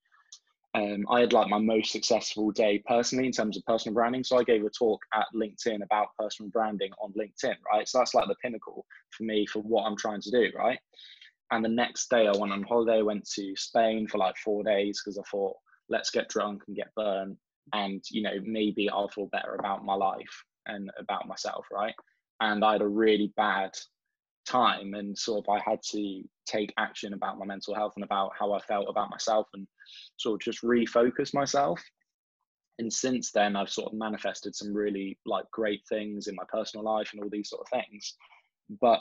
um, 0.74 1.04
I 1.10 1.20
had 1.20 1.32
like 1.32 1.48
my 1.48 1.58
most 1.58 1.90
successful 1.90 2.52
day 2.52 2.82
personally 2.86 3.26
in 3.26 3.32
terms 3.32 3.56
of 3.56 3.64
personal 3.64 3.94
branding. 3.94 4.22
So 4.22 4.38
I 4.38 4.44
gave 4.44 4.64
a 4.64 4.70
talk 4.70 5.02
at 5.12 5.26
LinkedIn 5.34 5.82
about 5.82 6.08
personal 6.18 6.50
branding 6.50 6.92
on 7.02 7.12
LinkedIn, 7.12 7.56
right? 7.70 7.88
So 7.88 7.98
that's 7.98 8.14
like 8.14 8.28
the 8.28 8.36
pinnacle 8.36 8.86
for 9.10 9.24
me 9.24 9.46
for 9.46 9.60
what 9.60 9.82
I'm 9.82 9.96
trying 9.96 10.20
to 10.20 10.30
do, 10.30 10.48
right? 10.56 10.78
And 11.50 11.64
the 11.64 11.68
next 11.68 12.08
day 12.10 12.26
I 12.26 12.36
went 12.36 12.52
on 12.52 12.62
holiday, 12.62 13.02
went 13.02 13.28
to 13.34 13.54
Spain 13.56 14.06
for 14.06 14.18
like 14.18 14.36
four 14.36 14.62
days 14.62 15.00
because 15.02 15.18
I 15.18 15.22
thought, 15.30 15.56
let's 15.88 16.10
get 16.10 16.28
drunk 16.28 16.62
and 16.66 16.76
get 16.76 16.94
burned. 16.94 17.36
And, 17.72 18.02
you 18.10 18.22
know, 18.22 18.34
maybe 18.44 18.88
I'll 18.88 19.08
feel 19.08 19.26
better 19.26 19.56
about 19.58 19.84
my 19.84 19.94
life 19.94 20.44
and 20.66 20.90
about 20.98 21.26
myself, 21.26 21.66
right? 21.72 21.94
And 22.40 22.64
I 22.64 22.72
had 22.72 22.82
a 22.82 22.88
really 22.88 23.32
bad 23.36 23.72
time 24.46 24.94
and 24.94 25.16
sort 25.16 25.44
of 25.46 25.54
I 25.54 25.60
had 25.68 25.80
to 25.90 26.22
take 26.46 26.72
action 26.78 27.12
about 27.12 27.38
my 27.38 27.46
mental 27.46 27.74
health 27.74 27.92
and 27.96 28.04
about 28.04 28.32
how 28.38 28.52
I 28.52 28.60
felt 28.60 28.86
about 28.88 29.10
myself 29.10 29.46
and 29.54 29.66
sort 30.16 30.34
of 30.34 30.44
just 30.44 30.62
refocus 30.62 31.34
myself. 31.34 31.82
And 32.78 32.92
since 32.92 33.30
then, 33.30 33.56
I've 33.56 33.70
sort 33.70 33.92
of 33.92 33.98
manifested 33.98 34.56
some 34.56 34.72
really 34.72 35.18
like 35.26 35.44
great 35.52 35.82
things 35.88 36.28
in 36.28 36.34
my 36.34 36.44
personal 36.48 36.84
life 36.84 37.10
and 37.12 37.22
all 37.22 37.28
these 37.30 37.50
sort 37.50 37.62
of 37.62 37.80
things. 37.80 38.16
But 38.80 39.00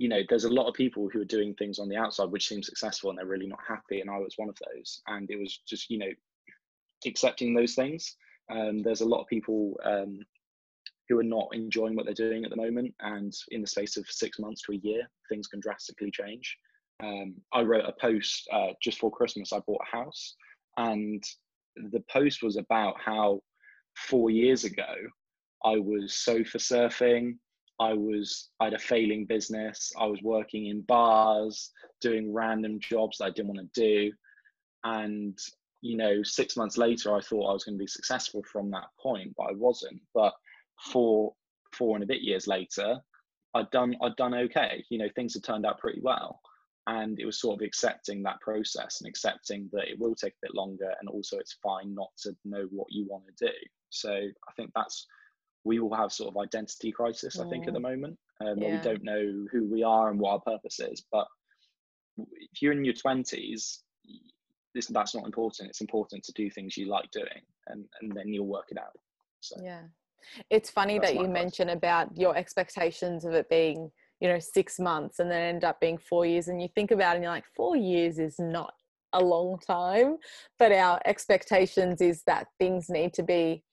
you 0.00 0.08
know, 0.08 0.22
there's 0.30 0.44
a 0.44 0.52
lot 0.52 0.66
of 0.66 0.72
people 0.72 1.10
who 1.12 1.20
are 1.20 1.26
doing 1.26 1.54
things 1.54 1.78
on 1.78 1.86
the 1.90 1.96
outside 1.96 2.30
which 2.30 2.48
seem 2.48 2.62
successful 2.62 3.10
and 3.10 3.18
they're 3.18 3.26
really 3.26 3.46
not 3.46 3.58
happy. 3.68 4.00
And 4.00 4.08
I 4.08 4.16
was 4.16 4.32
one 4.38 4.48
of 4.48 4.56
those. 4.74 5.02
And 5.06 5.30
it 5.30 5.38
was 5.38 5.60
just, 5.68 5.90
you 5.90 5.98
know, 5.98 6.10
accepting 7.04 7.52
those 7.52 7.74
things. 7.74 8.16
Um, 8.50 8.78
there's 8.82 9.02
a 9.02 9.08
lot 9.08 9.20
of 9.20 9.26
people 9.26 9.78
um, 9.84 10.20
who 11.10 11.18
are 11.18 11.22
not 11.22 11.48
enjoying 11.52 11.96
what 11.96 12.06
they're 12.06 12.14
doing 12.14 12.44
at 12.44 12.50
the 12.50 12.56
moment. 12.56 12.94
And 13.00 13.30
in 13.50 13.60
the 13.60 13.66
space 13.66 13.98
of 13.98 14.06
six 14.08 14.38
months 14.38 14.62
to 14.62 14.72
a 14.72 14.76
year, 14.76 15.02
things 15.28 15.48
can 15.48 15.60
drastically 15.60 16.10
change. 16.10 16.56
Um, 17.02 17.34
I 17.52 17.60
wrote 17.60 17.84
a 17.84 17.92
post 18.00 18.48
uh, 18.50 18.68
just 18.82 19.00
for 19.00 19.10
Christmas. 19.10 19.52
I 19.52 19.58
bought 19.58 19.82
a 19.86 19.96
house, 19.96 20.34
and 20.78 21.22
the 21.76 22.02
post 22.10 22.42
was 22.42 22.56
about 22.56 22.94
how 22.98 23.42
four 23.96 24.30
years 24.30 24.64
ago 24.64 24.94
I 25.64 25.76
was 25.76 26.14
sofa 26.14 26.58
surfing. 26.58 27.36
I 27.80 27.94
was 27.94 28.50
I 28.60 28.64
had 28.64 28.74
a 28.74 28.78
failing 28.78 29.24
business. 29.24 29.92
I 29.98 30.06
was 30.06 30.22
working 30.22 30.66
in 30.66 30.82
bars, 30.82 31.72
doing 32.00 32.32
random 32.32 32.78
jobs 32.78 33.18
that 33.18 33.24
I 33.24 33.30
didn't 33.30 33.54
want 33.54 33.72
to 33.72 33.80
do, 33.80 34.12
and 34.84 35.36
you 35.82 35.96
know, 35.96 36.22
six 36.22 36.56
months 36.56 36.76
later, 36.76 37.16
I 37.16 37.20
thought 37.20 37.48
I 37.48 37.54
was 37.54 37.64
going 37.64 37.76
to 37.76 37.82
be 37.82 37.86
successful 37.86 38.42
from 38.42 38.70
that 38.70 38.88
point, 39.00 39.34
but 39.36 39.44
I 39.44 39.52
wasn't. 39.52 40.00
But 40.14 40.34
four 40.92 41.34
four 41.72 41.96
and 41.96 42.04
a 42.04 42.06
bit 42.06 42.20
years 42.20 42.46
later, 42.46 42.98
I'd 43.54 43.70
done 43.70 43.96
I'd 44.02 44.16
done 44.16 44.34
okay. 44.34 44.84
You 44.90 44.98
know, 44.98 45.08
things 45.14 45.34
had 45.34 45.44
turned 45.44 45.66
out 45.66 45.78
pretty 45.78 46.00
well. 46.02 46.40
And 46.86 47.20
it 47.20 47.26
was 47.26 47.40
sort 47.40 47.60
of 47.60 47.66
accepting 47.66 48.22
that 48.22 48.40
process 48.40 49.00
and 49.00 49.08
accepting 49.08 49.70
that 49.72 49.88
it 49.88 49.98
will 49.98 50.14
take 50.14 50.32
a 50.32 50.46
bit 50.46 50.54
longer 50.54 50.92
and 50.98 51.08
also 51.08 51.38
it's 51.38 51.56
fine 51.62 51.94
not 51.94 52.08
to 52.22 52.34
know 52.44 52.66
what 52.70 52.88
you 52.90 53.06
want 53.08 53.24
to 53.26 53.46
do. 53.46 53.52
So 53.90 54.10
I 54.12 54.52
think 54.56 54.70
that's 54.74 55.06
we 55.64 55.78
all 55.78 55.94
have 55.94 56.12
sort 56.12 56.34
of 56.34 56.42
identity 56.42 56.90
crisis, 56.92 57.38
I 57.38 57.48
think, 57.48 57.66
at 57.66 57.74
the 57.74 57.80
moment. 57.80 58.16
Um, 58.40 58.58
yeah. 58.58 58.76
we 58.76 58.82
don't 58.82 59.04
know 59.04 59.46
who 59.52 59.68
we 59.70 59.82
are 59.82 60.10
and 60.10 60.18
what 60.18 60.32
our 60.32 60.40
purpose 60.40 60.80
is. 60.80 61.04
But 61.12 61.26
if 62.16 62.62
you're 62.62 62.72
in 62.72 62.84
your 62.84 62.94
twenties, 62.94 63.82
this 64.74 64.86
that's 64.86 65.14
not 65.14 65.26
important. 65.26 65.68
It's 65.68 65.80
important 65.80 66.24
to 66.24 66.32
do 66.32 66.50
things 66.50 66.76
you 66.76 66.88
like 66.88 67.10
doing 67.10 67.42
and, 67.68 67.84
and 68.00 68.12
then 68.14 68.28
you'll 68.28 68.46
work 68.46 68.66
it 68.70 68.78
out. 68.78 68.98
So 69.40 69.56
yeah. 69.62 69.82
It's 70.50 70.70
funny 70.70 70.98
that 70.98 71.14
you 71.14 71.28
mention 71.28 71.70
about 71.70 72.16
your 72.16 72.36
expectations 72.36 73.24
of 73.24 73.32
it 73.32 73.48
being, 73.48 73.90
you 74.20 74.28
know, 74.28 74.38
six 74.38 74.78
months 74.78 75.18
and 75.18 75.30
then 75.30 75.42
end 75.42 75.64
up 75.64 75.80
being 75.80 75.96
four 75.98 76.26
years. 76.26 76.48
And 76.48 76.60
you 76.60 76.68
think 76.74 76.90
about 76.90 77.12
it 77.12 77.16
and 77.16 77.24
you're 77.24 77.32
like, 77.32 77.46
four 77.56 77.74
years 77.74 78.18
is 78.18 78.36
not 78.38 78.74
a 79.14 79.22
long 79.22 79.58
time. 79.66 80.18
But 80.58 80.72
our 80.72 81.00
expectations 81.06 82.00
is 82.02 82.22
that 82.26 82.48
things 82.58 82.90
need 82.90 83.14
to 83.14 83.22
be 83.22 83.64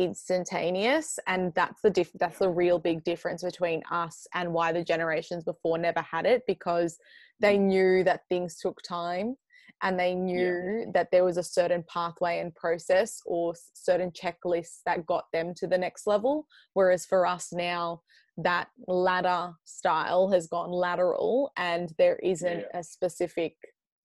instantaneous 0.00 1.18
and 1.26 1.52
that's 1.54 1.82
the 1.82 1.90
diff- 1.90 2.18
that's 2.18 2.38
the 2.38 2.48
real 2.48 2.78
big 2.78 3.04
difference 3.04 3.42
between 3.42 3.82
us 3.90 4.26
and 4.32 4.50
why 4.50 4.72
the 4.72 4.82
generations 4.82 5.44
before 5.44 5.76
never 5.76 6.00
had 6.00 6.24
it 6.24 6.42
because 6.46 6.98
they 7.38 7.58
mm. 7.58 7.66
knew 7.66 8.04
that 8.04 8.22
things 8.30 8.56
took 8.58 8.80
time 8.80 9.36
and 9.82 10.00
they 10.00 10.14
knew 10.14 10.84
yeah. 10.84 10.90
that 10.94 11.10
there 11.12 11.22
was 11.22 11.36
a 11.36 11.42
certain 11.42 11.84
pathway 11.86 12.40
and 12.40 12.54
process 12.54 13.20
or 13.26 13.52
certain 13.74 14.10
checklists 14.10 14.80
that 14.86 15.04
got 15.04 15.24
them 15.34 15.52
to 15.54 15.66
the 15.66 15.76
next 15.76 16.06
level 16.06 16.46
whereas 16.72 17.04
for 17.04 17.26
us 17.26 17.52
now 17.52 18.00
that 18.38 18.68
ladder 18.88 19.52
style 19.66 20.30
has 20.30 20.46
gone 20.46 20.70
lateral 20.70 21.52
and 21.58 21.92
there 21.98 22.18
isn't 22.22 22.60
yeah. 22.60 22.78
a 22.78 22.82
specific 22.82 23.54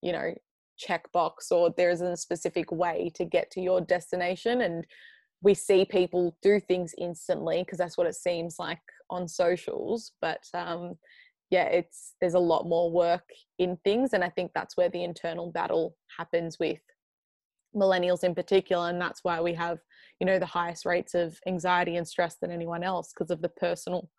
you 0.01 0.11
know 0.11 0.33
checkbox 0.77 1.51
or 1.51 1.73
there 1.77 1.89
isn't 1.89 2.05
a 2.05 2.17
specific 2.17 2.69
way 2.69 3.09
to 3.15 3.23
get 3.23 3.49
to 3.49 3.61
your 3.61 3.79
destination 3.79 4.59
and 4.59 4.85
we 5.41 5.53
see 5.53 5.85
people 5.85 6.37
do 6.41 6.59
things 6.59 6.93
instantly 6.97 7.63
because 7.63 7.77
that's 7.77 7.97
what 7.97 8.07
it 8.07 8.15
seems 8.15 8.55
like 8.59 8.81
on 9.09 9.27
socials 9.27 10.13
but 10.21 10.43
um, 10.53 10.95
yeah 11.49 11.65
it's 11.65 12.15
there's 12.19 12.33
a 12.33 12.39
lot 12.39 12.67
more 12.67 12.91
work 12.91 13.29
in 13.59 13.77
things 13.83 14.13
and 14.13 14.23
i 14.23 14.29
think 14.29 14.51
that's 14.53 14.77
where 14.77 14.89
the 14.89 15.03
internal 15.03 15.51
battle 15.51 15.95
happens 16.17 16.57
with 16.59 16.79
millennials 17.75 18.23
in 18.23 18.33
particular 18.33 18.89
and 18.89 19.01
that's 19.01 19.23
why 19.23 19.41
we 19.41 19.53
have 19.53 19.79
you 20.19 20.25
know 20.25 20.39
the 20.39 20.45
highest 20.45 20.85
rates 20.85 21.13
of 21.13 21.37
anxiety 21.45 21.97
and 21.97 22.07
stress 22.07 22.37
than 22.41 22.51
anyone 22.51 22.83
else 22.83 23.11
because 23.13 23.29
of 23.29 23.41
the 23.41 23.49
personal 23.49 24.09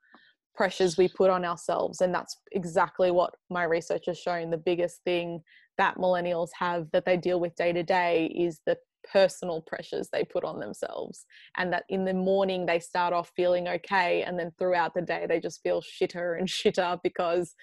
pressures 0.56 0.96
we 0.96 1.06
put 1.08 1.30
on 1.30 1.44
ourselves 1.44 2.00
and 2.00 2.14
that's 2.14 2.38
exactly 2.52 3.10
what 3.10 3.34
my 3.50 3.64
research 3.64 4.04
has 4.06 4.18
shown. 4.18 4.50
The 4.50 4.56
biggest 4.56 5.02
thing 5.04 5.42
that 5.78 5.98
millennials 5.98 6.48
have 6.58 6.90
that 6.92 7.04
they 7.04 7.16
deal 7.18 7.38
with 7.38 7.54
day 7.54 7.72
to 7.72 7.82
day 7.82 8.26
is 8.26 8.60
the 8.66 8.78
personal 9.12 9.62
pressures 9.62 10.08
they 10.12 10.24
put 10.24 10.44
on 10.44 10.58
themselves 10.58 11.26
and 11.56 11.72
that 11.72 11.84
in 11.88 12.04
the 12.04 12.14
morning 12.14 12.66
they 12.66 12.78
start 12.78 13.12
off 13.12 13.32
feeling 13.36 13.68
okay 13.68 14.22
and 14.22 14.38
then 14.38 14.52
throughout 14.58 14.94
the 14.94 15.02
day 15.02 15.26
they 15.28 15.40
just 15.40 15.62
feel 15.62 15.82
shitter 15.82 16.38
and 16.38 16.48
shitter 16.48 16.98
because 17.02 17.54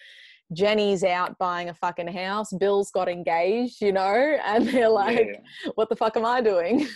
Jenny's 0.51 1.03
out 1.03 1.37
buying 1.39 1.69
a 1.69 1.73
fucking 1.73 2.07
house, 2.07 2.51
Bill's 2.53 2.91
got 2.91 3.09
engaged, 3.09 3.81
you 3.81 3.91
know, 3.91 4.37
and 4.45 4.67
they're 4.67 4.89
like, 4.89 5.27
yeah. 5.33 5.71
what 5.75 5.89
the 5.89 5.95
fuck 5.95 6.17
am 6.17 6.25
I 6.25 6.41
doing? 6.41 6.87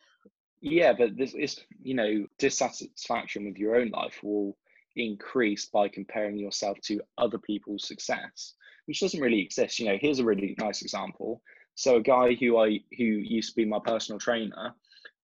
yeah, 0.60 0.92
but 0.92 1.16
this 1.16 1.34
is, 1.34 1.60
you 1.82 1.94
know, 1.94 2.26
dissatisfaction 2.38 3.46
with 3.46 3.56
your 3.56 3.76
own 3.76 3.90
life 3.90 4.20
will 4.22 4.56
increase 4.96 5.66
by 5.66 5.88
comparing 5.88 6.38
yourself 6.38 6.78
to 6.82 7.00
other 7.18 7.38
people's 7.38 7.86
success, 7.86 8.54
which 8.86 9.00
doesn't 9.00 9.20
really 9.20 9.40
exist. 9.40 9.78
You 9.78 9.86
know, 9.86 9.98
here's 10.00 10.18
a 10.18 10.24
really 10.24 10.54
nice 10.58 10.82
example. 10.82 11.42
So 11.76 11.96
a 11.96 12.02
guy 12.02 12.34
who 12.34 12.58
I 12.58 12.80
who 12.96 13.04
used 13.04 13.50
to 13.50 13.56
be 13.56 13.64
my 13.64 13.78
personal 13.78 14.18
trainer, 14.18 14.74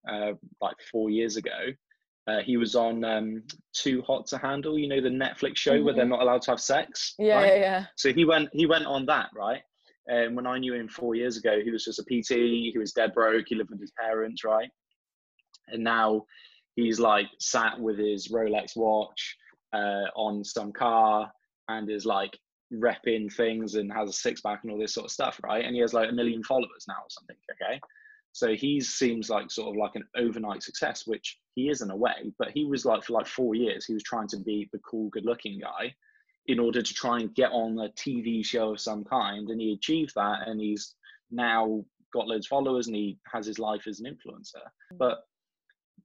uh, 0.08 0.32
like 0.60 0.76
four 0.90 1.10
years 1.10 1.36
ago, 1.36 1.72
uh, 2.28 2.40
he 2.40 2.56
was 2.56 2.76
on 2.76 3.04
um, 3.04 3.42
Too 3.72 4.02
Hot 4.02 4.26
to 4.28 4.38
Handle. 4.38 4.78
You 4.78 4.88
know 4.88 5.00
the 5.00 5.08
Netflix 5.08 5.56
show 5.56 5.72
mm-hmm. 5.72 5.84
where 5.84 5.94
they're 5.94 6.04
mm-hmm. 6.04 6.12
not 6.12 6.22
allowed 6.22 6.42
to 6.42 6.52
have 6.52 6.60
sex. 6.60 7.14
Yeah, 7.18 7.36
right? 7.36 7.46
yeah, 7.46 7.60
yeah. 7.60 7.84
So 7.96 8.12
he 8.12 8.24
went 8.24 8.50
he 8.52 8.66
went 8.66 8.86
on 8.86 9.06
that 9.06 9.30
right. 9.34 9.62
And 10.08 10.36
when 10.36 10.46
I 10.46 10.58
knew 10.58 10.74
him 10.74 10.88
four 10.88 11.14
years 11.14 11.36
ago, 11.36 11.60
he 11.62 11.70
was 11.70 11.84
just 11.84 12.00
a 12.00 12.02
PT. 12.02 12.34
He 12.72 12.74
was 12.76 12.92
dead 12.92 13.14
broke. 13.14 13.46
He 13.48 13.54
lived 13.54 13.70
with 13.70 13.80
his 13.80 13.92
parents, 13.92 14.44
right? 14.44 14.68
And 15.68 15.84
now 15.84 16.24
he's 16.74 16.98
like 16.98 17.28
sat 17.38 17.78
with 17.78 17.98
his 17.98 18.28
Rolex 18.28 18.76
watch 18.76 19.36
uh, 19.72 20.06
on 20.16 20.44
some 20.44 20.72
car 20.72 21.30
and 21.68 21.88
is 21.88 22.04
like 22.04 22.36
repping 22.72 23.32
things 23.32 23.74
and 23.74 23.92
has 23.92 24.08
a 24.08 24.12
six 24.12 24.40
pack 24.40 24.60
and 24.62 24.72
all 24.72 24.78
this 24.78 24.94
sort 24.94 25.06
of 25.06 25.12
stuff, 25.12 25.40
right? 25.42 25.64
And 25.64 25.74
he 25.74 25.80
has 25.80 25.92
like 25.92 26.08
a 26.08 26.12
million 26.12 26.42
followers 26.42 26.84
now 26.88 26.94
or 26.94 27.10
something. 27.10 27.36
Okay. 27.52 27.80
So 28.32 28.54
he 28.54 28.80
seems 28.80 29.28
like 29.28 29.50
sort 29.50 29.68
of 29.68 29.76
like 29.76 29.94
an 29.94 30.04
overnight 30.16 30.62
success, 30.62 31.06
which 31.06 31.38
he 31.54 31.68
is 31.68 31.82
in 31.82 31.90
a 31.90 31.96
way, 31.96 32.32
but 32.38 32.50
he 32.50 32.64
was 32.64 32.86
like 32.86 33.04
for 33.04 33.12
like 33.12 33.26
four 33.26 33.54
years, 33.54 33.84
he 33.84 33.92
was 33.92 34.02
trying 34.02 34.28
to 34.28 34.38
be 34.38 34.70
the 34.72 34.78
cool, 34.78 35.10
good 35.10 35.26
looking 35.26 35.60
guy 35.60 35.94
in 36.46 36.58
order 36.58 36.80
to 36.80 36.94
try 36.94 37.20
and 37.20 37.34
get 37.34 37.52
on 37.52 37.78
a 37.78 37.90
TV 37.90 38.44
show 38.44 38.70
of 38.70 38.80
some 38.80 39.04
kind. 39.04 39.48
And 39.48 39.60
he 39.60 39.74
achieved 39.74 40.14
that 40.16 40.48
and 40.48 40.60
he's 40.60 40.94
now 41.30 41.84
got 42.12 42.26
loads 42.26 42.46
of 42.46 42.50
followers 42.50 42.86
and 42.86 42.96
he 42.96 43.18
has 43.30 43.46
his 43.46 43.58
life 43.58 43.86
as 43.86 44.00
an 44.00 44.06
influencer. 44.06 44.64
But 44.98 45.18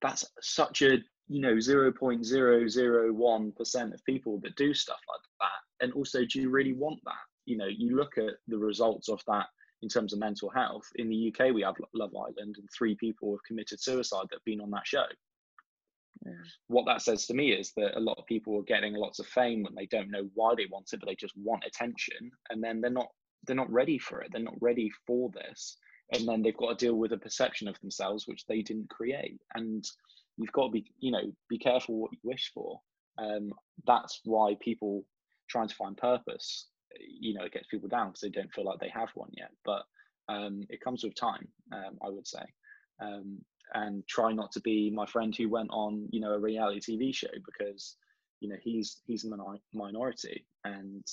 that's 0.02 0.26
such 0.42 0.82
a 0.82 0.98
you 1.28 1.42
know 1.42 1.56
0.001% 1.56 3.94
of 3.94 4.06
people 4.06 4.40
that 4.40 4.56
do 4.56 4.74
stuff 4.74 5.02
like 5.10 5.20
that 5.40 5.60
and 5.84 5.92
also 5.94 6.26
do 6.26 6.42
you 6.42 6.50
really 6.50 6.74
want 6.74 7.00
that? 7.06 7.14
You 7.46 7.58
know 7.58 7.68
you 7.68 7.96
look 7.96 8.18
at 8.18 8.38
the 8.48 8.58
results 8.58 9.10
of 9.10 9.22
that 9.28 9.46
in 9.84 9.90
terms 9.90 10.14
of 10.14 10.20
mental 10.20 10.50
health. 10.50 10.88
In 10.96 11.10
the 11.10 11.28
uk 11.28 11.38
we 11.54 11.62
have 11.62 11.76
love 11.94 12.16
island 12.16 12.56
and 12.58 12.68
three 12.76 12.96
people 12.96 13.34
have 13.34 13.44
committed 13.48 13.80
suicide 13.82 14.26
that 14.30 14.38
have 14.38 14.46
been 14.46 14.62
on 14.62 14.72
that 14.72 14.88
show. 14.88 15.06
Yeah. 16.26 16.34
what 16.66 16.88
that 16.88 17.04
says 17.04 17.28
to 17.28 17.36
me 17.36 17.52
is 17.52 17.74
that 17.78 17.96
a 17.96 18.00
lot 18.00 18.18
of 18.18 18.26
people 18.26 18.58
are 18.58 18.64
getting 18.64 18.96
lots 18.96 19.20
of 19.20 19.28
fame 19.28 19.62
when 19.62 19.76
they 19.76 19.86
don't 19.86 20.10
know 20.10 20.28
why 20.34 20.56
they 20.58 20.66
want 20.66 20.92
it 20.92 21.00
but 21.00 21.08
they 21.08 21.14
just 21.14 21.38
want 21.38 21.64
attention 21.64 22.32
and 22.50 22.64
then 22.64 22.82
they're 22.82 22.90
not 22.90 23.12
they're 23.48 23.56
not 23.56 23.72
ready 23.72 23.98
for 23.98 24.22
it. 24.22 24.32
They're 24.32 24.42
not 24.42 24.62
ready 24.62 24.92
for 25.06 25.32
this. 25.32 25.78
And 26.14 26.28
then 26.28 26.42
they've 26.42 26.56
got 26.56 26.78
to 26.78 26.86
deal 26.86 26.96
with 26.96 27.14
a 27.14 27.18
perception 27.18 27.68
of 27.68 27.80
themselves 27.80 28.28
which 28.28 28.46
they 28.46 28.62
didn't 28.62 28.90
create. 28.90 29.40
And 29.56 29.84
you've 30.38 30.52
got 30.52 30.68
to 30.68 30.72
be 30.72 30.86
you 31.00 31.12
know 31.12 31.32
be 31.50 31.58
careful 31.58 32.00
what 32.00 32.12
you 32.12 32.20
wish 32.24 32.52
for. 32.54 32.80
Um, 33.18 33.52
that's 33.86 34.22
why 34.26 34.56
people 34.60 35.04
trying 35.50 35.68
to 35.68 35.76
find 35.76 35.98
purpose 35.98 36.68
you 37.00 37.34
know 37.34 37.44
it 37.44 37.54
gets 37.54 37.68
people 37.68 37.90
down 37.90 38.08
because 38.08 38.22
they 38.22 38.30
don't 38.30 38.54
feel 38.54 38.66
like 38.66 38.80
they 38.80 38.90
have 38.90 39.10
one 39.16 39.30
yet. 39.34 39.52
But 39.66 39.84
um, 40.30 40.64
it 40.70 40.82
comes 40.82 41.04
with 41.04 41.16
time 41.16 41.48
um, 41.74 41.98
i 42.06 42.10
would 42.10 42.28
say. 42.28 42.44
Um, 43.02 43.40
and 43.74 44.08
try 44.08 44.32
not 44.32 44.52
to 44.54 44.62
be 44.62 44.90
my 44.90 45.06
friend 45.06 45.36
who 45.36 45.50
went 45.50 45.70
on 45.72 46.08
you 46.12 46.22
know 46.22 46.32
a 46.32 46.40
reality 46.40 46.80
tv 46.80 47.14
show 47.14 47.28
because 47.46 47.98
you 48.40 48.48
know 48.50 48.56
he's 48.62 49.02
he's 49.06 49.26
a 49.26 49.30
minor- 49.30 49.60
minority 49.74 50.46
and 50.64 51.06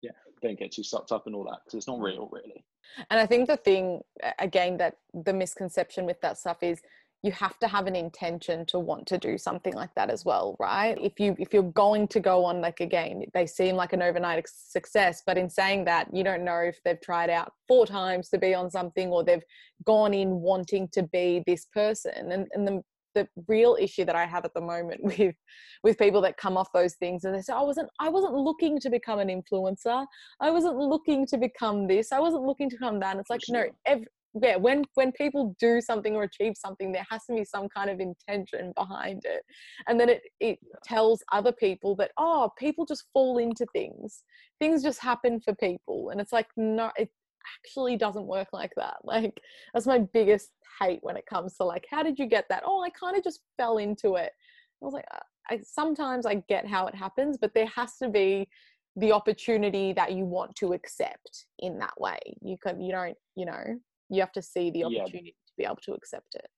yeah 0.00 0.12
don't 0.40 0.58
get 0.58 0.72
too 0.72 0.84
sucked 0.84 1.12
up 1.12 1.26
in 1.26 1.34
all 1.34 1.44
that 1.44 1.58
because 1.64 1.78
it's 1.78 1.88
not 1.88 2.00
real 2.00 2.28
really. 2.30 2.64
And 3.10 3.20
I 3.20 3.26
think 3.26 3.46
the 3.46 3.56
thing, 3.56 4.00
again, 4.38 4.76
that 4.78 4.96
the 5.12 5.32
misconception 5.32 6.06
with 6.06 6.20
that 6.22 6.38
stuff 6.38 6.62
is 6.62 6.80
you 7.22 7.32
have 7.32 7.58
to 7.58 7.68
have 7.68 7.86
an 7.86 7.94
intention 7.96 8.64
to 8.66 8.78
want 8.78 9.06
to 9.08 9.18
do 9.18 9.36
something 9.36 9.74
like 9.74 9.94
that 9.94 10.10
as 10.10 10.24
well, 10.24 10.56
right? 10.58 10.96
If 11.00 11.20
you 11.20 11.36
if 11.38 11.52
you're 11.52 11.62
going 11.62 12.08
to 12.08 12.20
go 12.20 12.44
on 12.44 12.60
like 12.60 12.80
again, 12.80 13.24
they 13.34 13.46
seem 13.46 13.76
like 13.76 13.92
an 13.92 14.02
overnight 14.02 14.46
success, 14.48 15.22
but 15.26 15.36
in 15.36 15.50
saying 15.50 15.84
that, 15.84 16.08
you 16.14 16.24
don't 16.24 16.44
know 16.44 16.58
if 16.60 16.78
they've 16.84 17.00
tried 17.00 17.30
out 17.30 17.52
four 17.68 17.86
times 17.86 18.28
to 18.30 18.38
be 18.38 18.54
on 18.54 18.70
something 18.70 19.08
or 19.08 19.22
they've 19.24 19.44
gone 19.84 20.14
in 20.14 20.40
wanting 20.40 20.88
to 20.92 21.02
be 21.02 21.42
this 21.46 21.66
person. 21.66 22.32
And 22.32 22.48
and 22.52 22.66
the 22.66 22.82
the 23.16 23.26
real 23.48 23.76
issue 23.80 24.04
that 24.04 24.14
I 24.14 24.24
have 24.24 24.44
at 24.44 24.54
the 24.54 24.60
moment 24.60 25.02
with 25.04 25.34
with 25.82 25.98
people 25.98 26.20
that 26.22 26.36
come 26.36 26.56
off 26.56 26.68
those 26.72 26.94
things 26.94 27.24
and 27.24 27.34
they 27.34 27.42
say 27.42 27.52
I 27.52 27.62
wasn't 27.62 27.90
I 27.98 28.08
wasn't 28.08 28.34
looking 28.34 28.78
to 28.80 28.88
become 28.88 29.18
an 29.18 29.28
influencer 29.28 30.06
I 30.40 30.50
wasn't 30.50 30.76
looking 30.76 31.26
to 31.26 31.36
become 31.38 31.86
this. 31.86 32.12
I 32.12 32.20
wasn't 32.20 32.44
looking 32.44 32.70
to 32.70 32.76
become 32.76 33.00
that. 33.00 33.12
And 33.12 33.20
it's 33.20 33.30
like, 33.30 33.40
no, 33.48 33.62
Sure. 33.62 33.70
ev- 33.86 34.04
yeah, 34.40 34.56
when 34.56 34.84
when 34.94 35.10
people 35.12 35.56
do 35.58 35.80
something 35.80 36.14
or 36.14 36.22
achieve 36.22 36.54
something, 36.56 36.92
there 36.92 37.06
has 37.10 37.24
to 37.26 37.34
be 37.34 37.44
some 37.44 37.68
kind 37.68 37.90
of 37.90 37.98
intention 37.98 38.72
behind 38.76 39.22
it. 39.24 39.42
And 39.88 39.98
then 39.98 40.08
it 40.08 40.22
it 40.38 40.58
tells 40.84 41.22
other 41.32 41.52
people 41.52 41.96
that, 41.96 42.12
oh, 42.16 42.50
people 42.58 42.86
just 42.86 43.06
fall 43.12 43.38
into 43.38 43.66
things. 43.72 44.22
Things 44.60 44.82
just 44.82 45.00
happen 45.00 45.40
for 45.40 45.54
people. 45.56 46.10
And 46.10 46.20
it's 46.20 46.32
like, 46.32 46.46
no, 46.56 46.90
it 46.96 47.10
actually 47.58 47.96
doesn't 47.96 48.26
work 48.26 48.48
like 48.52 48.72
that. 48.76 48.96
Like 49.04 49.40
that's 49.74 49.86
my 49.86 49.98
biggest 49.98 50.50
hate 50.80 51.00
when 51.02 51.16
it 51.16 51.26
comes 51.26 51.56
to 51.56 51.64
like, 51.64 51.86
how 51.90 52.02
did 52.04 52.18
you 52.18 52.26
get 52.26 52.46
that? 52.50 52.62
Oh, 52.64 52.82
I 52.82 52.90
kind 52.90 53.16
of 53.16 53.24
just 53.24 53.40
fell 53.56 53.78
into 53.78 54.14
it. 54.14 54.30
I 54.80 54.84
was 54.84 54.94
like, 54.94 55.06
uh, 55.12 55.18
I 55.50 55.60
sometimes 55.64 56.24
I 56.24 56.36
get 56.48 56.66
how 56.68 56.86
it 56.86 56.94
happens, 56.94 57.36
but 57.36 57.52
there 57.54 57.66
has 57.66 57.96
to 57.96 58.08
be 58.08 58.48
the 58.96 59.12
opportunity 59.12 59.92
that 59.92 60.12
you 60.12 60.24
want 60.24 60.54
to 60.56 60.72
accept 60.72 61.46
in 61.58 61.78
that 61.78 62.00
way. 62.00 62.18
You 62.42 62.56
can 62.62 62.80
you 62.80 62.92
don't, 62.92 63.16
you 63.34 63.46
know, 63.46 63.80
you 64.10 64.20
have 64.20 64.32
to 64.32 64.42
see 64.42 64.70
the 64.70 64.84
Yeah. 64.84 65.02
opportunity 65.02 65.36
to 65.46 65.52
be 65.56 65.64
able 65.64 65.76
to 65.76 65.94
accept 65.94 66.34
it. 66.34 66.48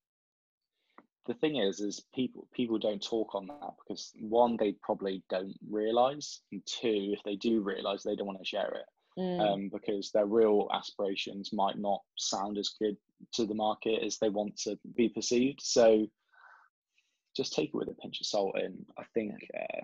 the 1.26 1.34
thing 1.34 1.56
is 1.56 1.80
is 1.80 2.04
people 2.14 2.48
people 2.52 2.78
don't 2.78 3.02
talk 3.02 3.34
on 3.34 3.46
that 3.46 3.74
because 3.78 4.12
one 4.20 4.56
they 4.58 4.72
probably 4.82 5.22
don't 5.30 5.54
realize 5.70 6.40
and 6.50 6.62
two 6.66 7.12
if 7.16 7.22
they 7.24 7.36
do 7.36 7.60
realize 7.62 8.02
they 8.02 8.16
don't 8.16 8.26
want 8.26 8.38
to 8.38 8.44
share 8.44 8.72
it 8.74 8.86
Mm, 9.18 9.40
um, 9.40 9.70
because 9.70 10.10
their 10.10 10.24
real 10.26 10.68
aspirations 10.72 11.52
might 11.52 11.78
not 11.78 12.00
sound 12.16 12.56
as 12.56 12.70
good 12.80 12.96
to 13.34 13.44
the 13.46 13.54
market 13.54 14.02
as 14.02 14.16
they 14.18 14.30
want 14.30 14.56
to 14.56 14.76
be 14.96 15.08
perceived 15.10 15.60
so 15.62 16.06
just 17.36 17.52
take 17.52 17.68
it 17.68 17.74
with 17.74 17.88
a 17.88 17.94
pinch 18.02 18.20
of 18.20 18.26
salt 18.26 18.54
and 18.56 18.74
i 18.98 19.04
think 19.14 19.32
uh, 19.60 19.80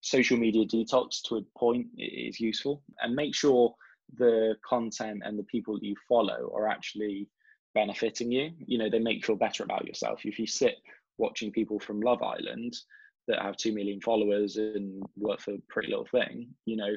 social 0.00 0.36
media 0.36 0.66
detox 0.66 1.22
to 1.22 1.36
a 1.36 1.58
point 1.58 1.86
is 1.96 2.40
useful 2.40 2.82
and 3.00 3.14
make 3.14 3.34
sure 3.34 3.74
the 4.16 4.54
content 4.68 5.22
and 5.24 5.38
the 5.38 5.44
people 5.44 5.74
that 5.74 5.84
you 5.84 5.96
follow 6.08 6.52
are 6.54 6.68
actually 6.68 7.28
benefiting 7.74 8.30
you. 8.30 8.52
You 8.66 8.78
know 8.78 8.88
they 8.90 8.98
make 8.98 9.16
you 9.16 9.22
feel 9.22 9.36
better 9.36 9.64
about 9.64 9.86
yourself. 9.86 10.24
If 10.24 10.38
you 10.38 10.46
sit 10.46 10.76
watching 11.18 11.50
people 11.52 11.78
from 11.78 12.00
love 12.00 12.22
island 12.22 12.76
that 13.28 13.40
have 13.40 13.56
2 13.56 13.72
million 13.72 14.00
followers 14.00 14.56
and 14.56 15.02
work 15.16 15.40
for 15.40 15.54
pretty 15.68 15.88
little 15.88 16.04
thing 16.06 16.48
you 16.66 16.76
know 16.76 16.88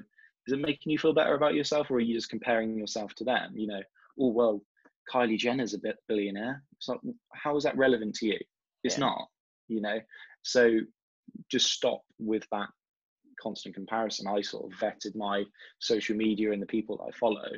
is 0.48 0.54
it 0.54 0.60
making 0.60 0.92
you 0.92 0.98
feel 0.98 1.14
better 1.14 1.36
about 1.36 1.54
yourself 1.54 1.90
or 1.92 1.96
are 1.98 2.00
you 2.00 2.16
just 2.16 2.30
comparing 2.30 2.78
yourself 2.78 3.14
to 3.16 3.24
them? 3.24 3.52
You 3.56 3.68
know 3.68 3.82
oh 4.20 4.30
well 4.32 4.62
kylie 5.14 5.38
jenner's 5.38 5.74
a 5.74 5.80
bit 5.80 5.98
billionaire. 6.08 6.64
It's 6.78 6.90
not 6.90 7.00
how 7.34 7.56
is 7.58 7.64
that 7.64 7.78
relevant 7.78 8.16
to 8.16 8.26
you? 8.28 8.40
It's 8.84 8.98
Yeah. 8.98 9.06
not 9.06 9.28
you 9.68 9.82
know? 9.82 10.00
So 10.44 10.80
just 11.52 11.72
stop 11.72 12.02
with 12.20 12.46
that 12.52 12.70
constant 13.42 13.76
comparison 13.76 14.28
i 14.28 14.42
sort 14.42 14.66
of 14.66 14.80
vetted 14.80 15.16
my 15.16 15.44
social 15.80 16.16
media 16.16 16.52
and 16.52 16.62
the 16.62 16.68
people 16.68 16.98
that 16.98 17.04
i 17.04 17.12
follow. 17.18 17.50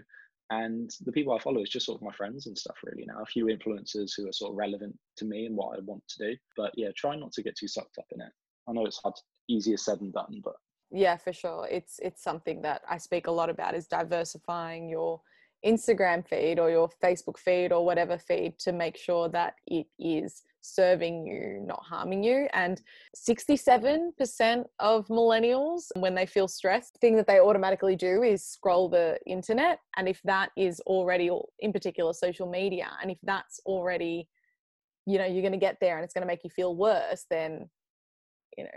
And 0.51 0.89
the 1.05 1.11
people 1.11 1.33
i 1.33 1.39
follow 1.39 1.61
is 1.61 1.69
just 1.69 1.85
sort 1.85 1.99
of 1.99 2.05
my 2.05 2.11
friends 2.13 2.47
and 2.47 2.57
stuff 2.57 2.77
really 2.83 3.05
now. 3.05 3.21
A 3.21 3.25
few 3.25 3.45
influencers 3.45 4.11
who 4.17 4.27
are 4.27 4.33
sort 4.33 4.51
of 4.51 4.57
relevant 4.57 4.97
to 5.17 5.25
me 5.25 5.45
and 5.45 5.55
what 5.55 5.77
i 5.77 5.81
want 5.81 6.03
to 6.07 6.31
do. 6.31 6.37
But 6.57 6.71
yeah 6.75 6.89
try 6.95 7.15
not 7.15 7.31
to 7.33 7.43
get 7.43 7.55
too 7.55 7.67
sucked 7.67 7.97
up 7.99 8.05
in 8.11 8.21
it. 8.21 8.31
I 8.67 8.73
know 8.73 8.85
it's 8.85 8.97
hard 8.97 9.13
easier 9.47 9.77
said 9.77 9.99
than 9.99 10.11
done 10.11 10.41
but. 10.43 10.55
Yeah, 10.91 11.17
for 11.17 11.33
sure. 11.33 11.67
It's 11.69 11.99
it's 12.01 12.23
something 12.23 12.61
that 12.63 12.81
I 12.89 12.97
speak 12.97 13.27
a 13.27 13.31
lot 13.31 13.49
about 13.49 13.75
is 13.75 13.87
diversifying 13.87 14.89
your 14.89 15.21
Instagram 15.65 16.27
feed 16.27 16.57
or 16.57 16.69
your 16.71 16.89
Facebook 17.03 17.37
feed 17.37 17.71
or 17.71 17.85
whatever 17.85 18.17
feed 18.17 18.57
to 18.59 18.71
make 18.71 18.97
sure 18.97 19.29
that 19.29 19.55
it 19.67 19.87
is 19.99 20.41
serving 20.73 21.25
you, 21.25 21.61
not 21.65 21.83
harming 21.83 22.23
you. 22.23 22.47
And 22.53 22.81
67% 23.17 24.65
of 24.79 25.07
millennials, 25.07 25.83
when 25.95 26.15
they 26.15 26.25
feel 26.25 26.47
stressed, 26.47 26.93
the 26.93 26.99
thing 26.99 27.15
that 27.17 27.27
they 27.27 27.39
automatically 27.39 27.95
do 27.95 28.23
is 28.23 28.45
scroll 28.45 28.89
the 28.89 29.17
internet. 29.25 29.79
And 29.97 30.07
if 30.07 30.21
that 30.25 30.49
is 30.57 30.79
already, 30.81 31.29
in 31.59 31.73
particular, 31.73 32.13
social 32.13 32.49
media, 32.49 32.87
and 33.01 33.11
if 33.11 33.17
that's 33.23 33.59
already, 33.65 34.27
you 35.05 35.17
know, 35.17 35.25
you're 35.25 35.41
going 35.41 35.51
to 35.53 35.57
get 35.57 35.77
there 35.81 35.95
and 35.97 36.03
it's 36.05 36.13
going 36.13 36.21
to 36.23 36.27
make 36.27 36.43
you 36.43 36.49
feel 36.49 36.75
worse, 36.75 37.25
then, 37.29 37.69
you 38.57 38.63
know, 38.65 38.69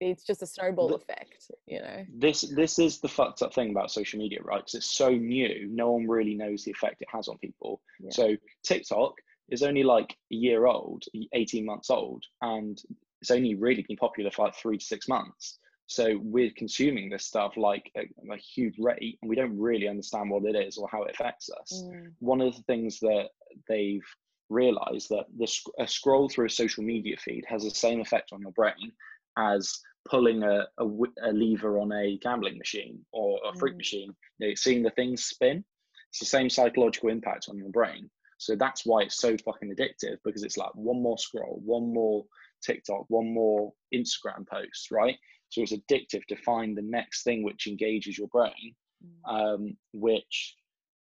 it's 0.00 0.24
just 0.24 0.42
a 0.42 0.46
snowball 0.46 0.88
The- 0.88 0.94
effect, 0.94 1.50
you 1.66 1.80
know. 1.80 2.04
this 2.14 2.40
this 2.56 2.78
is 2.78 3.00
the 3.00 3.08
fucked 3.08 3.42
up 3.42 3.52
thing 3.52 3.70
about 3.70 3.90
social 3.90 4.18
media 4.18 4.38
right 4.42 4.60
because 4.60 4.74
it's 4.74 4.86
so 4.86 5.10
new 5.10 5.68
no 5.70 5.92
one 5.92 6.08
really 6.08 6.34
knows 6.34 6.64
the 6.64 6.70
effect 6.70 7.02
it 7.02 7.08
has 7.12 7.28
on 7.28 7.36
people 7.38 7.82
Yeah. 8.00 8.10
so 8.10 8.36
tiktok 8.64 9.12
is 9.50 9.62
only 9.62 9.82
like 9.82 10.16
a 10.32 10.34
year 10.34 10.66
old 10.66 11.04
18 11.32 11.64
months 11.64 11.90
old 11.90 12.24
and 12.42 12.80
it's 13.20 13.30
only 13.30 13.54
really 13.54 13.84
been 13.86 13.96
popular 13.96 14.30
for 14.30 14.46
like 14.46 14.54
three 14.54 14.78
to 14.78 14.84
six 14.84 15.08
months. 15.08 15.58
So 15.86 16.20
we're 16.22 16.52
consuming 16.56 17.10
this 17.10 17.26
stuff 17.26 17.56
like 17.56 17.90
a, 17.96 18.02
a 18.32 18.36
huge 18.36 18.76
rate 18.78 19.18
and 19.20 19.28
we 19.28 19.36
don't 19.36 19.58
really 19.58 19.88
understand 19.88 20.30
what 20.30 20.44
it 20.44 20.56
is 20.56 20.78
or 20.78 20.88
how 20.90 21.02
it 21.02 21.10
affects 21.10 21.50
us. 21.60 21.84
Mm, 21.84 22.12
one 22.20 22.40
of 22.40 22.56
the 22.56 22.62
things 22.62 23.00
that 23.00 23.28
they've 23.68 24.06
realized 24.48 25.08
that 25.10 25.26
the 25.36 25.46
sc- 25.46 25.68
a 25.78 25.86
scroll 25.86 26.28
through 26.28 26.46
a 26.46 26.50
social 26.50 26.82
media 26.84 27.16
feed 27.18 27.44
has 27.46 27.64
the 27.64 27.70
same 27.70 28.00
effect 28.00 28.30
on 28.32 28.40
your 28.40 28.52
brain 28.52 28.92
as 29.36 29.80
pulling 30.08 30.42
a, 30.42 30.66
a, 30.78 30.86
a 31.24 31.32
lever 31.32 31.78
on 31.78 31.92
a 31.92 32.18
gambling 32.18 32.56
machine 32.56 33.04
or 33.12 33.38
a 33.44 33.54
fruit 33.58 33.74
Mm. 33.74 33.78
machine. 33.78 34.16
You 34.38 34.48
know, 34.48 34.54
seeing 34.54 34.82
the 34.82 34.90
things 34.90 35.24
spin. 35.24 35.64
It's 36.10 36.20
the 36.20 36.26
same 36.26 36.50
psychological 36.50 37.10
impact 37.10 37.48
on 37.48 37.58
your 37.58 37.70
brain 37.70 38.10
so 38.40 38.56
that's 38.56 38.86
why 38.86 39.02
it's 39.02 39.20
so 39.20 39.36
fucking 39.44 39.74
addictive 39.74 40.16
because 40.24 40.42
it's 40.42 40.56
like 40.56 40.74
one 40.74 41.02
more 41.02 41.18
scroll 41.18 41.60
one 41.64 41.92
more 41.92 42.24
tiktok 42.64 43.04
one 43.08 43.32
more 43.32 43.72
instagram 43.94 44.46
post 44.50 44.90
right 44.90 45.16
so 45.50 45.62
it's 45.62 45.72
addictive 45.72 46.24
to 46.26 46.36
find 46.36 46.76
the 46.76 46.82
next 46.82 47.22
thing 47.22 47.42
which 47.42 47.66
engages 47.66 48.16
your 48.16 48.28
brain 48.28 48.74
mm. 49.04 49.54
um, 49.54 49.76
which 49.92 50.56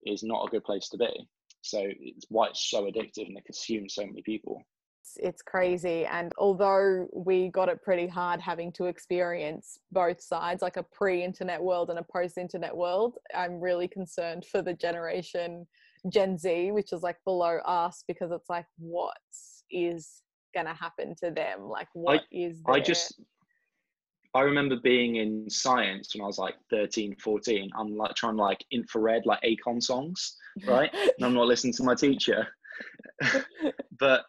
is 0.05 0.23
not 0.23 0.47
a 0.47 0.49
good 0.49 0.63
place 0.63 0.89
to 0.89 0.97
be. 0.97 1.27
So 1.61 1.79
it's 1.83 2.25
why 2.29 2.47
it's 2.47 2.69
so 2.69 2.83
addictive 2.85 3.27
and 3.27 3.37
it 3.37 3.45
consumes 3.45 3.95
so 3.95 4.05
many 4.05 4.21
people. 4.21 4.61
it's, 5.01 5.17
it's 5.17 5.41
crazy 5.41 6.05
and 6.05 6.31
although 6.37 7.07
we 7.13 7.49
got 7.49 7.69
it 7.69 7.81
pretty 7.81 8.07
hard 8.07 8.39
having 8.39 8.71
to 8.73 8.85
experience 8.85 9.79
both 9.91 10.21
sides 10.21 10.61
like 10.61 10.77
a 10.77 10.83
pre-internet 10.83 11.61
world 11.61 11.89
and 11.89 11.99
a 11.99 12.05
post-internet 12.11 12.75
world 12.75 13.17
i'm 13.35 13.59
really 13.59 13.87
concerned 13.87 14.45
for 14.45 14.61
the 14.61 14.73
generation 14.73 15.65
gen 16.09 16.37
z 16.37 16.71
which 16.71 16.93
is 16.93 17.03
like 17.03 17.17
below 17.25 17.57
us 17.65 18.03
because 18.07 18.31
it's 18.31 18.49
like 18.49 18.65
what 18.77 19.17
is 19.71 20.21
gonna 20.53 20.73
happen 20.73 21.15
to 21.15 21.31
them 21.31 21.61
like 21.63 21.87
what 21.93 22.23
is 22.31 22.61
I 22.67 22.79
just, 22.79 23.19
I 24.33 24.41
remember 24.41 24.75
being 24.75 25.17
in 25.17 25.49
science 25.49 26.13
when 26.13 26.23
I 26.23 26.27
was 26.27 26.37
like 26.37 26.55
13, 26.69 27.15
14. 27.15 27.69
I'm 27.77 27.95
like 27.95 28.13
trying 28.15 28.37
to 28.37 28.43
like 28.43 28.63
infrared 28.71 29.25
like 29.25 29.41
Akon 29.41 29.81
songs, 29.81 30.35
right? 30.67 30.93
and 30.93 31.25
I'm 31.25 31.33
not 31.33 31.47
listening 31.47 31.73
to 31.73 31.83
my 31.83 31.95
teacher. 31.95 32.47
but 33.99 34.25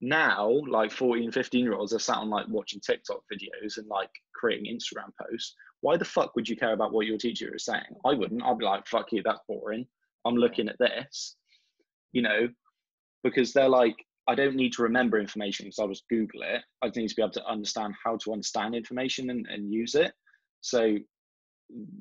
now 0.00 0.50
like 0.68 0.90
14 0.90 1.30
15 1.30 1.64
year 1.64 1.74
olds 1.74 1.92
are 1.92 1.98
sat 1.98 2.16
on 2.16 2.28
like 2.28 2.46
watching 2.48 2.80
tiktok 2.80 3.22
videos 3.32 3.78
and 3.78 3.86
like 3.86 4.10
creating 4.34 4.66
instagram 4.66 5.10
posts 5.20 5.54
why 5.80 5.96
the 5.96 6.04
fuck 6.04 6.34
would 6.34 6.48
you 6.48 6.56
care 6.56 6.72
about 6.72 6.92
what 6.92 7.06
your 7.06 7.16
teacher 7.16 7.54
is 7.54 7.64
saying 7.64 7.82
i 8.04 8.12
wouldn't 8.12 8.42
i'd 8.42 8.58
be 8.58 8.64
like 8.64 8.84
fuck 8.86 9.12
you 9.12 9.22
that's 9.24 9.38
boring 9.48 9.86
i'm 10.24 10.36
looking 10.36 10.68
at 10.68 10.78
this 10.78 11.36
you 12.12 12.22
know 12.22 12.48
because 13.24 13.52
they're 13.52 13.68
like 13.68 13.96
i 14.28 14.34
don't 14.34 14.56
need 14.56 14.72
to 14.72 14.82
remember 14.82 15.18
information 15.18 15.66
because 15.66 15.78
i'll 15.78 15.88
just 15.88 16.08
google 16.08 16.42
it. 16.42 16.62
I 16.82 16.88
just 16.88 16.96
need 16.96 17.08
to 17.08 17.14
be 17.14 17.22
able 17.22 17.32
to 17.32 17.46
understand 17.46 17.94
how 18.04 18.16
to 18.18 18.32
understand 18.32 18.74
information 18.74 19.30
and, 19.30 19.46
and 19.48 19.72
use 19.72 19.94
it. 19.94 20.12
So 20.60 20.96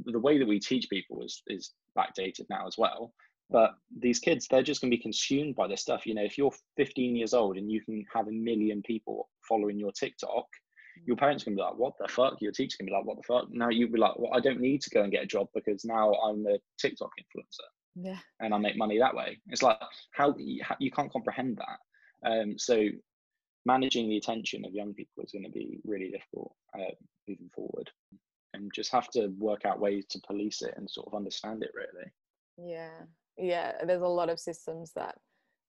the 0.05 0.19
way 0.19 0.37
that 0.37 0.47
we 0.47 0.59
teach 0.59 0.89
people 0.89 1.23
is 1.23 1.41
is 1.47 1.73
backdated 1.97 2.45
now 2.49 2.67
as 2.67 2.75
well. 2.77 3.13
But 3.49 3.71
these 3.97 4.19
kids 4.19 4.47
they're 4.49 4.63
just 4.63 4.81
going 4.81 4.91
to 4.91 4.97
be 4.97 5.01
consumed 5.01 5.55
by 5.55 5.67
this 5.67 5.81
stuff. 5.81 6.05
You 6.05 6.15
know 6.15 6.23
if 6.23 6.37
you're 6.37 6.51
15 6.77 7.15
years 7.15 7.33
old 7.33 7.57
and 7.57 7.71
you 7.71 7.81
can 7.81 8.03
have 8.13 8.27
a 8.27 8.31
million 8.31 8.81
people 8.83 9.29
following 9.47 9.79
your 9.79 9.91
tiktok 9.91 10.45
mm. 10.45 11.07
your 11.07 11.17
parents 11.17 11.43
can 11.43 11.55
be 11.55 11.61
like 11.61 11.77
what 11.77 11.93
the 11.99 12.07
fuck? 12.07 12.35
Your 12.41 12.51
teacher 12.51 12.77
can 12.77 12.85
be 12.85 12.91
like 12.91 13.05
what 13.05 13.17
the 13.17 13.23
fuck? 13.23 13.45
Now 13.51 13.69
you'd 13.69 13.93
be 13.93 13.99
like 13.99 14.17
well 14.17 14.33
i 14.33 14.39
don't 14.39 14.61
need 14.61 14.81
to 14.81 14.89
go 14.89 15.03
and 15.03 15.11
get 15.11 15.23
a 15.23 15.27
job 15.35 15.47
because 15.53 15.85
now 15.85 16.13
i'm 16.25 16.45
a 16.47 16.57
tiktok 16.79 17.11
influencer 17.19 17.69
Yeah. 17.95 18.19
and 18.39 18.53
i 18.53 18.57
make 18.57 18.77
money 18.77 18.97
that 18.99 19.15
way 19.15 19.39
it's 19.47 19.61
like 19.61 19.77
how 20.11 20.33
you, 20.37 20.91
can't 20.91 21.11
comprehend 21.11 21.57
that 21.57 22.29
um 22.29 22.57
so 22.57 22.87
managing 23.65 24.09
the 24.09 24.17
attention 24.17 24.65
of 24.65 24.73
young 24.73 24.93
people 24.93 25.23
is 25.23 25.31
going 25.31 25.43
to 25.43 25.51
be 25.51 25.79
really 25.83 26.09
difficult 26.09 26.53
uh, 26.77 26.93
moving 27.27 27.49
forward 27.53 27.89
and 28.53 28.71
just 28.73 28.91
have 28.91 29.09
to 29.09 29.27
work 29.37 29.65
out 29.65 29.79
ways 29.79 30.05
to 30.09 30.19
police 30.25 30.61
it 30.61 30.73
and 30.77 30.89
sort 30.89 31.07
of 31.07 31.15
understand 31.15 31.63
it 31.63 31.71
really 31.75 32.11
Yeah, 32.57 33.01
yeah. 33.37 33.83
There's 33.85 34.01
a 34.01 34.07
lot 34.07 34.29
of 34.29 34.39
systems 34.39 34.91
that 34.95 35.15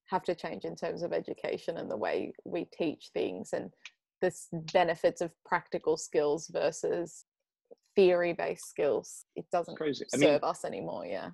have 0.07 0.23
to 0.23 0.35
change 0.35 0.65
in 0.65 0.75
terms 0.75 1.01
of 1.01 1.13
education 1.13 1.77
and 1.77 1.89
the 1.89 1.97
way 1.97 2.33
we 2.45 2.65
teach 2.65 3.09
things 3.13 3.53
and 3.53 3.71
the 4.21 4.31
benefits 4.73 5.21
of 5.21 5.31
practical 5.45 5.97
skills 5.97 6.49
versus 6.53 7.25
theory-based 7.95 8.67
skills. 8.69 9.25
It 9.35 9.45
doesn't 9.51 9.75
crazy 9.77 10.05
i 10.13 10.17
serve 10.17 10.41
mean 10.41 10.49
us 10.49 10.65
anymore. 10.65 11.05
Yeah. 11.05 11.29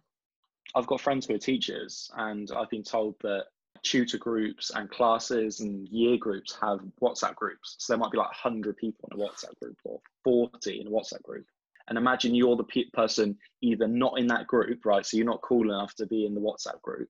I've 0.76 0.88
got 0.88 1.02
friends 1.02 1.26
who 1.26 1.36
are 1.36 1.40
teachers, 1.40 2.10
and 2.16 2.52
I've 2.56 2.70
been 2.70 2.84
told 2.84 3.16
that 3.22 3.46
tutor 3.84 4.18
groups 4.18 4.72
and 4.76 4.90
classes 4.90 5.62
and 5.62 5.88
year 5.88 6.18
groups 6.18 6.58
have 6.62 6.80
WhatsApp 7.02 7.36
groups. 7.36 7.76
So 7.80 7.94
there 7.94 8.00
might 8.00 8.12
be 8.12 8.18
like 8.18 8.28
100 8.28 8.78
people 8.78 9.10
in 9.12 9.20
a 9.20 9.24
WhatsApp 9.24 9.58
group 9.62 9.78
or 9.84 10.02
40 10.24 10.82
in 10.82 10.88
a 10.88 10.90
WhatsApp 10.90 11.24
group. 11.24 11.46
And 11.88 11.98
imagine 11.98 12.36
you're 12.36 12.56
the 12.56 12.66
pe- 12.66 12.90
person 12.94 13.38
either 13.62 13.88
not 13.88 14.20
in 14.20 14.28
that 14.28 14.48
group, 14.48 14.86
right? 14.86 15.06
So 15.06 15.18
you're 15.18 15.26
not 15.26 15.42
cool 15.42 15.72
enough 15.72 15.96
to 15.96 16.06
be 16.06 16.26
in 16.26 16.36
the 16.36 16.42
WhatsApp 16.42 16.82
group, 16.82 17.10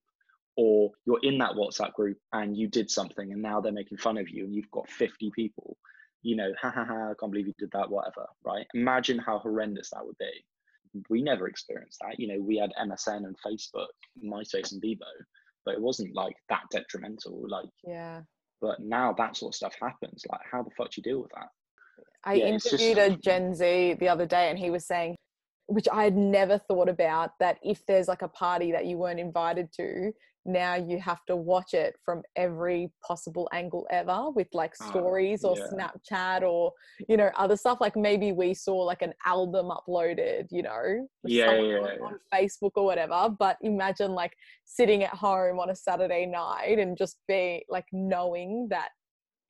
or 0.55 0.91
you're 1.05 1.19
in 1.23 1.37
that 1.39 1.53
WhatsApp 1.53 1.93
group 1.93 2.17
and 2.33 2.55
you 2.55 2.67
did 2.67 2.89
something 2.89 3.31
and 3.31 3.41
now 3.41 3.59
they're 3.59 3.71
making 3.71 3.97
fun 3.97 4.17
of 4.17 4.29
you 4.29 4.45
and 4.45 4.53
you've 4.53 4.71
got 4.71 4.89
50 4.89 5.31
people, 5.35 5.75
you 6.21 6.35
know, 6.35 6.53
ha 6.61 6.69
ha 6.69 6.85
ha, 6.85 7.11
I 7.11 7.13
can't 7.19 7.31
believe 7.31 7.47
you 7.47 7.53
did 7.57 7.71
that, 7.71 7.89
whatever, 7.89 8.27
right? 8.45 8.65
Imagine 8.73 9.19
how 9.19 9.39
horrendous 9.39 9.89
that 9.89 10.05
would 10.05 10.17
be 10.17 10.45
we 11.09 11.21
never 11.21 11.47
experienced 11.47 11.99
that. 12.01 12.19
You 12.19 12.27
know, 12.27 12.41
we 12.41 12.57
had 12.57 12.71
MSN 12.81 13.25
and 13.25 13.35
Facebook, 13.45 13.87
MySpace 14.23 14.71
and 14.71 14.81
Bebo, 14.81 14.99
but 15.65 15.75
it 15.75 15.81
wasn't 15.81 16.15
like 16.15 16.35
that 16.49 16.63
detrimental. 16.71 17.43
Like, 17.47 17.69
Yeah. 17.83 18.21
but 18.61 18.79
now 18.79 19.13
that 19.13 19.35
sort 19.37 19.51
of 19.51 19.55
stuff 19.55 19.75
happens. 19.81 20.23
Like, 20.31 20.41
how 20.51 20.63
the 20.63 20.71
fuck 20.71 20.91
do 20.91 20.93
you 20.99 21.03
deal 21.03 21.21
with 21.21 21.31
that? 21.35 21.49
I 22.23 22.33
Yeah, 22.35 22.45
it's 22.47 22.69
just- 22.69 22.81
interviewed 22.83 23.13
a 23.13 23.17
Gen 23.17 23.53
Z 23.53 23.93
the 23.95 24.09
other 24.09 24.25
day 24.25 24.49
and 24.49 24.57
he 24.59 24.69
was 24.69 24.85
saying, 24.85 25.15
which 25.67 25.87
I 25.91 26.03
had 26.03 26.17
never 26.17 26.57
thought 26.57 26.89
about, 26.89 27.37
that 27.39 27.59
if 27.61 27.85
there's 27.85 28.07
like 28.07 28.23
a 28.23 28.27
party 28.27 28.71
that 28.71 28.85
you 28.87 28.97
weren't 28.97 29.19
invited 29.19 29.71
to, 29.73 30.11
now 30.45 30.75
you 30.75 30.99
have 30.99 31.19
to 31.27 31.35
watch 31.35 31.73
it 31.73 31.95
from 32.03 32.21
every 32.35 32.91
possible 33.05 33.49
angle 33.53 33.85
ever 33.91 34.29
with 34.31 34.47
like 34.53 34.73
Oh, 34.81 34.89
stories 34.89 35.43
or 35.43 35.55
yeah. 35.57 35.89
Snapchat 36.11 36.41
or, 36.43 36.71
you 37.07 37.17
know, 37.17 37.29
other 37.35 37.57
stuff. 37.57 37.79
Like 37.81 37.95
maybe 37.95 38.31
we 38.31 38.53
saw 38.53 38.77
like 38.77 39.01
an 39.01 39.13
album 39.25 39.69
uploaded, 39.69 40.47
you 40.51 40.63
know, 40.63 41.07
Yeah, 41.23 41.51
yeah, 41.53 41.77
on, 41.77 41.89
yeah. 41.99 42.05
on 42.05 42.19
Facebook 42.33 42.71
or 42.75 42.85
whatever. 42.85 43.29
But 43.37 43.57
imagine 43.61 44.11
like 44.11 44.33
sitting 44.65 45.03
at 45.03 45.13
home 45.13 45.59
on 45.59 45.69
a 45.69 45.75
Saturday 45.75 46.25
night 46.25 46.79
and 46.79 46.97
just 46.97 47.17
be 47.27 47.65
like 47.69 47.85
knowing 47.91 48.67
that 48.69 48.89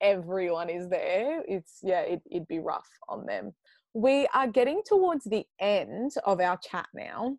everyone 0.02 0.70
is 0.70 0.88
there 0.88 1.42
it's 1.46 1.78
yeah 1.82 2.00
it, 2.00 2.22
it'd 2.30 2.48
be 2.48 2.58
rough 2.58 2.88
on 3.10 3.26
them 3.26 3.52
we 3.92 4.26
are 4.32 4.46
getting 4.46 4.80
towards 4.86 5.24
the 5.24 5.44
end 5.60 6.12
of 6.24 6.40
our 6.40 6.56
chat 6.58 6.86
now 6.94 7.36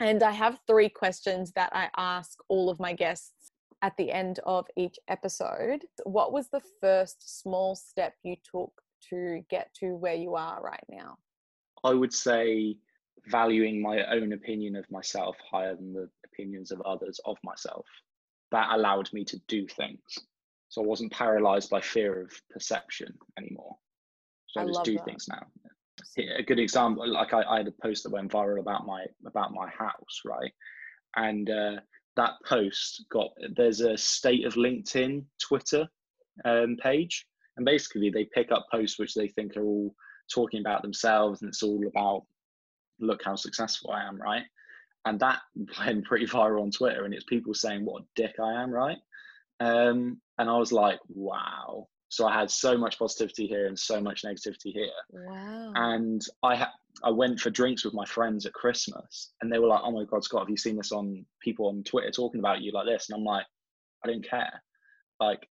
and 0.00 0.22
i 0.22 0.30
have 0.30 0.58
three 0.66 0.88
questions 0.88 1.52
that 1.52 1.70
i 1.72 1.88
ask 1.96 2.38
all 2.48 2.70
of 2.70 2.80
my 2.80 2.92
guests 2.92 3.52
at 3.82 3.96
the 3.96 4.10
end 4.10 4.40
of 4.46 4.66
each 4.76 4.98
episode 5.08 5.84
what 6.04 6.32
was 6.32 6.48
the 6.48 6.62
first 6.80 7.40
small 7.40 7.74
step 7.74 8.14
you 8.22 8.36
took 8.50 8.72
to 9.08 9.44
get 9.50 9.68
to 9.74 9.94
where 9.96 10.14
you 10.14 10.34
are 10.34 10.60
right 10.62 10.84
now 10.88 11.16
I 11.84 11.92
would 11.92 12.12
say 12.12 12.76
valuing 13.26 13.80
my 13.80 14.04
own 14.06 14.32
opinion 14.32 14.74
of 14.74 14.90
myself 14.90 15.36
higher 15.50 15.76
than 15.76 15.92
the 15.92 16.08
opinions 16.24 16.72
of 16.72 16.80
others 16.80 17.20
of 17.26 17.36
myself. 17.44 17.86
That 18.50 18.70
allowed 18.72 19.12
me 19.12 19.24
to 19.26 19.38
do 19.48 19.66
things. 19.68 20.00
So 20.70 20.82
I 20.82 20.86
wasn't 20.86 21.12
paralyzed 21.12 21.70
by 21.70 21.80
fear 21.80 22.22
of 22.22 22.32
perception 22.50 23.14
anymore. 23.38 23.76
So 24.48 24.60
I, 24.60 24.64
I 24.64 24.66
just 24.66 24.84
do 24.84 24.94
that. 24.96 25.04
things 25.04 25.26
now. 25.28 25.46
A 26.18 26.42
good 26.42 26.58
example 26.58 27.08
like 27.08 27.32
I, 27.32 27.42
I 27.42 27.56
had 27.58 27.68
a 27.68 27.82
post 27.82 28.02
that 28.04 28.12
went 28.12 28.32
viral 28.32 28.60
about 28.60 28.86
my 28.86 29.04
about 29.26 29.52
my 29.52 29.68
house 29.68 30.22
right? 30.24 30.52
And 31.16 31.48
uh, 31.48 31.76
that 32.16 32.32
post 32.46 33.04
got 33.10 33.30
there's 33.56 33.80
a 33.80 33.96
state 33.96 34.44
of 34.44 34.54
linkedin 34.54 35.24
twitter 35.40 35.88
um, 36.44 36.76
page. 36.82 37.26
And 37.56 37.64
basically 37.64 38.10
they 38.10 38.24
pick 38.24 38.50
up 38.50 38.66
posts 38.70 38.98
which 38.98 39.14
they 39.14 39.28
think 39.28 39.56
are 39.56 39.64
all 39.64 39.94
talking 40.32 40.60
about 40.60 40.82
themselves 40.82 41.42
and 41.42 41.48
it's 41.48 41.62
all 41.62 41.86
about 41.86 42.24
look 43.00 43.22
how 43.24 43.36
successful 43.36 43.90
i 43.90 44.02
am 44.02 44.16
right? 44.20 44.44
And 45.04 45.20
that 45.20 45.40
went 45.78 46.04
pretty 46.04 46.26
viral 46.26 46.62
on 46.62 46.70
twitter 46.70 47.04
and 47.04 47.14
it's 47.14 47.24
people 47.24 47.54
saying 47.54 47.84
what 47.84 48.02
a 48.02 48.06
dick 48.16 48.34
i 48.40 48.62
am 48.62 48.70
right? 48.70 48.98
Um, 49.60 50.20
and 50.38 50.50
i 50.50 50.56
was 50.56 50.72
like 50.72 50.98
wow 51.08 51.86
so 52.14 52.26
i 52.26 52.32
had 52.32 52.50
so 52.50 52.76
much 52.76 52.98
positivity 52.98 53.46
here 53.46 53.66
and 53.66 53.78
so 53.78 54.00
much 54.00 54.22
negativity 54.22 54.72
here 54.72 54.88
wow 55.10 55.54
and 55.74 56.26
I 56.42 56.56
ha- 56.56 56.74
I 57.02 57.10
went 57.10 57.40
for 57.40 57.50
drinks 57.50 57.84
with 57.84 57.94
my 57.94 58.04
friends 58.06 58.46
at 58.46 58.52
Christmas, 58.52 59.32
and 59.40 59.52
they 59.52 59.58
were 59.58 59.66
like, 59.66 59.80
"Oh 59.82 59.90
my 59.90 60.04
God, 60.04 60.22
Scott, 60.22 60.42
have 60.42 60.50
you 60.50 60.56
seen 60.56 60.76
this 60.76 60.92
on 60.92 61.26
people 61.40 61.68
on 61.68 61.82
Twitter 61.82 62.10
talking 62.10 62.40
about 62.40 62.62
you 62.62 62.72
like 62.72 62.86
this?" 62.86 63.08
And 63.08 63.18
I'm 63.18 63.24
like, 63.24 63.46
"I 64.04 64.08
don't 64.08 64.26
care. 64.28 64.62
Like, 65.20 65.48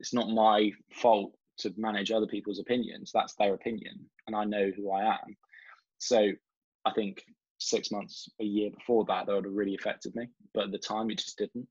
it's 0.00 0.12
not 0.12 0.28
my 0.28 0.70
fault 0.92 1.34
to 1.58 1.72
manage 1.76 2.10
other 2.10 2.26
people's 2.26 2.58
opinions. 2.58 3.10
That's 3.12 3.34
their 3.36 3.54
opinion, 3.54 4.10
and 4.26 4.36
I 4.36 4.44
know 4.44 4.70
who 4.70 4.90
I 4.90 5.14
am." 5.14 5.36
So 5.98 6.30
I 6.84 6.92
think 6.92 7.24
six 7.58 7.90
months, 7.90 8.28
a 8.40 8.44
year 8.44 8.70
before 8.70 9.04
that, 9.06 9.26
that 9.26 9.34
would 9.34 9.46
have 9.46 9.54
really 9.54 9.74
affected 9.74 10.14
me, 10.14 10.28
but 10.52 10.64
at 10.64 10.72
the 10.72 10.78
time, 10.78 11.10
it 11.10 11.18
just 11.18 11.38
didn't. 11.38 11.66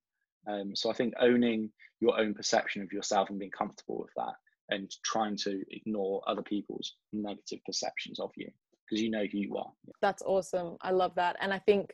Um, 0.48 0.76
so 0.76 0.89
I 0.89 0.94
think 0.94 1.14
owning 1.20 1.72
your 2.00 2.20
own 2.20 2.34
perception 2.34 2.82
of 2.82 2.91
yourself 2.91 3.30
and 3.30 3.39
being 3.39 3.52
comfortable 3.52 4.00
with 4.00 4.12
that 4.18 4.34
and 4.70 4.91
trying 5.04 5.38
to 5.38 5.62
ignore 5.70 6.22
other 6.28 6.41
people's 6.41 6.96
negative 7.12 7.60
perceptions 7.66 8.20
of 8.20 8.32
you 8.36 8.50
because 8.86 9.02
you 9.02 9.10
know 9.10 9.24
who 9.32 9.38
you 9.38 9.58
are. 9.58 9.72
that's 10.02 10.24
awesome. 10.24 10.78
I 10.82 10.91
love 10.91 11.16
that. 11.16 11.38
And 11.39 11.54
i 11.54 11.60
think 11.60 11.94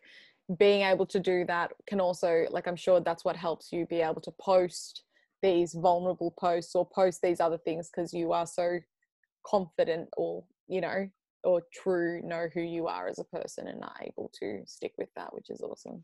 being 0.58 0.82
able 0.82 1.06
to 1.06 1.20
do 1.20 1.46
that 1.46 1.72
can 1.88 2.02
also 2.02 2.46
like 2.50 2.68
i'm 2.68 2.76
sure 2.76 3.00
that's 3.00 3.24
what 3.24 3.36
helps 3.36 3.72
you 3.72 3.86
be 3.86 4.02
able 4.02 4.22
to 4.22 4.32
post 4.42 5.04
these 5.42 5.74
vulnerable 5.74 6.34
posts 6.40 6.76
or 6.76 6.88
post 6.88 7.22
these 7.22 7.40
other 7.40 7.58
things 7.60 7.90
because 7.90 8.14
you 8.14 8.32
are 8.32 8.48
so 8.48 8.80
confident 9.46 10.10
or 10.18 10.44
you 10.68 10.82
know 10.82 11.08
or 11.44 11.62
true 11.72 12.22
know 12.24 12.48
who 12.54 12.62
you 12.62 12.88
are 12.88 13.08
as 13.08 13.20
a 13.20 13.24
person 13.26 13.68
and 13.68 13.84
are 13.84 13.96
able 14.02 14.32
to 14.38 14.62
stick 14.66 14.94
with 14.98 15.10
that 15.16 15.34
which 15.34 15.50
is 15.50 15.62
awesome 15.62 16.04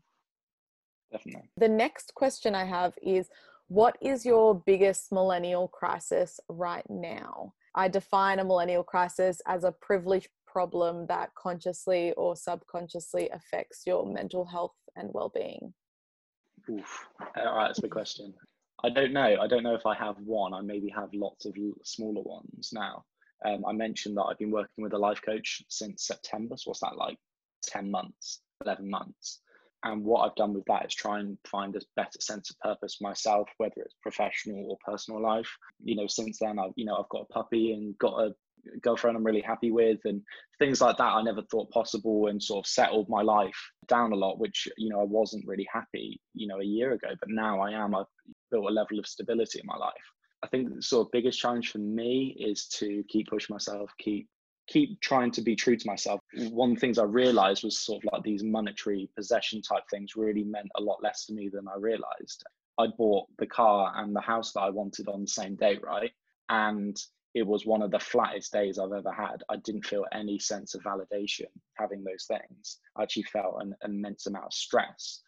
Definitely. 1.12 1.48
the 1.56 1.68
next 1.68 2.14
question 2.14 2.54
i 2.54 2.64
have 2.64 2.94
is 3.02 3.28
what 3.68 3.96
is 4.00 4.24
your 4.24 4.54
biggest 4.54 5.12
millennial 5.12 5.68
crisis 5.68 6.40
right 6.48 6.88
now 6.88 7.52
i 7.74 7.88
define 7.88 8.38
a 8.38 8.44
millennial 8.44 8.82
crisis 8.82 9.40
as 9.46 9.64
a 9.64 9.72
privileged 9.72 10.28
problem 10.46 11.06
that 11.06 11.30
consciously 11.34 12.12
or 12.16 12.34
subconsciously 12.34 13.28
affects 13.30 13.82
your 13.86 14.06
mental 14.06 14.44
health 14.44 14.74
and 14.96 15.10
well-being 15.12 15.72
Oof. 16.70 17.06
All 17.36 17.56
right, 17.56 17.68
that's 17.68 17.78
a 17.78 17.82
big 17.82 17.90
question. 17.90 18.34
I 18.84 18.90
don't 18.90 19.12
know. 19.12 19.36
I 19.40 19.46
don't 19.46 19.62
know 19.62 19.74
if 19.74 19.86
I 19.86 19.94
have 19.94 20.16
one. 20.18 20.52
I 20.52 20.60
maybe 20.60 20.88
have 20.88 21.08
lots 21.14 21.46
of 21.46 21.54
smaller 21.84 22.22
ones 22.22 22.70
now. 22.72 23.04
Um, 23.44 23.64
I 23.66 23.72
mentioned 23.72 24.16
that 24.16 24.24
I've 24.24 24.38
been 24.38 24.50
working 24.50 24.82
with 24.82 24.92
a 24.92 24.98
life 24.98 25.20
coach 25.22 25.62
since 25.68 26.06
September. 26.06 26.56
So 26.56 26.70
what's 26.70 26.80
that 26.80 26.96
like? 26.96 27.18
Ten 27.62 27.90
months, 27.90 28.40
eleven 28.64 28.90
months. 28.90 29.40
And 29.86 30.04
what 30.04 30.22
I've 30.22 30.34
done 30.34 30.52
with 30.52 30.64
that 30.66 30.86
is 30.86 30.94
try 30.94 31.20
and 31.20 31.38
find 31.46 31.76
a 31.76 31.80
better 31.94 32.20
sense 32.20 32.50
of 32.50 32.58
purpose 32.58 33.00
myself, 33.00 33.48
whether 33.58 33.74
it's 33.76 33.94
professional 34.02 34.66
or 34.68 34.78
personal 34.84 35.22
life. 35.22 35.48
You 35.82 35.94
know, 35.94 36.08
since 36.08 36.38
then 36.40 36.58
I've 36.58 36.72
you 36.74 36.84
know 36.84 36.96
I've 36.96 37.08
got 37.08 37.26
a 37.30 37.32
puppy 37.32 37.72
and 37.72 37.96
got 37.98 38.20
a 38.20 38.34
girlfriend 38.82 39.16
I'm 39.16 39.24
really 39.24 39.42
happy 39.42 39.70
with, 39.70 40.00
and 40.04 40.22
things 40.58 40.80
like 40.80 40.96
that 40.96 41.14
I 41.14 41.22
never 41.22 41.42
thought 41.42 41.70
possible, 41.70 42.26
and 42.26 42.42
sort 42.42 42.66
of 42.66 42.68
settled 42.68 43.08
my 43.08 43.22
life 43.22 43.70
down 43.86 44.12
a 44.12 44.16
lot, 44.16 44.40
which 44.40 44.66
you 44.76 44.88
know 44.88 45.00
I 45.00 45.04
wasn't 45.04 45.46
really 45.46 45.68
happy 45.72 46.20
you 46.34 46.48
know 46.48 46.60
a 46.60 46.64
year 46.64 46.92
ago, 46.92 47.10
but 47.20 47.28
now 47.30 47.60
I 47.60 47.70
am. 47.70 47.94
I've 47.94 48.06
built 48.50 48.68
a 48.68 48.72
level 48.72 48.98
of 48.98 49.06
stability 49.06 49.60
in 49.60 49.66
my 49.66 49.76
life. 49.76 49.94
I 50.42 50.48
think 50.48 50.74
the 50.74 50.82
sort 50.82 51.06
of 51.06 51.12
biggest 51.12 51.38
challenge 51.38 51.70
for 51.70 51.78
me 51.78 52.36
is 52.38 52.66
to 52.78 53.04
keep 53.08 53.28
pushing 53.28 53.54
myself, 53.54 53.90
keep 53.98 54.28
keep 54.66 55.00
trying 55.00 55.30
to 55.32 55.42
be 55.42 55.56
true 55.56 55.76
to 55.76 55.86
myself. 55.86 56.20
One 56.50 56.70
of 56.70 56.76
the 56.76 56.80
things 56.80 56.98
I 56.98 57.04
realized 57.04 57.64
was 57.64 57.78
sort 57.78 58.02
of 58.04 58.12
like 58.12 58.22
these 58.22 58.42
monetary 58.42 59.08
possession 59.14 59.62
type 59.62 59.84
things 59.90 60.16
really 60.16 60.44
meant 60.44 60.70
a 60.76 60.82
lot 60.82 61.02
less 61.02 61.26
to 61.26 61.34
me 61.34 61.48
than 61.48 61.68
I 61.68 61.76
realized. 61.78 62.44
I 62.78 62.88
bought 62.98 63.26
the 63.38 63.46
car 63.46 63.92
and 63.96 64.14
the 64.14 64.20
house 64.20 64.52
that 64.52 64.60
I 64.60 64.70
wanted 64.70 65.08
on 65.08 65.22
the 65.22 65.28
same 65.28 65.56
day, 65.56 65.78
right? 65.82 66.10
And 66.48 66.96
it 67.34 67.46
was 67.46 67.66
one 67.66 67.82
of 67.82 67.90
the 67.90 67.98
flattest 67.98 68.52
days 68.52 68.78
I've 68.78 68.92
ever 68.92 69.12
had. 69.12 69.42
I 69.48 69.56
didn't 69.56 69.86
feel 69.86 70.06
any 70.12 70.38
sense 70.38 70.74
of 70.74 70.82
validation 70.82 71.46
having 71.74 72.02
those 72.02 72.24
things. 72.26 72.78
I 72.96 73.02
actually 73.02 73.24
felt 73.24 73.60
an 73.60 73.74
immense 73.84 74.26
amount 74.26 74.46
of 74.46 74.52
stress. 74.54 75.20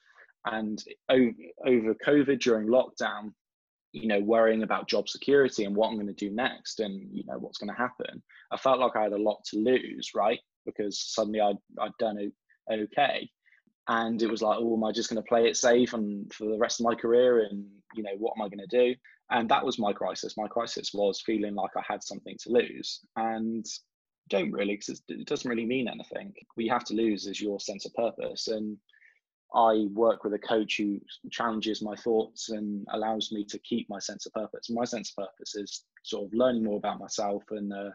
And 0.47 0.83
over, 1.11 1.33
over 1.67 1.95
COVID 1.95 2.41
during 2.41 2.69
lockdown, 2.69 3.33
you 3.93 4.07
know, 4.07 4.21
worrying 4.21 4.63
about 4.63 4.89
job 4.89 5.09
security 5.09 5.65
and 5.65 5.75
what 5.75 5.89
I'm 5.89 5.95
going 5.95 6.07
to 6.07 6.13
do 6.13 6.31
next 6.31 6.81
and, 6.81 7.09
you 7.13 7.25
know, 7.27 7.39
what's 7.39 7.59
going 7.59 7.75
to 7.75 7.81
happen. 7.81 8.23
I 8.53 8.57
felt 8.57 8.81
like 8.81 8.97
I 8.97 9.05
had 9.05 9.13
a 9.13 9.23
lot 9.23 9.45
to 9.47 9.59
lose, 9.59 10.13
right? 10.15 10.41
Because 10.67 11.01
suddenly 11.01 11.41
I'd, 11.41 11.57
I'd 11.81 11.97
done 11.99 12.31
okay. 12.71 13.31
And 13.89 14.21
it 14.21 14.31
was 14.31 14.43
like, 14.43 14.59
oh, 14.61 14.77
am 14.77 14.85
I 14.85 14.93
just 14.93 15.09
going 15.09 15.23
to 15.23 15.29
play 15.29 15.49
it 15.49 15.57
safe 15.57 15.95
and 15.95 16.31
for 16.33 16.45
the 16.45 16.59
rest 16.59 16.81
of 16.81 16.85
my 16.85 16.95
career? 16.95 17.45
And, 17.45 17.65
you 17.95 18.03
know, 18.03 18.15
what 18.19 18.35
am 18.37 18.43
I 18.45 18.49
going 18.49 18.67
to 18.67 18.67
do? 18.67 18.95
And 19.31 19.49
that 19.49 19.65
was 19.65 19.79
my 19.79 19.93
crisis. 19.93 20.37
My 20.37 20.49
crisis 20.49 20.93
was 20.93 21.23
feeling 21.23 21.55
like 21.55 21.71
I 21.77 21.83
had 21.87 22.03
something 22.03 22.37
to 22.43 22.53
lose. 22.53 23.01
And 23.17 23.65
don't 24.29 24.53
really, 24.53 24.77
because 24.77 25.03
it 25.09 25.27
doesn't 25.27 25.49
really 25.49 25.65
mean 25.65 25.89
anything. 25.89 26.35
What 26.55 26.65
you 26.65 26.73
have 26.73 26.85
to 26.85 26.95
lose 26.95 27.27
is 27.27 27.41
your 27.41 27.61
sense 27.61 27.87
of 27.87 27.95
purpose. 27.95 28.49
And 28.49 28.77
I 29.55 29.87
work 29.93 30.25
with 30.25 30.35
a 30.35 30.39
coach 30.39 30.77
who 30.77 31.01
challenges 31.31 31.81
my 31.81 31.97
thoughts 31.97 32.51
and 32.51 32.87
allows 32.93 33.33
me 33.33 33.45
to 33.47 33.59
keep 33.59 33.89
my 33.89 33.99
sense 33.99 34.27
of 34.27 34.33
purpose. 34.33 34.69
My 34.69 34.85
sense 34.85 35.11
of 35.11 35.27
purpose 35.27 35.55
is 35.55 35.85
sort 36.03 36.27
of 36.27 36.35
learning 36.35 36.65
more 36.65 36.77
about 36.77 36.99
myself 36.99 37.43
and 37.51 37.73
uh, 37.73 37.91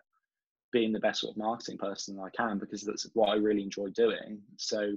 being 0.72 0.92
the 0.92 1.00
best 1.00 1.22
sort 1.22 1.34
of 1.34 1.38
marketing 1.38 1.78
person 1.78 2.20
I 2.20 2.30
can 2.36 2.58
because 2.58 2.82
that's 2.82 3.08
what 3.14 3.30
I 3.30 3.36
really 3.36 3.62
enjoy 3.62 3.90
doing. 3.90 4.42
So 4.58 4.94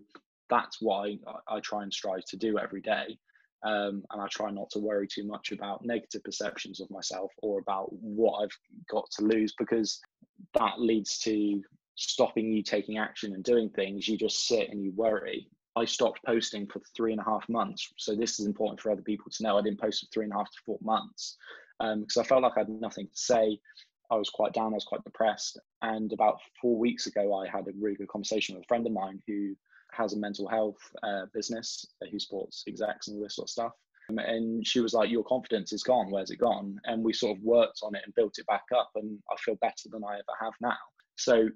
that's 0.48 0.80
why 0.80 1.18
I, 1.26 1.56
I 1.56 1.60
try 1.60 1.82
and 1.82 1.92
strive 1.92 2.24
to 2.26 2.36
do 2.36 2.58
every 2.58 2.80
day. 2.80 3.18
Um, 3.62 4.04
and 4.10 4.22
I 4.22 4.26
try 4.28 4.50
not 4.50 4.70
to 4.70 4.78
worry 4.78 5.08
too 5.08 5.26
much 5.26 5.52
about 5.52 5.84
negative 5.84 6.22
perceptions 6.24 6.80
of 6.80 6.90
myself 6.90 7.32
or 7.42 7.58
about 7.58 7.92
what 7.92 8.42
I've 8.42 8.58
got 8.88 9.10
to 9.12 9.24
lose 9.24 9.54
because 9.58 10.00
that 10.54 10.80
leads 10.80 11.18
to 11.20 11.62
stopping 11.96 12.52
you 12.52 12.62
taking 12.62 12.98
action 12.98 13.34
and 13.34 13.42
doing 13.42 13.70
things. 13.70 14.06
You 14.08 14.16
just 14.16 14.46
sit 14.46 14.70
and 14.70 14.82
you 14.82 14.92
worry 14.94 15.48
I 15.76 15.84
stopped 15.84 16.20
posting 16.24 16.66
for 16.66 16.80
three 16.96 17.12
and 17.12 17.20
a 17.20 17.24
half 17.24 17.46
months. 17.48 17.92
So 17.98 18.14
this 18.16 18.40
is 18.40 18.46
important 18.46 18.80
for 18.80 18.90
other 18.90 19.02
people 19.02 19.30
to 19.30 19.42
know. 19.42 19.58
I 19.58 19.62
didn't 19.62 19.80
post 19.80 20.00
for 20.00 20.06
three 20.12 20.24
and 20.24 20.32
a 20.32 20.36
half 20.36 20.50
to 20.50 20.58
four 20.64 20.78
months 20.80 21.36
because 21.78 22.16
um, 22.16 22.20
I 22.20 22.24
felt 22.24 22.42
like 22.42 22.56
I 22.56 22.60
had 22.60 22.68
nothing 22.70 23.06
to 23.06 23.18
say. 23.18 23.60
I 24.10 24.16
was 24.16 24.30
quite 24.30 24.54
down. 24.54 24.72
I 24.72 24.76
was 24.76 24.84
quite 24.84 25.04
depressed. 25.04 25.58
And 25.82 26.12
about 26.12 26.38
four 26.62 26.78
weeks 26.78 27.06
ago, 27.06 27.34
I 27.34 27.46
had 27.48 27.68
a 27.68 27.72
really 27.78 27.96
good 27.96 28.08
conversation 28.08 28.54
with 28.54 28.64
a 28.64 28.68
friend 28.68 28.86
of 28.86 28.92
mine 28.92 29.20
who 29.26 29.54
has 29.92 30.14
a 30.14 30.18
mental 30.18 30.48
health 30.48 30.78
uh, 31.02 31.26
business, 31.34 31.84
uh, 32.02 32.06
who 32.10 32.18
sports 32.18 32.64
execs 32.66 33.08
and 33.08 33.16
all 33.16 33.22
this 33.22 33.36
sort 33.36 33.46
of 33.46 33.50
stuff. 33.50 33.72
Um, 34.08 34.18
and 34.18 34.66
she 34.66 34.80
was 34.80 34.94
like, 34.94 35.10
"Your 35.10 35.24
confidence 35.24 35.72
is 35.72 35.82
gone. 35.82 36.10
Where's 36.10 36.30
it 36.30 36.38
gone?" 36.38 36.78
And 36.84 37.04
we 37.04 37.12
sort 37.12 37.36
of 37.36 37.42
worked 37.42 37.80
on 37.82 37.94
it 37.94 38.02
and 38.04 38.14
built 38.14 38.38
it 38.38 38.46
back 38.46 38.64
up. 38.74 38.90
And 38.94 39.18
I 39.30 39.36
feel 39.40 39.56
better 39.56 39.88
than 39.90 40.04
I 40.04 40.14
ever 40.14 40.36
have 40.40 40.54
now. 40.60 40.76
So 41.16 41.48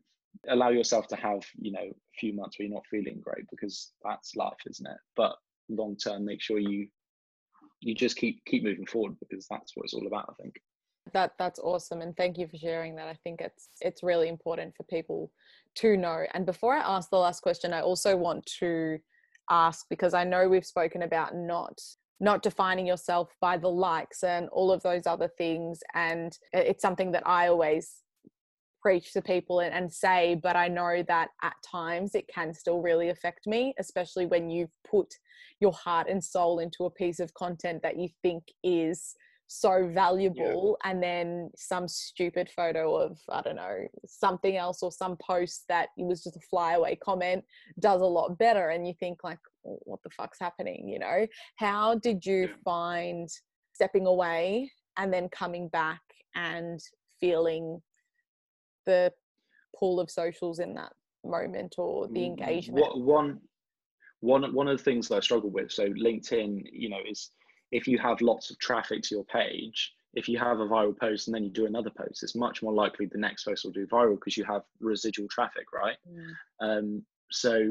allow 0.49 0.71
yourself 0.71 1.07
to 1.09 1.17
have 1.17 1.43
you 1.59 1.73
know 1.73 1.81
a 1.81 2.19
few 2.19 2.35
months 2.35 2.59
where 2.59 2.67
you're 2.67 2.75
not 2.75 2.87
feeling 2.91 3.21
great 3.23 3.45
because 3.51 3.93
that's 4.05 4.37
life 4.37 4.59
isn't 4.67 4.87
it? 4.87 4.99
But 5.17 5.37
long 5.69 5.97
term 5.97 6.25
make 6.25 6.41
sure 6.41 6.59
you 6.59 6.89
you 7.81 7.95
just 7.95 8.17
keep 8.17 8.45
keep 8.45 8.63
moving 8.63 8.87
forward 8.87 9.17
because 9.21 9.47
that's 9.49 9.73
what 9.75 9.85
it's 9.85 9.95
all 9.95 10.07
about 10.07 10.27
i 10.29 10.43
think. 10.43 10.55
That 11.13 11.33
that's 11.39 11.59
awesome 11.59 12.03
and 12.03 12.17
thank 12.17 12.39
you 12.39 12.47
for 12.47 12.59
sharing 12.59 12.95
that. 12.97 13.09
I 13.09 13.17
think 13.25 13.41
it's 13.41 13.69
it's 13.81 14.03
really 14.03 14.29
important 14.29 14.75
for 14.77 14.85
people 14.85 15.31
to 15.77 15.97
know. 15.97 16.25
And 16.35 16.45
before 16.45 16.75
i 16.75 16.97
ask 16.97 17.11
the 17.11 17.17
last 17.17 17.41
question 17.41 17.73
i 17.73 17.81
also 17.81 18.17
want 18.17 18.45
to 18.61 18.99
ask 19.51 19.87
because 19.91 20.15
i 20.15 20.25
know 20.25 20.49
we've 20.49 20.67
spoken 20.67 21.03
about 21.03 21.35
not 21.35 21.81
not 22.21 22.43
defining 22.43 22.87
yourself 22.87 23.35
by 23.41 23.57
the 23.57 23.69
likes 23.69 24.23
and 24.23 24.49
all 24.51 24.71
of 24.71 24.83
those 24.83 25.07
other 25.07 25.29
things 25.39 25.81
and 25.95 26.39
it's 26.53 26.83
something 26.83 27.11
that 27.13 27.27
i 27.27 27.49
always 27.49 28.03
preach 28.81 29.13
to 29.13 29.23
people 29.23 29.61
and, 29.61 29.75
and 29.75 29.93
say, 29.93 30.41
but 30.43 30.57
I 30.57 30.69
know 30.69 31.03
that 31.07 31.29
at 31.43 31.55
times 31.63 32.15
it 32.15 32.29
can 32.29 32.55
still 32.55 32.81
really 32.81 33.11
affect 33.11 33.47
me, 33.47 33.75
especially 33.79 34.27
when 34.27 34.51
you've 34.51 34.73
put 34.89 35.15
your 35.61 35.73
heart 35.73 36.09
and 36.09 36.23
soul 36.23 36.59
into 36.59 36.85
a 36.85 36.91
piece 36.91 37.21
of 37.21 37.35
content 37.35 37.83
that 37.83 37.99
you 37.99 38.09
think 38.23 38.45
is 38.65 39.15
so 39.53 39.91
valuable 39.93 40.79
yeah. 40.85 40.91
and 40.91 41.03
then 41.03 41.51
some 41.57 41.89
stupid 41.89 42.49
photo 42.55 42.95
of 42.95 43.19
i 43.31 43.43
don't 43.43 43.57
know 43.57 43.79
something 44.07 44.57
else 44.57 44.81
or 44.81 44.93
some 44.93 45.17
post 45.17 45.65
that 45.69 45.89
it 45.99 46.07
was 46.07 46.23
just 46.23 46.37
a 46.37 46.41
flyaway 46.49 46.95
comment 46.95 47.45
does 47.81 48.01
a 48.01 48.07
lot 48.07 48.39
better 48.39 48.69
and 48.69 48.87
you 48.87 48.95
think 49.01 49.25
like 49.25 49.41
what 49.63 50.03
the 50.03 50.11
fuck's 50.11 50.39
happening? 50.41 50.89
you 50.89 50.99
know? 50.99 51.27
How 51.57 51.97
did 51.97 52.25
you 52.25 52.49
find 52.65 53.29
stepping 53.73 54.07
away 54.07 54.71
and 54.99 55.13
then 55.13 55.29
coming 55.31 55.69
back 55.69 56.01
and 56.35 56.81
feeling 57.21 57.81
the 58.91 59.13
pool 59.79 60.01
of 60.01 60.11
socials 60.11 60.59
in 60.59 60.75
that 60.75 60.93
moment 61.25 61.75
or 61.79 62.09
the 62.09 62.25
engagement 62.25 62.87
one 62.99 63.39
one 64.21 64.43
one 64.55 64.69
of 64.69 64.77
the 64.79 64.85
things 64.85 65.09
that 65.09 65.17
i 65.17 65.21
struggle 65.21 65.51
with 65.51 65.71
so 65.71 65.85
linkedin 66.07 66.63
you 66.73 66.89
know 66.89 66.99
is 67.09 67.31
if 67.73 67.87
you 67.87 67.99
have 67.99 68.21
lots 68.21 68.51
of 68.51 68.59
traffic 68.59 69.03
to 69.03 69.15
your 69.15 69.25
page 69.25 69.93
if 70.15 70.29
you 70.29 70.39
have 70.39 70.59
a 70.59 70.67
viral 70.67 70.99
post 70.99 71.29
and 71.29 71.35
then 71.35 71.45
you 71.45 71.51
do 71.51 71.67
another 71.67 71.91
post 71.91 72.23
it's 72.23 72.35
much 72.35 72.63
more 72.63 72.73
likely 72.73 73.07
the 73.07 73.19
next 73.19 73.45
post 73.45 73.65
will 73.65 73.73
do 73.73 73.87
viral 73.87 74.17
because 74.17 74.37
you 74.37 74.45
have 74.45 74.63
residual 74.81 75.29
traffic 75.29 75.67
right 75.73 75.97
mm. 76.11 76.33
um, 76.67 77.05
so 77.31 77.71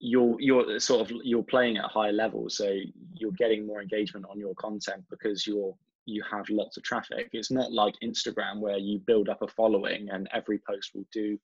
you're 0.00 0.36
you're 0.38 0.78
sort 0.78 1.00
of 1.00 1.16
you're 1.24 1.42
playing 1.42 1.76
at 1.76 1.84
a 1.84 1.88
higher 1.88 2.12
level 2.12 2.48
so 2.48 2.76
you're 3.14 3.32
getting 3.32 3.66
more 3.66 3.82
engagement 3.82 4.24
on 4.30 4.38
your 4.38 4.54
content 4.54 5.02
because 5.10 5.46
you're 5.46 5.74
you 6.08 6.22
have 6.30 6.48
lots 6.48 6.76
of 6.76 6.82
traffic. 6.82 7.28
It's 7.32 7.50
not 7.50 7.70
like 7.72 7.94
Instagram 8.02 8.60
where 8.60 8.78
you 8.78 8.98
build 8.98 9.28
up 9.28 9.42
a 9.42 9.48
following 9.48 10.08
and 10.10 10.28
every 10.32 10.58
post 10.58 10.92
will 10.94 11.06
do 11.12 11.38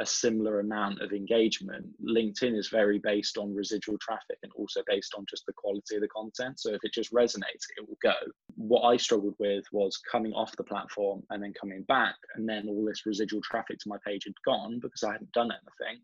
a 0.00 0.06
similar 0.06 0.60
amount 0.60 1.00
of 1.00 1.12
engagement. 1.12 1.86
LinkedIn 2.04 2.56
is 2.56 2.68
very 2.68 2.98
based 2.98 3.36
on 3.36 3.54
residual 3.54 3.96
traffic 3.98 4.38
and 4.42 4.52
also 4.56 4.80
based 4.86 5.14
on 5.16 5.24
just 5.28 5.44
the 5.46 5.52
quality 5.52 5.96
of 5.96 6.02
the 6.02 6.08
content. 6.08 6.58
So 6.60 6.72
if 6.72 6.80
it 6.84 6.92
just 6.92 7.12
resonates, 7.12 7.66
it 7.76 7.88
will 7.88 7.98
go. 8.02 8.14
What 8.56 8.82
I 8.82 8.96
struggled 8.96 9.34
with 9.38 9.64
was 9.72 10.00
coming 10.10 10.32
off 10.32 10.56
the 10.56 10.64
platform 10.64 11.22
and 11.30 11.42
then 11.42 11.52
coming 11.52 11.82
back, 11.82 12.14
and 12.36 12.48
then 12.48 12.68
all 12.68 12.84
this 12.84 13.06
residual 13.06 13.40
traffic 13.42 13.78
to 13.80 13.88
my 13.88 13.96
page 14.06 14.24
had 14.24 14.34
gone 14.44 14.78
because 14.80 15.02
I 15.02 15.12
hadn't 15.12 15.32
done 15.32 15.50
anything. 15.50 16.00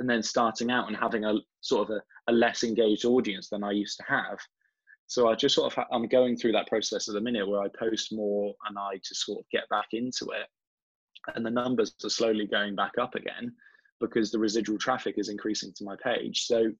And 0.00 0.08
then 0.08 0.22
starting 0.22 0.70
out 0.70 0.88
and 0.88 0.96
having 0.96 1.24
a 1.24 1.34
sort 1.60 1.90
of 1.90 1.96
a, 1.96 2.30
a 2.30 2.32
less 2.32 2.64
engaged 2.64 3.04
audience 3.04 3.48
than 3.48 3.62
I 3.62 3.70
used 3.70 3.98
to 3.98 4.04
have 4.08 4.38
so 5.08 5.28
I 5.28 5.34
just 5.34 5.54
sort 5.54 5.76
of 5.76 5.84
I'm 5.90 6.06
going 6.06 6.36
through 6.36 6.52
that 6.52 6.68
process 6.68 7.08
at 7.08 7.14
the 7.14 7.20
minute 7.20 7.48
where 7.48 7.62
I 7.62 7.68
post 7.68 8.12
more 8.12 8.54
and 8.68 8.78
I 8.78 8.98
just 8.98 9.24
sort 9.24 9.40
of 9.40 9.50
get 9.50 9.68
back 9.70 9.88
into 9.92 10.26
it, 10.26 10.46
and 11.34 11.44
the 11.44 11.50
numbers 11.50 11.94
are 12.04 12.10
slowly 12.10 12.46
going 12.46 12.76
back 12.76 12.92
up 13.00 13.14
again 13.14 13.52
because 14.00 14.30
the 14.30 14.38
residual 14.38 14.78
traffic 14.78 15.14
is 15.16 15.30
increasing 15.30 15.72
to 15.76 15.84
my 15.84 15.96
page. 16.02 16.44
So 16.46 16.70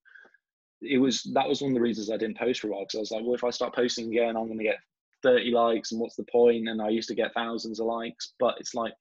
it 0.82 0.98
was 0.98 1.22
that 1.34 1.48
was 1.48 1.62
one 1.62 1.72
of 1.72 1.74
the 1.74 1.80
reasons 1.80 2.10
I 2.10 2.18
didn't 2.18 2.38
post 2.38 2.60
for 2.60 2.68
a 2.68 2.70
while 2.70 2.82
because 2.82 2.96
I 2.96 3.00
was 3.00 3.10
like, 3.10 3.22
well, 3.24 3.34
if 3.34 3.44
I 3.44 3.50
start 3.50 3.74
posting 3.74 4.08
again, 4.08 4.36
I'm 4.36 4.46
going 4.46 4.58
to 4.58 4.64
get 4.64 4.78
30 5.22 5.50
likes, 5.50 5.92
and 5.92 6.00
what's 6.00 6.16
the 6.16 6.26
point? 6.30 6.68
And 6.68 6.82
I 6.82 6.90
used 6.90 7.08
to 7.08 7.14
get 7.14 7.34
thousands 7.34 7.80
of 7.80 7.86
likes, 7.86 8.34
but 8.38 8.56
it's 8.60 8.74
like 8.74 8.92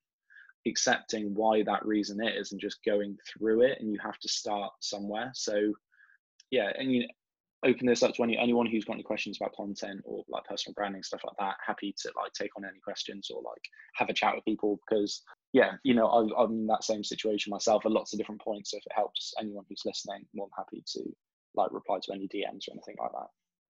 accepting 0.66 1.36
why 1.36 1.64
that 1.64 1.86
reason 1.86 2.26
is 2.26 2.54
and 2.54 2.62
just 2.62 2.84
going 2.86 3.18
through 3.28 3.64
it, 3.64 3.80
and 3.82 3.92
you 3.92 4.00
have 4.02 4.20
to 4.20 4.30
start 4.30 4.72
somewhere. 4.80 5.32
So 5.34 5.74
yeah, 6.50 6.72
and 6.80 6.94
you 6.94 7.08
open 7.66 7.88
this 7.88 8.04
up 8.04 8.14
to 8.14 8.24
any, 8.24 8.38
anyone 8.38 8.68
who's 8.68 8.86
got 8.86 8.94
any 8.94 9.04
questions 9.04 9.38
about 9.40 9.56
content 9.56 10.02
or 10.06 10.24
like 10.30 10.44
personal 10.46 10.74
branding 10.74 11.04
stuff 11.04 11.22
like 11.26 11.36
that 11.40 11.56
happy 11.66 11.94
to 11.98 12.12
like 12.16 12.32
take 12.34 12.52
on 12.56 12.64
any 12.64 12.80
questions 12.80 13.30
or 13.32 13.42
like 13.42 13.62
have 13.96 14.10
a 14.10 14.14
chat 14.14 14.36
with 14.36 14.46
people 14.46 14.80
because 14.88 15.24
yeah 15.54 15.72
you 15.84 15.96
know 15.96 16.08
I, 16.08 16.44
i'm 16.44 16.52
in 16.52 16.68
that 16.68 16.84
same 16.84 17.04
situation 17.04 17.50
myself 17.50 17.86
at 17.86 17.92
lots 17.92 18.14
of 18.14 18.20
different 18.20 18.42
points. 18.42 18.72
So 18.72 18.78
if 18.78 18.86
it 18.86 18.92
helps 18.96 19.34
anyone 19.40 19.66
who's 19.68 19.84
listening 19.86 20.26
more 20.36 20.48
than 20.48 20.64
happy 20.66 20.84
to 20.94 21.04
like 21.56 21.72
reply 21.72 22.00
to 22.04 22.14
any 22.14 22.28
dms 22.28 22.68
or 22.68 22.74
anything 22.74 22.96
like 23.00 23.12
that 23.12 23.28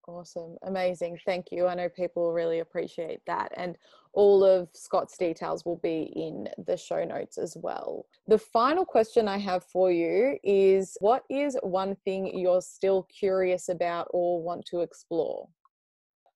Awesome. 0.08 0.56
Amazing. 0.64 1.20
Thank 1.26 1.48
you. 1.52 1.68
I 1.68 1.76
know 1.76 1.90
people 1.90 2.32
really 2.32 2.60
appreciate 2.60 3.20
that. 3.28 3.52
And 3.58 3.78
all 4.14 4.44
of 4.44 4.70
Scott's 4.74 5.18
details 5.18 5.66
will 5.66 5.82
be 5.84 6.14
in 6.16 6.48
the 6.66 6.78
show 6.78 7.04
notes 7.04 7.38
as 7.38 7.58
well. 7.58 8.06
The 8.28 8.38
final 8.38 8.86
question 8.86 9.28
I 9.28 9.38
have 9.38 9.66
for 9.66 9.92
you 9.92 10.38
is 10.44 10.98
what 11.02 11.24
is 11.30 11.58
one 11.62 11.96
thing 12.06 12.38
you're 12.40 12.62
still 12.62 13.04
curious 13.04 13.68
about 13.68 14.08
or 14.12 14.42
want 14.42 14.66
to 14.68 14.80
explore? 14.80 15.50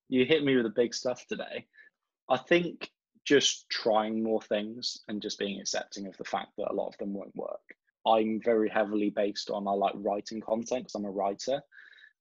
You 0.09 0.25
hit 0.25 0.43
me 0.43 0.57
with 0.57 0.65
the 0.65 0.71
big 0.71 0.93
stuff 0.93 1.25
today. 1.27 1.65
I 2.29 2.37
think 2.37 2.91
just 3.23 3.69
trying 3.69 4.21
more 4.21 4.41
things 4.41 4.99
and 5.07 5.21
just 5.21 5.39
being 5.39 5.61
accepting 5.61 6.07
of 6.07 6.17
the 6.17 6.25
fact 6.25 6.49
that 6.57 6.71
a 6.71 6.73
lot 6.73 6.89
of 6.89 6.97
them 6.97 7.13
won't 7.13 7.35
work. 7.35 7.61
I'm 8.05 8.41
very 8.43 8.67
heavily 8.67 9.11
based 9.11 9.49
on 9.49 9.67
I 9.67 9.71
like 9.71 9.93
writing 9.95 10.41
content 10.41 10.81
because 10.81 10.95
I'm 10.95 11.05
a 11.05 11.11
writer. 11.11 11.61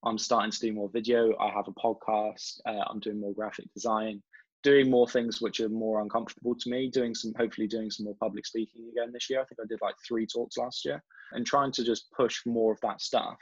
I'm 0.05 0.19
starting 0.19 0.51
to 0.51 0.61
do 0.61 0.73
more 0.73 0.89
video. 0.89 1.37
I 1.39 1.51
have 1.51 1.69
a 1.69 1.73
podcast. 1.73 2.61
Uh, 2.67 2.85
I'm 2.89 3.01
doing 3.01 3.21
more 3.21 3.35
graphic 3.35 3.73
design. 3.75 4.23
doing 4.63 4.91
more 4.91 5.09
things 5.09 5.41
which 5.41 5.61
are 5.61 5.69
more 5.69 6.01
uncomfortable 6.03 6.55
to 6.55 6.71
me, 6.71 6.91
doing 6.91 7.15
some, 7.15 7.33
hopefully 7.37 7.67
doing 7.67 7.91
some 7.91 8.05
more 8.05 8.17
public 8.21 8.47
speaking 8.47 8.91
again 8.93 9.13
this 9.13 9.31
year. 9.31 9.41
I 9.41 9.45
think 9.45 9.59
I 9.61 9.67
did 9.69 9.79
like 9.81 9.95
three 10.07 10.27
talks 10.27 10.59
last 10.59 10.85
year 10.85 11.03
and 11.33 11.47
trying 11.47 11.73
to 11.73 11.85
just 11.85 12.11
push 12.13 12.45
more 12.45 12.73
of 12.73 12.81
that 12.83 13.01
stuff 13.01 13.39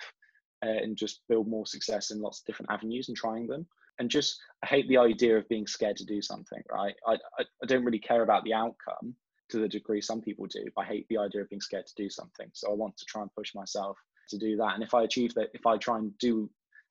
uh, 0.64 0.68
and 0.68 0.96
just 0.96 1.22
build 1.28 1.48
more 1.48 1.66
success 1.66 2.10
in 2.10 2.20
lots 2.20 2.40
of 2.40 2.46
different 2.46 2.70
avenues 2.70 3.08
and 3.08 3.16
trying 3.16 3.46
them. 3.46 3.66
And 3.98 4.08
just, 4.08 4.38
I 4.62 4.66
hate 4.66 4.88
the 4.88 4.98
idea 4.98 5.36
of 5.36 5.48
being 5.48 5.66
scared 5.66 5.96
to 5.96 6.04
do 6.04 6.22
something, 6.22 6.62
right? 6.70 6.94
I, 7.06 7.14
I, 7.38 7.44
I 7.62 7.66
don't 7.66 7.84
really 7.84 7.98
care 7.98 8.22
about 8.22 8.44
the 8.44 8.54
outcome 8.54 9.14
to 9.50 9.58
the 9.58 9.68
degree 9.68 10.00
some 10.00 10.20
people 10.20 10.46
do. 10.46 10.64
I 10.76 10.84
hate 10.84 11.06
the 11.08 11.18
idea 11.18 11.40
of 11.40 11.48
being 11.48 11.60
scared 11.60 11.86
to 11.86 11.94
do 11.96 12.08
something. 12.08 12.48
So 12.52 12.70
I 12.70 12.74
want 12.74 12.96
to 12.98 13.04
try 13.06 13.22
and 13.22 13.34
push 13.34 13.54
myself 13.56 13.98
to 14.28 14.38
do 14.38 14.56
that. 14.56 14.74
And 14.74 14.82
if 14.82 14.94
I 14.94 15.02
achieve 15.02 15.34
that, 15.34 15.48
if 15.54 15.66
I 15.66 15.76
try 15.76 15.98
and 15.98 16.16
do 16.18 16.50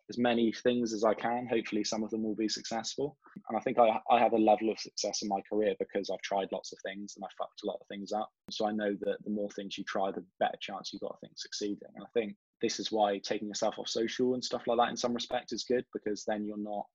as 0.10 0.18
many 0.18 0.52
things 0.52 0.94
as 0.94 1.04
I 1.04 1.14
can. 1.14 1.48
Hopefully, 1.48 1.84
some 1.84 2.04
of 2.04 2.10
them 2.10 2.24
will 2.24 2.36
be 2.36 2.48
successful. 2.48 3.18
And 3.50 3.58
I 3.58 3.62
think 3.62 3.78
I, 3.78 4.00
I 4.10 4.20
have 4.20 4.34
a 4.34 4.38
level 4.38 4.70
of 4.70 4.80
success 4.80 5.22
in 5.22 5.28
my 5.28 5.42
career 5.42 5.76
because 5.80 6.10
I've 6.10 6.22
tried 6.22 6.48
lots 6.52 6.72
of 6.72 6.80
things 6.86 7.16
and 7.16 7.26
I 7.26 7.28
fucked 7.38 7.64
a 7.64 7.68
lot 7.68 7.80
of 7.82 7.88
things 7.88 8.14
up. 8.14 8.30
So 8.50 8.68
I 8.68 8.72
know 8.72 8.96
that 9.02 9.18
the 9.24 9.30
more 9.30 9.50
things 9.52 9.78
you 9.78 9.84
try, 9.84 10.12
the 10.12 10.24
better 10.40 10.58
chance 10.62 10.92
you've 10.92 11.02
got 11.02 11.14
of 11.14 11.20
things 11.20 11.42
succeeding. 11.42 11.90
And 11.96 12.06
I 12.06 12.10
think 12.14 12.36
this 12.62 12.80
is 12.80 12.92
why 12.92 13.20
taking 13.20 13.48
yourself 13.48 13.76
off 13.78 13.90
social 13.90 14.34
and 14.34 14.44
stuff 14.44 14.64
like 14.68 14.78
that 14.78 14.90
in 14.90 14.98
some 14.98 15.14
respect 15.14 15.52
is 15.52 15.66
good 15.66 15.86
because 15.94 16.24
then 16.26 16.46
you're 16.46 16.58
not 16.58 16.86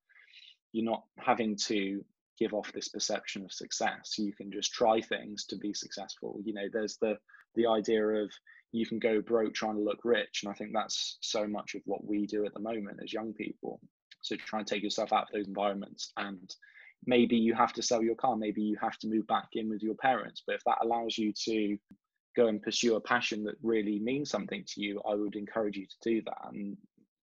you're 0.73 0.91
not 0.91 1.05
having 1.19 1.55
to 1.55 2.03
give 2.39 2.55
off 2.55 2.73
this 2.73 2.89
perception 2.89 3.45
of 3.45 3.53
success 3.53 4.15
you 4.19 4.33
can 4.33 4.51
just 4.51 4.73
try 4.73 5.01
things 5.01 5.45
to 5.45 5.57
be 5.57 5.75
successful 5.75 6.41
you 6.45 6.55
know 6.55 6.67
there's 6.73 6.97
the 7.03 7.17
the 7.55 7.67
idea 7.67 8.05
of 8.05 8.31
you 8.73 8.87
can 8.87 8.99
go 8.99 9.21
broke 9.21 9.55
trying 9.55 9.77
to 9.77 9.83
look 9.83 10.01
rich. 10.05 10.41
And 10.43 10.51
I 10.51 10.55
think 10.55 10.73
that's 10.73 11.19
so 11.21 11.47
much 11.47 11.75
of 11.75 11.83
what 11.85 12.05
we 12.05 12.27
do 12.27 12.45
at 12.47 12.55
the 12.55 12.61
moment 12.61 13.01
as 13.03 13.13
young 13.13 13.33
people. 13.33 13.81
So 14.23 14.37
try 14.37 14.61
and 14.61 14.69
take 14.69 14.83
yourself 14.83 15.13
out 15.13 15.25
of 15.25 15.29
those 15.33 15.47
environments 15.47 16.13
and 16.17 16.55
maybe 17.07 17.37
you 17.37 17.55
have 17.55 17.73
to 17.75 17.83
sell 17.83 18.03
your 18.03 18.15
car, 18.15 18.37
maybe 18.37 18.63
you 18.63 18.77
have 18.81 18.99
to 18.99 19.09
move 19.09 19.27
back 19.27 19.49
in 19.53 19.69
with 19.69 19.83
your 19.83 19.95
parents. 19.95 20.43
But 20.47 20.57
if 20.57 20.65
that 20.65 20.79
allows 20.83 21.19
you 21.19 21.33
to 21.45 21.77
go 22.37 22.47
and 22.47 22.63
pursue 22.63 22.97
a 22.97 23.01
passion 23.01 23.45
that 23.45 23.57
really 23.63 23.99
means 23.99 24.31
something 24.31 24.65
to 24.67 24.81
you, 24.81 25.03
I 25.09 25.15
would 25.15 25.37
encourage 25.37 25.77
you 25.77 25.87
to 25.87 26.11
do 26.11 26.23
that. 26.23 26.39
And 26.49 26.77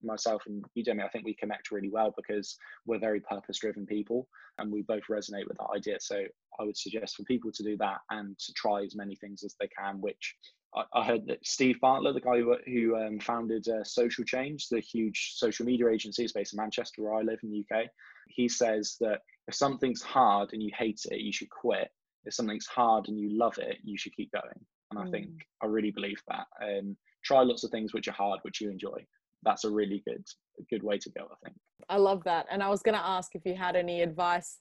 myself 0.02 0.42
and 0.46 0.64
you, 0.74 0.84
Demi, 0.84 1.02
I 1.02 1.08
think 1.08 1.24
we 1.24 1.34
connect 1.34 1.70
really 1.70 1.90
well 1.90 2.12
because 2.16 2.56
we're 2.86 2.98
very 2.98 3.20
purpose 3.20 3.58
driven 3.58 3.86
people 3.86 4.28
and 4.58 4.70
we 4.70 4.82
both 4.82 5.04
resonate 5.10 5.46
with 5.48 5.58
that 5.58 5.70
idea. 5.74 5.98
So 6.00 6.24
I 6.58 6.64
would 6.64 6.76
suggest 6.76 7.16
for 7.16 7.22
people 7.24 7.52
to 7.52 7.62
do 7.62 7.76
that 7.78 7.98
and 8.10 8.38
to 8.38 8.52
try 8.52 8.82
as 8.82 8.96
many 8.96 9.16
things 9.16 9.44
as 9.44 9.54
they 9.60 9.68
can, 9.68 10.00
which 10.00 10.34
I, 10.74 11.04
heard 11.04 11.26
that 11.26 11.44
Steve 11.46 11.80
Bartlett, 11.80 12.14
the 12.14 12.20
guy 12.20 12.38
who, 12.38 12.56
who 12.66 12.96
um, 12.96 13.18
founded 13.18 13.66
uh, 13.68 13.82
Social 13.84 14.24
Chain, 14.24 14.56
the 14.70 14.80
huge 14.80 15.32
social 15.36 15.64
media 15.64 15.88
agency, 15.88 16.24
is 16.24 16.32
based 16.32 16.52
in 16.52 16.58
Manchester, 16.58 17.02
where 17.02 17.14
I 17.14 17.22
live 17.22 17.38
in 17.42 17.50
the 17.50 17.64
UK. 17.64 17.86
He 18.28 18.48
says 18.48 18.96
that 19.00 19.20
if 19.46 19.54
something's 19.54 20.02
hard 20.02 20.50
and 20.52 20.62
you 20.62 20.70
hate 20.76 21.00
it, 21.10 21.20
you 21.20 21.32
should 21.32 21.50
quit. 21.50 21.88
If 22.24 22.34
something's 22.34 22.66
hard 22.66 23.08
and 23.08 23.18
you 23.18 23.30
love 23.30 23.58
it, 23.58 23.78
you 23.82 23.96
should 23.96 24.14
keep 24.14 24.30
going. 24.32 24.66
And 24.90 25.00
I 25.00 25.10
think 25.10 25.28
mm. 25.28 25.38
I 25.62 25.66
really 25.66 25.90
believe 25.90 26.20
that. 26.28 26.46
Um, 26.62 26.96
try 27.24 27.42
lots 27.42 27.64
of 27.64 27.70
things 27.70 27.94
which 27.94 28.08
are 28.08 28.12
hard, 28.12 28.40
which 28.42 28.60
you 28.60 28.70
enjoy. 28.70 29.04
That's 29.42 29.64
a 29.64 29.70
really 29.70 30.02
good, 30.06 30.24
good 30.70 30.82
way 30.82 30.98
to 30.98 31.10
go. 31.10 31.28
I 31.30 31.34
think. 31.44 31.56
I 31.88 31.96
love 31.96 32.24
that, 32.24 32.46
and 32.50 32.62
I 32.62 32.68
was 32.68 32.82
going 32.82 32.96
to 32.96 33.04
ask 33.04 33.34
if 33.34 33.46
you 33.46 33.54
had 33.54 33.76
any 33.76 34.02
advice 34.02 34.58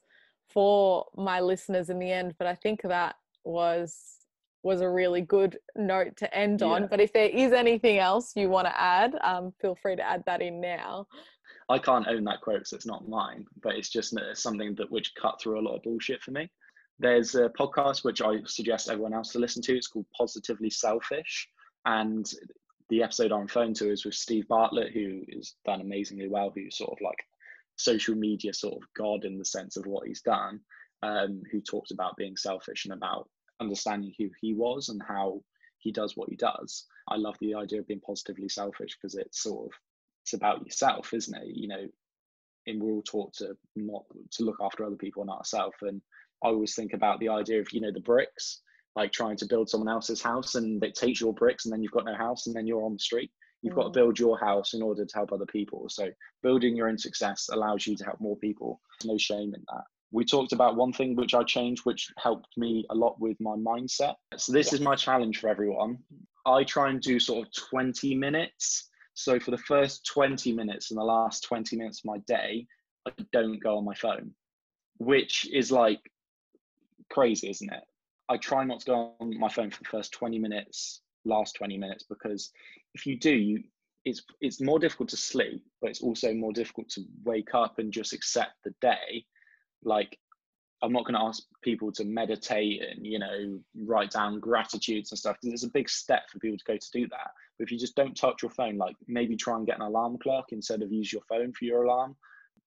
for 0.48 1.04
my 1.16 1.40
listeners 1.40 1.90
in 1.90 1.98
the 1.98 2.10
end, 2.10 2.34
but 2.38 2.46
I 2.46 2.54
think 2.54 2.82
that 2.82 3.16
was 3.44 4.17
was 4.62 4.80
a 4.80 4.88
really 4.88 5.20
good 5.20 5.58
note 5.76 6.16
to 6.16 6.34
end 6.36 6.62
on. 6.62 6.86
But 6.88 7.00
if 7.00 7.12
there 7.12 7.28
is 7.28 7.52
anything 7.52 7.98
else 7.98 8.32
you 8.34 8.48
want 8.48 8.66
to 8.66 8.80
add, 8.80 9.16
um, 9.22 9.52
feel 9.60 9.76
free 9.76 9.96
to 9.96 10.02
add 10.02 10.24
that 10.26 10.42
in 10.42 10.60
now. 10.60 11.06
I 11.68 11.78
can't 11.78 12.08
own 12.08 12.24
that 12.24 12.40
quote, 12.40 12.66
so 12.66 12.76
it's 12.76 12.86
not 12.86 13.08
mine, 13.08 13.46
but 13.62 13.74
it's 13.74 13.90
just 13.90 14.14
something 14.34 14.74
that 14.76 14.90
which 14.90 15.14
cut 15.14 15.40
through 15.40 15.60
a 15.60 15.62
lot 15.62 15.76
of 15.76 15.82
bullshit 15.82 16.22
for 16.22 16.30
me. 16.30 16.50
There's 16.98 17.34
a 17.34 17.50
podcast 17.50 18.04
which 18.04 18.22
I 18.22 18.38
suggest 18.46 18.88
everyone 18.88 19.14
else 19.14 19.32
to 19.32 19.38
listen 19.38 19.62
to. 19.62 19.76
It's 19.76 19.86
called 19.86 20.06
Positively 20.16 20.70
Selfish, 20.70 21.48
and 21.84 22.26
the 22.88 23.02
episode 23.02 23.32
I'm 23.32 23.42
referring 23.42 23.74
to 23.74 23.90
is 23.90 24.04
with 24.04 24.14
Steve 24.14 24.48
Bartlett, 24.48 24.92
who 24.92 25.22
has 25.34 25.54
done 25.64 25.80
amazingly 25.80 26.28
well, 26.28 26.50
who's 26.54 26.78
sort 26.78 26.90
of 26.90 26.98
like 27.02 27.18
social 27.76 28.14
media 28.14 28.52
sort 28.52 28.82
of 28.82 28.88
god 28.96 29.24
in 29.24 29.38
the 29.38 29.44
sense 29.44 29.76
of 29.76 29.86
what 29.86 30.08
he's 30.08 30.22
done, 30.22 30.60
um, 31.02 31.42
who 31.52 31.60
talks 31.60 31.90
about 31.90 32.16
being 32.16 32.36
selfish 32.36 32.86
and 32.86 32.94
about 32.94 33.28
understanding 33.60 34.12
who 34.18 34.30
he 34.40 34.54
was 34.54 34.88
and 34.88 35.02
how 35.06 35.42
he 35.78 35.92
does 35.92 36.16
what 36.16 36.28
he 36.28 36.36
does. 36.36 36.86
I 37.08 37.16
love 37.16 37.36
the 37.40 37.54
idea 37.54 37.80
of 37.80 37.86
being 37.86 38.00
positively 38.00 38.48
selfish 38.48 38.96
because 38.96 39.14
it's 39.14 39.42
sort 39.42 39.66
of 39.66 39.72
it's 40.24 40.34
about 40.34 40.64
yourself, 40.64 41.14
isn't 41.14 41.42
it? 41.42 41.48
You 41.56 41.68
know, 41.68 41.86
and 42.66 42.80
we're 42.80 42.92
all 42.92 43.02
taught 43.02 43.34
to 43.34 43.56
not 43.76 44.04
to 44.32 44.44
look 44.44 44.58
after 44.60 44.84
other 44.84 44.96
people 44.96 45.22
and 45.22 45.30
ourselves. 45.30 45.76
And 45.82 46.02
I 46.44 46.48
always 46.48 46.74
think 46.74 46.92
about 46.92 47.20
the 47.20 47.30
idea 47.30 47.60
of 47.60 47.72
you 47.72 47.80
know 47.80 47.92
the 47.92 48.00
bricks, 48.00 48.60
like 48.94 49.12
trying 49.12 49.36
to 49.38 49.46
build 49.46 49.70
someone 49.70 49.88
else's 49.88 50.22
house, 50.22 50.54
and 50.54 50.82
it 50.84 50.94
takes 50.94 51.20
your 51.20 51.34
bricks, 51.34 51.64
and 51.64 51.72
then 51.72 51.82
you've 51.82 51.92
got 51.92 52.04
no 52.04 52.14
house, 52.14 52.46
and 52.46 52.54
then 52.54 52.66
you're 52.66 52.84
on 52.84 52.94
the 52.94 52.98
street. 52.98 53.30
You've 53.62 53.72
mm. 53.72 53.76
got 53.76 53.84
to 53.84 53.90
mm. 53.90 53.94
build 53.94 54.18
your 54.18 54.38
house 54.38 54.74
in 54.74 54.82
order 54.82 55.04
to 55.04 55.16
help 55.16 55.32
other 55.32 55.46
people. 55.46 55.86
So 55.88 56.10
building 56.42 56.76
your 56.76 56.88
own 56.88 56.98
success 56.98 57.48
allows 57.50 57.86
you 57.86 57.96
to 57.96 58.04
help 58.04 58.20
more 58.20 58.36
people. 58.36 58.80
There's 59.00 59.12
no 59.12 59.18
shame 59.18 59.54
in 59.54 59.64
that 59.68 59.84
we 60.10 60.24
talked 60.24 60.52
about 60.52 60.76
one 60.76 60.92
thing 60.92 61.14
which 61.14 61.34
I 61.34 61.42
changed, 61.42 61.84
which 61.84 62.10
helped 62.18 62.56
me 62.56 62.86
a 62.90 62.94
lot 62.94 63.20
with 63.20 63.36
my 63.40 63.56
mindset. 63.56 64.14
So 64.36 64.52
this 64.52 64.72
is 64.72 64.80
my 64.80 64.94
challenge 64.94 65.38
for 65.38 65.48
everyone. 65.48 65.98
I 66.46 66.64
try 66.64 66.88
and 66.90 67.00
do 67.00 67.20
sort 67.20 67.46
of 67.46 67.52
20 67.70 68.14
minutes. 68.14 68.88
So 69.14 69.38
for 69.38 69.50
the 69.50 69.58
first 69.58 70.06
20 70.06 70.52
minutes 70.52 70.90
and 70.90 70.98
the 70.98 71.04
last 71.04 71.44
20 71.44 71.76
minutes 71.76 72.00
of 72.00 72.06
my 72.06 72.18
day, 72.26 72.66
I 73.06 73.12
don't 73.32 73.58
go 73.58 73.76
on 73.76 73.84
my 73.84 73.94
phone, 73.94 74.32
which 74.98 75.48
is 75.52 75.70
like 75.70 76.00
crazy, 77.10 77.50
isn't 77.50 77.72
it? 77.72 77.84
I 78.30 78.36
try 78.36 78.64
not 78.64 78.80
to 78.80 78.86
go 78.86 79.14
on 79.20 79.38
my 79.38 79.48
phone 79.48 79.70
for 79.70 79.82
the 79.82 79.88
first 79.88 80.12
20 80.12 80.38
minutes, 80.38 81.02
last 81.24 81.56
20 81.56 81.76
minutes, 81.76 82.04
because 82.08 82.50
if 82.94 83.06
you 83.06 83.18
do, 83.18 83.34
you 83.34 83.62
it's 84.04 84.22
it's 84.40 84.60
more 84.60 84.78
difficult 84.78 85.08
to 85.10 85.16
sleep, 85.16 85.64
but 85.82 85.90
it's 85.90 86.00
also 86.00 86.32
more 86.32 86.52
difficult 86.52 86.88
to 86.90 87.02
wake 87.24 87.54
up 87.54 87.78
and 87.78 87.92
just 87.92 88.12
accept 88.12 88.52
the 88.64 88.72
day 88.80 89.26
like 89.84 90.18
I'm 90.82 90.92
not 90.92 91.04
going 91.04 91.14
to 91.14 91.24
ask 91.24 91.42
people 91.62 91.90
to 91.92 92.04
meditate 92.04 92.82
and 92.82 93.04
you 93.04 93.18
know 93.18 93.58
write 93.84 94.10
down 94.10 94.38
gratitudes 94.38 95.10
and 95.10 95.18
stuff 95.18 95.36
because 95.40 95.52
it's 95.52 95.68
a 95.68 95.72
big 95.72 95.88
step 95.88 96.22
for 96.30 96.38
people 96.38 96.58
to 96.58 96.64
go 96.64 96.76
to 96.76 96.90
do 96.92 97.08
that. 97.08 97.30
But 97.58 97.64
if 97.64 97.72
you 97.72 97.78
just 97.78 97.96
don't 97.96 98.16
touch 98.16 98.42
your 98.42 98.50
phone, 98.50 98.76
like 98.76 98.94
maybe 99.08 99.36
try 99.36 99.56
and 99.56 99.66
get 99.66 99.76
an 99.76 99.82
alarm 99.82 100.18
clock 100.22 100.46
instead 100.52 100.82
of 100.82 100.92
use 100.92 101.12
your 101.12 101.22
phone 101.28 101.52
for 101.52 101.64
your 101.64 101.84
alarm, 101.84 102.16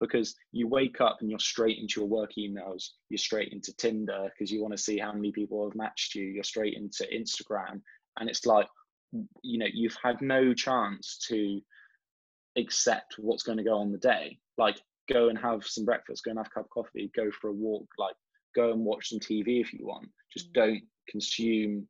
because 0.02 0.36
you 0.52 0.68
wake 0.68 1.00
up 1.00 1.18
and 1.22 1.30
you're 1.30 1.40
straight 1.40 1.78
into 1.78 2.02
your 2.02 2.10
work 2.10 2.32
emails. 2.38 2.90
You're 3.10 3.18
straight 3.18 3.54
into 3.54 3.74
Tinder 3.78 4.30
because 4.30 4.52
you 4.52 4.62
want 4.62 4.76
to 4.76 4.84
see 4.84 4.98
how 4.98 5.14
many 5.14 5.32
people 5.32 5.64
have 5.64 5.76
matched 5.76 6.16
you. 6.16 6.26
You're 6.26 6.44
straight 6.44 6.76
into 6.76 7.08
Instagram, 7.14 7.82
and 8.20 8.30
it's 8.30 8.46
like 8.46 8.68
you 9.42 9.58
know 9.58 9.68
you've 9.72 9.98
had 10.04 10.22
no 10.22 10.54
chance 10.54 11.18
to 11.30 11.62
accept 12.58 13.16
what's 13.18 13.44
going 13.44 13.58
to 13.58 13.64
go 13.64 13.78
on 13.78 13.92
the 13.92 13.98
day. 13.98 14.40
Like 14.58 14.82
go 15.12 15.30
and 15.30 15.38
have 15.38 15.66
some 15.66 15.86
breakfast, 15.86 16.24
go 16.24 16.32
and 16.32 16.40
have 16.40 16.48
a 16.48 16.50
cup 16.50 16.66
of 16.66 16.70
coffee, 16.70 17.12
go 17.16 17.30
for 17.32 17.50
a 17.50 17.54
walk, 17.54 17.88
like 17.98 18.16
go 18.56 18.72
and 18.72 18.84
watch 18.84 19.10
some 19.10 19.20
TV 19.20 19.62
if 19.62 19.74
you 19.74 19.86
want. 19.86 20.10
Just 20.32 20.50
mm. 20.50 20.54
don't 20.54 20.84
consume 21.10 21.88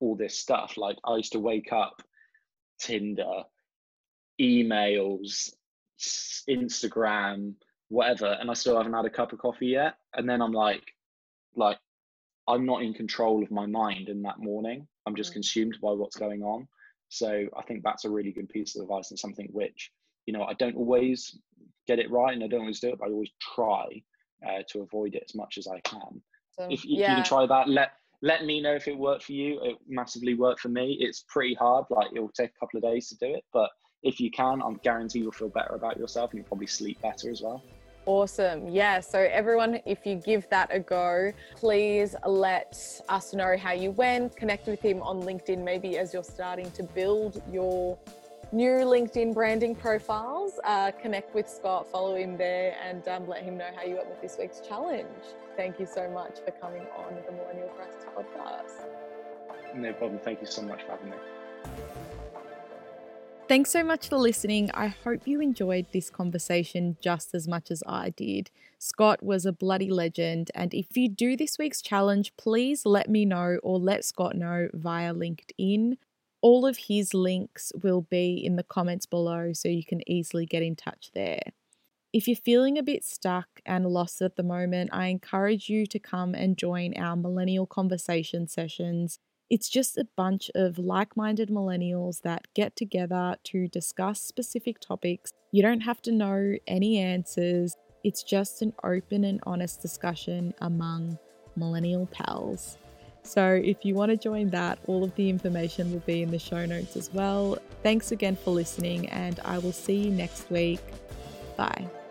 all 0.00 0.16
this 0.16 0.38
stuff. 0.38 0.76
Like 0.76 0.96
I 1.04 1.16
used 1.16 1.32
to 1.32 1.40
wake 1.40 1.72
up, 1.72 2.02
Tinder, 2.80 3.42
emails, 4.40 5.52
Instagram, 6.48 7.54
whatever, 7.88 8.36
and 8.40 8.50
I 8.50 8.54
still 8.54 8.76
haven't 8.76 8.94
had 8.94 9.04
a 9.04 9.10
cup 9.10 9.32
of 9.32 9.38
coffee 9.38 9.68
yet. 9.68 9.94
And 10.14 10.28
then 10.28 10.42
I'm 10.42 10.52
like, 10.52 10.84
like, 11.54 11.78
I'm 12.48 12.66
not 12.66 12.82
in 12.82 12.94
control 12.94 13.42
of 13.42 13.50
my 13.50 13.66
mind 13.66 14.08
in 14.08 14.22
that 14.22 14.40
morning. 14.40 14.86
I'm 15.06 15.14
just 15.14 15.30
mm. 15.30 15.34
consumed 15.34 15.78
by 15.82 15.92
what's 15.92 16.16
going 16.16 16.42
on. 16.42 16.66
So 17.08 17.46
I 17.56 17.62
think 17.62 17.82
that's 17.84 18.06
a 18.06 18.10
really 18.10 18.32
good 18.32 18.48
piece 18.48 18.74
of 18.74 18.82
advice 18.82 19.10
and 19.10 19.18
something 19.18 19.48
which, 19.52 19.92
you 20.24 20.32
know, 20.32 20.44
I 20.44 20.54
don't 20.54 20.76
always 20.76 21.38
get 21.86 21.98
it 21.98 22.10
right 22.10 22.34
and 22.34 22.42
I 22.42 22.46
don't 22.46 22.60
always 22.60 22.80
do 22.80 22.90
it, 22.90 22.98
but 22.98 23.08
I 23.08 23.12
always 23.12 23.30
try 23.54 23.86
uh, 24.46 24.62
to 24.70 24.80
avoid 24.80 25.14
it 25.14 25.24
as 25.28 25.34
much 25.34 25.58
as 25.58 25.66
I 25.66 25.80
can. 25.80 26.22
So, 26.52 26.64
if, 26.64 26.80
if 26.80 26.84
yeah. 26.84 27.10
you 27.10 27.16
can 27.16 27.24
try 27.24 27.46
that, 27.46 27.68
let 27.68 27.92
let 28.24 28.44
me 28.44 28.60
know 28.60 28.74
if 28.74 28.86
it 28.86 28.96
worked 28.96 29.24
for 29.24 29.32
you. 29.32 29.60
It 29.62 29.76
massively 29.88 30.34
worked 30.34 30.60
for 30.60 30.68
me. 30.68 30.96
It's 31.00 31.24
pretty 31.28 31.54
hard, 31.54 31.86
like 31.90 32.08
it 32.14 32.20
will 32.20 32.30
take 32.30 32.50
a 32.50 32.60
couple 32.60 32.78
of 32.78 32.84
days 32.84 33.08
to 33.08 33.16
do 33.16 33.34
it, 33.34 33.44
but 33.52 33.68
if 34.02 34.20
you 34.20 34.30
can, 34.30 34.60
I'm 34.62 34.78
guarantee 34.82 35.20
you'll 35.20 35.32
feel 35.32 35.48
better 35.48 35.74
about 35.74 35.96
yourself 35.96 36.30
and 36.30 36.38
you'll 36.38 36.48
probably 36.48 36.66
sleep 36.66 37.00
better 37.02 37.30
as 37.30 37.40
well. 37.42 37.62
Awesome. 38.04 38.66
Yeah. 38.68 38.98
So, 38.98 39.28
everyone, 39.30 39.80
if 39.86 40.04
you 40.04 40.16
give 40.16 40.48
that 40.50 40.68
a 40.72 40.80
go, 40.80 41.32
please 41.54 42.16
let 42.26 43.00
us 43.08 43.32
know 43.32 43.56
how 43.56 43.72
you 43.72 43.92
went. 43.92 44.36
Connect 44.36 44.66
with 44.66 44.80
him 44.80 45.00
on 45.02 45.22
LinkedIn, 45.22 45.62
maybe 45.62 45.98
as 45.98 46.12
you're 46.12 46.24
starting 46.24 46.70
to 46.72 46.82
build 46.82 47.40
your 47.52 47.96
new 48.52 48.84
LinkedIn 48.84 49.32
branding 49.34 49.74
profiles. 49.74 50.60
Uh, 50.64 50.92
connect 51.00 51.34
with 51.34 51.48
Scott, 51.48 51.90
follow 51.90 52.14
him 52.14 52.36
there, 52.36 52.76
and 52.86 53.06
um, 53.08 53.26
let 53.26 53.42
him 53.42 53.56
know 53.56 53.70
how 53.74 53.82
you 53.82 53.96
went 53.96 54.08
with 54.08 54.20
this 54.20 54.36
week's 54.38 54.60
challenge. 54.60 55.08
Thank 55.56 55.80
you 55.80 55.86
so 55.86 56.08
much 56.10 56.38
for 56.44 56.50
coming 56.52 56.86
on 56.96 57.14
the 57.26 57.32
Millennial 57.32 57.68
Crisis 57.70 58.04
podcast. 58.16 58.86
No 59.74 59.92
problem. 59.94 60.20
Thank 60.22 60.40
you 60.40 60.46
so 60.46 60.62
much 60.62 60.82
for 60.82 60.90
having 60.90 61.10
me. 61.10 61.16
Thanks 63.48 63.70
so 63.70 63.82
much 63.82 64.08
for 64.08 64.16
listening. 64.16 64.70
I 64.72 64.86
hope 64.86 65.26
you 65.26 65.40
enjoyed 65.40 65.86
this 65.92 66.10
conversation 66.10 66.96
just 67.00 67.34
as 67.34 67.48
much 67.48 67.70
as 67.70 67.82
I 67.86 68.10
did. 68.10 68.50
Scott 68.78 69.22
was 69.22 69.44
a 69.44 69.52
bloody 69.52 69.90
legend, 69.90 70.50
and 70.54 70.72
if 70.72 70.96
you 70.96 71.08
do 71.08 71.36
this 71.36 71.58
week's 71.58 71.82
challenge, 71.82 72.32
please 72.36 72.86
let 72.86 73.10
me 73.10 73.24
know 73.24 73.58
or 73.62 73.78
let 73.78 74.04
Scott 74.04 74.36
know 74.36 74.68
via 74.72 75.12
LinkedIn. 75.12 75.96
All 76.42 76.66
of 76.66 76.76
his 76.76 77.14
links 77.14 77.72
will 77.82 78.02
be 78.02 78.34
in 78.34 78.56
the 78.56 78.64
comments 78.64 79.06
below, 79.06 79.52
so 79.52 79.68
you 79.68 79.84
can 79.84 80.08
easily 80.10 80.44
get 80.44 80.62
in 80.62 80.74
touch 80.74 81.10
there. 81.14 81.40
If 82.12 82.28
you're 82.28 82.36
feeling 82.36 82.76
a 82.76 82.82
bit 82.82 83.04
stuck 83.04 83.60
and 83.64 83.86
lost 83.86 84.20
at 84.20 84.36
the 84.36 84.42
moment, 84.42 84.90
I 84.92 85.06
encourage 85.06 85.70
you 85.70 85.86
to 85.86 85.98
come 85.98 86.34
and 86.34 86.58
join 86.58 86.94
our 86.96 87.16
millennial 87.16 87.66
conversation 87.66 88.48
sessions. 88.48 89.18
It's 89.48 89.68
just 89.68 89.96
a 89.96 90.08
bunch 90.16 90.50
of 90.54 90.78
like 90.78 91.16
minded 91.16 91.48
millennials 91.48 92.22
that 92.22 92.48
get 92.54 92.74
together 92.74 93.36
to 93.44 93.68
discuss 93.68 94.20
specific 94.20 94.80
topics. 94.80 95.32
You 95.52 95.62
don't 95.62 95.82
have 95.82 96.02
to 96.02 96.12
know 96.12 96.56
any 96.66 96.98
answers, 96.98 97.76
it's 98.04 98.24
just 98.24 98.62
an 98.62 98.72
open 98.82 99.22
and 99.22 99.40
honest 99.44 99.80
discussion 99.80 100.54
among 100.60 101.18
millennial 101.54 102.06
pals. 102.06 102.76
So, 103.24 103.60
if 103.62 103.84
you 103.84 103.94
want 103.94 104.10
to 104.10 104.16
join 104.16 104.50
that, 104.50 104.78
all 104.86 105.04
of 105.04 105.14
the 105.14 105.30
information 105.30 105.92
will 105.92 106.00
be 106.00 106.22
in 106.22 106.30
the 106.30 106.38
show 106.38 106.66
notes 106.66 106.96
as 106.96 107.12
well. 107.12 107.56
Thanks 107.82 108.12
again 108.12 108.36
for 108.36 108.50
listening, 108.50 109.08
and 109.08 109.38
I 109.44 109.58
will 109.58 109.72
see 109.72 109.96
you 110.04 110.10
next 110.10 110.50
week. 110.50 110.80
Bye. 111.56 112.01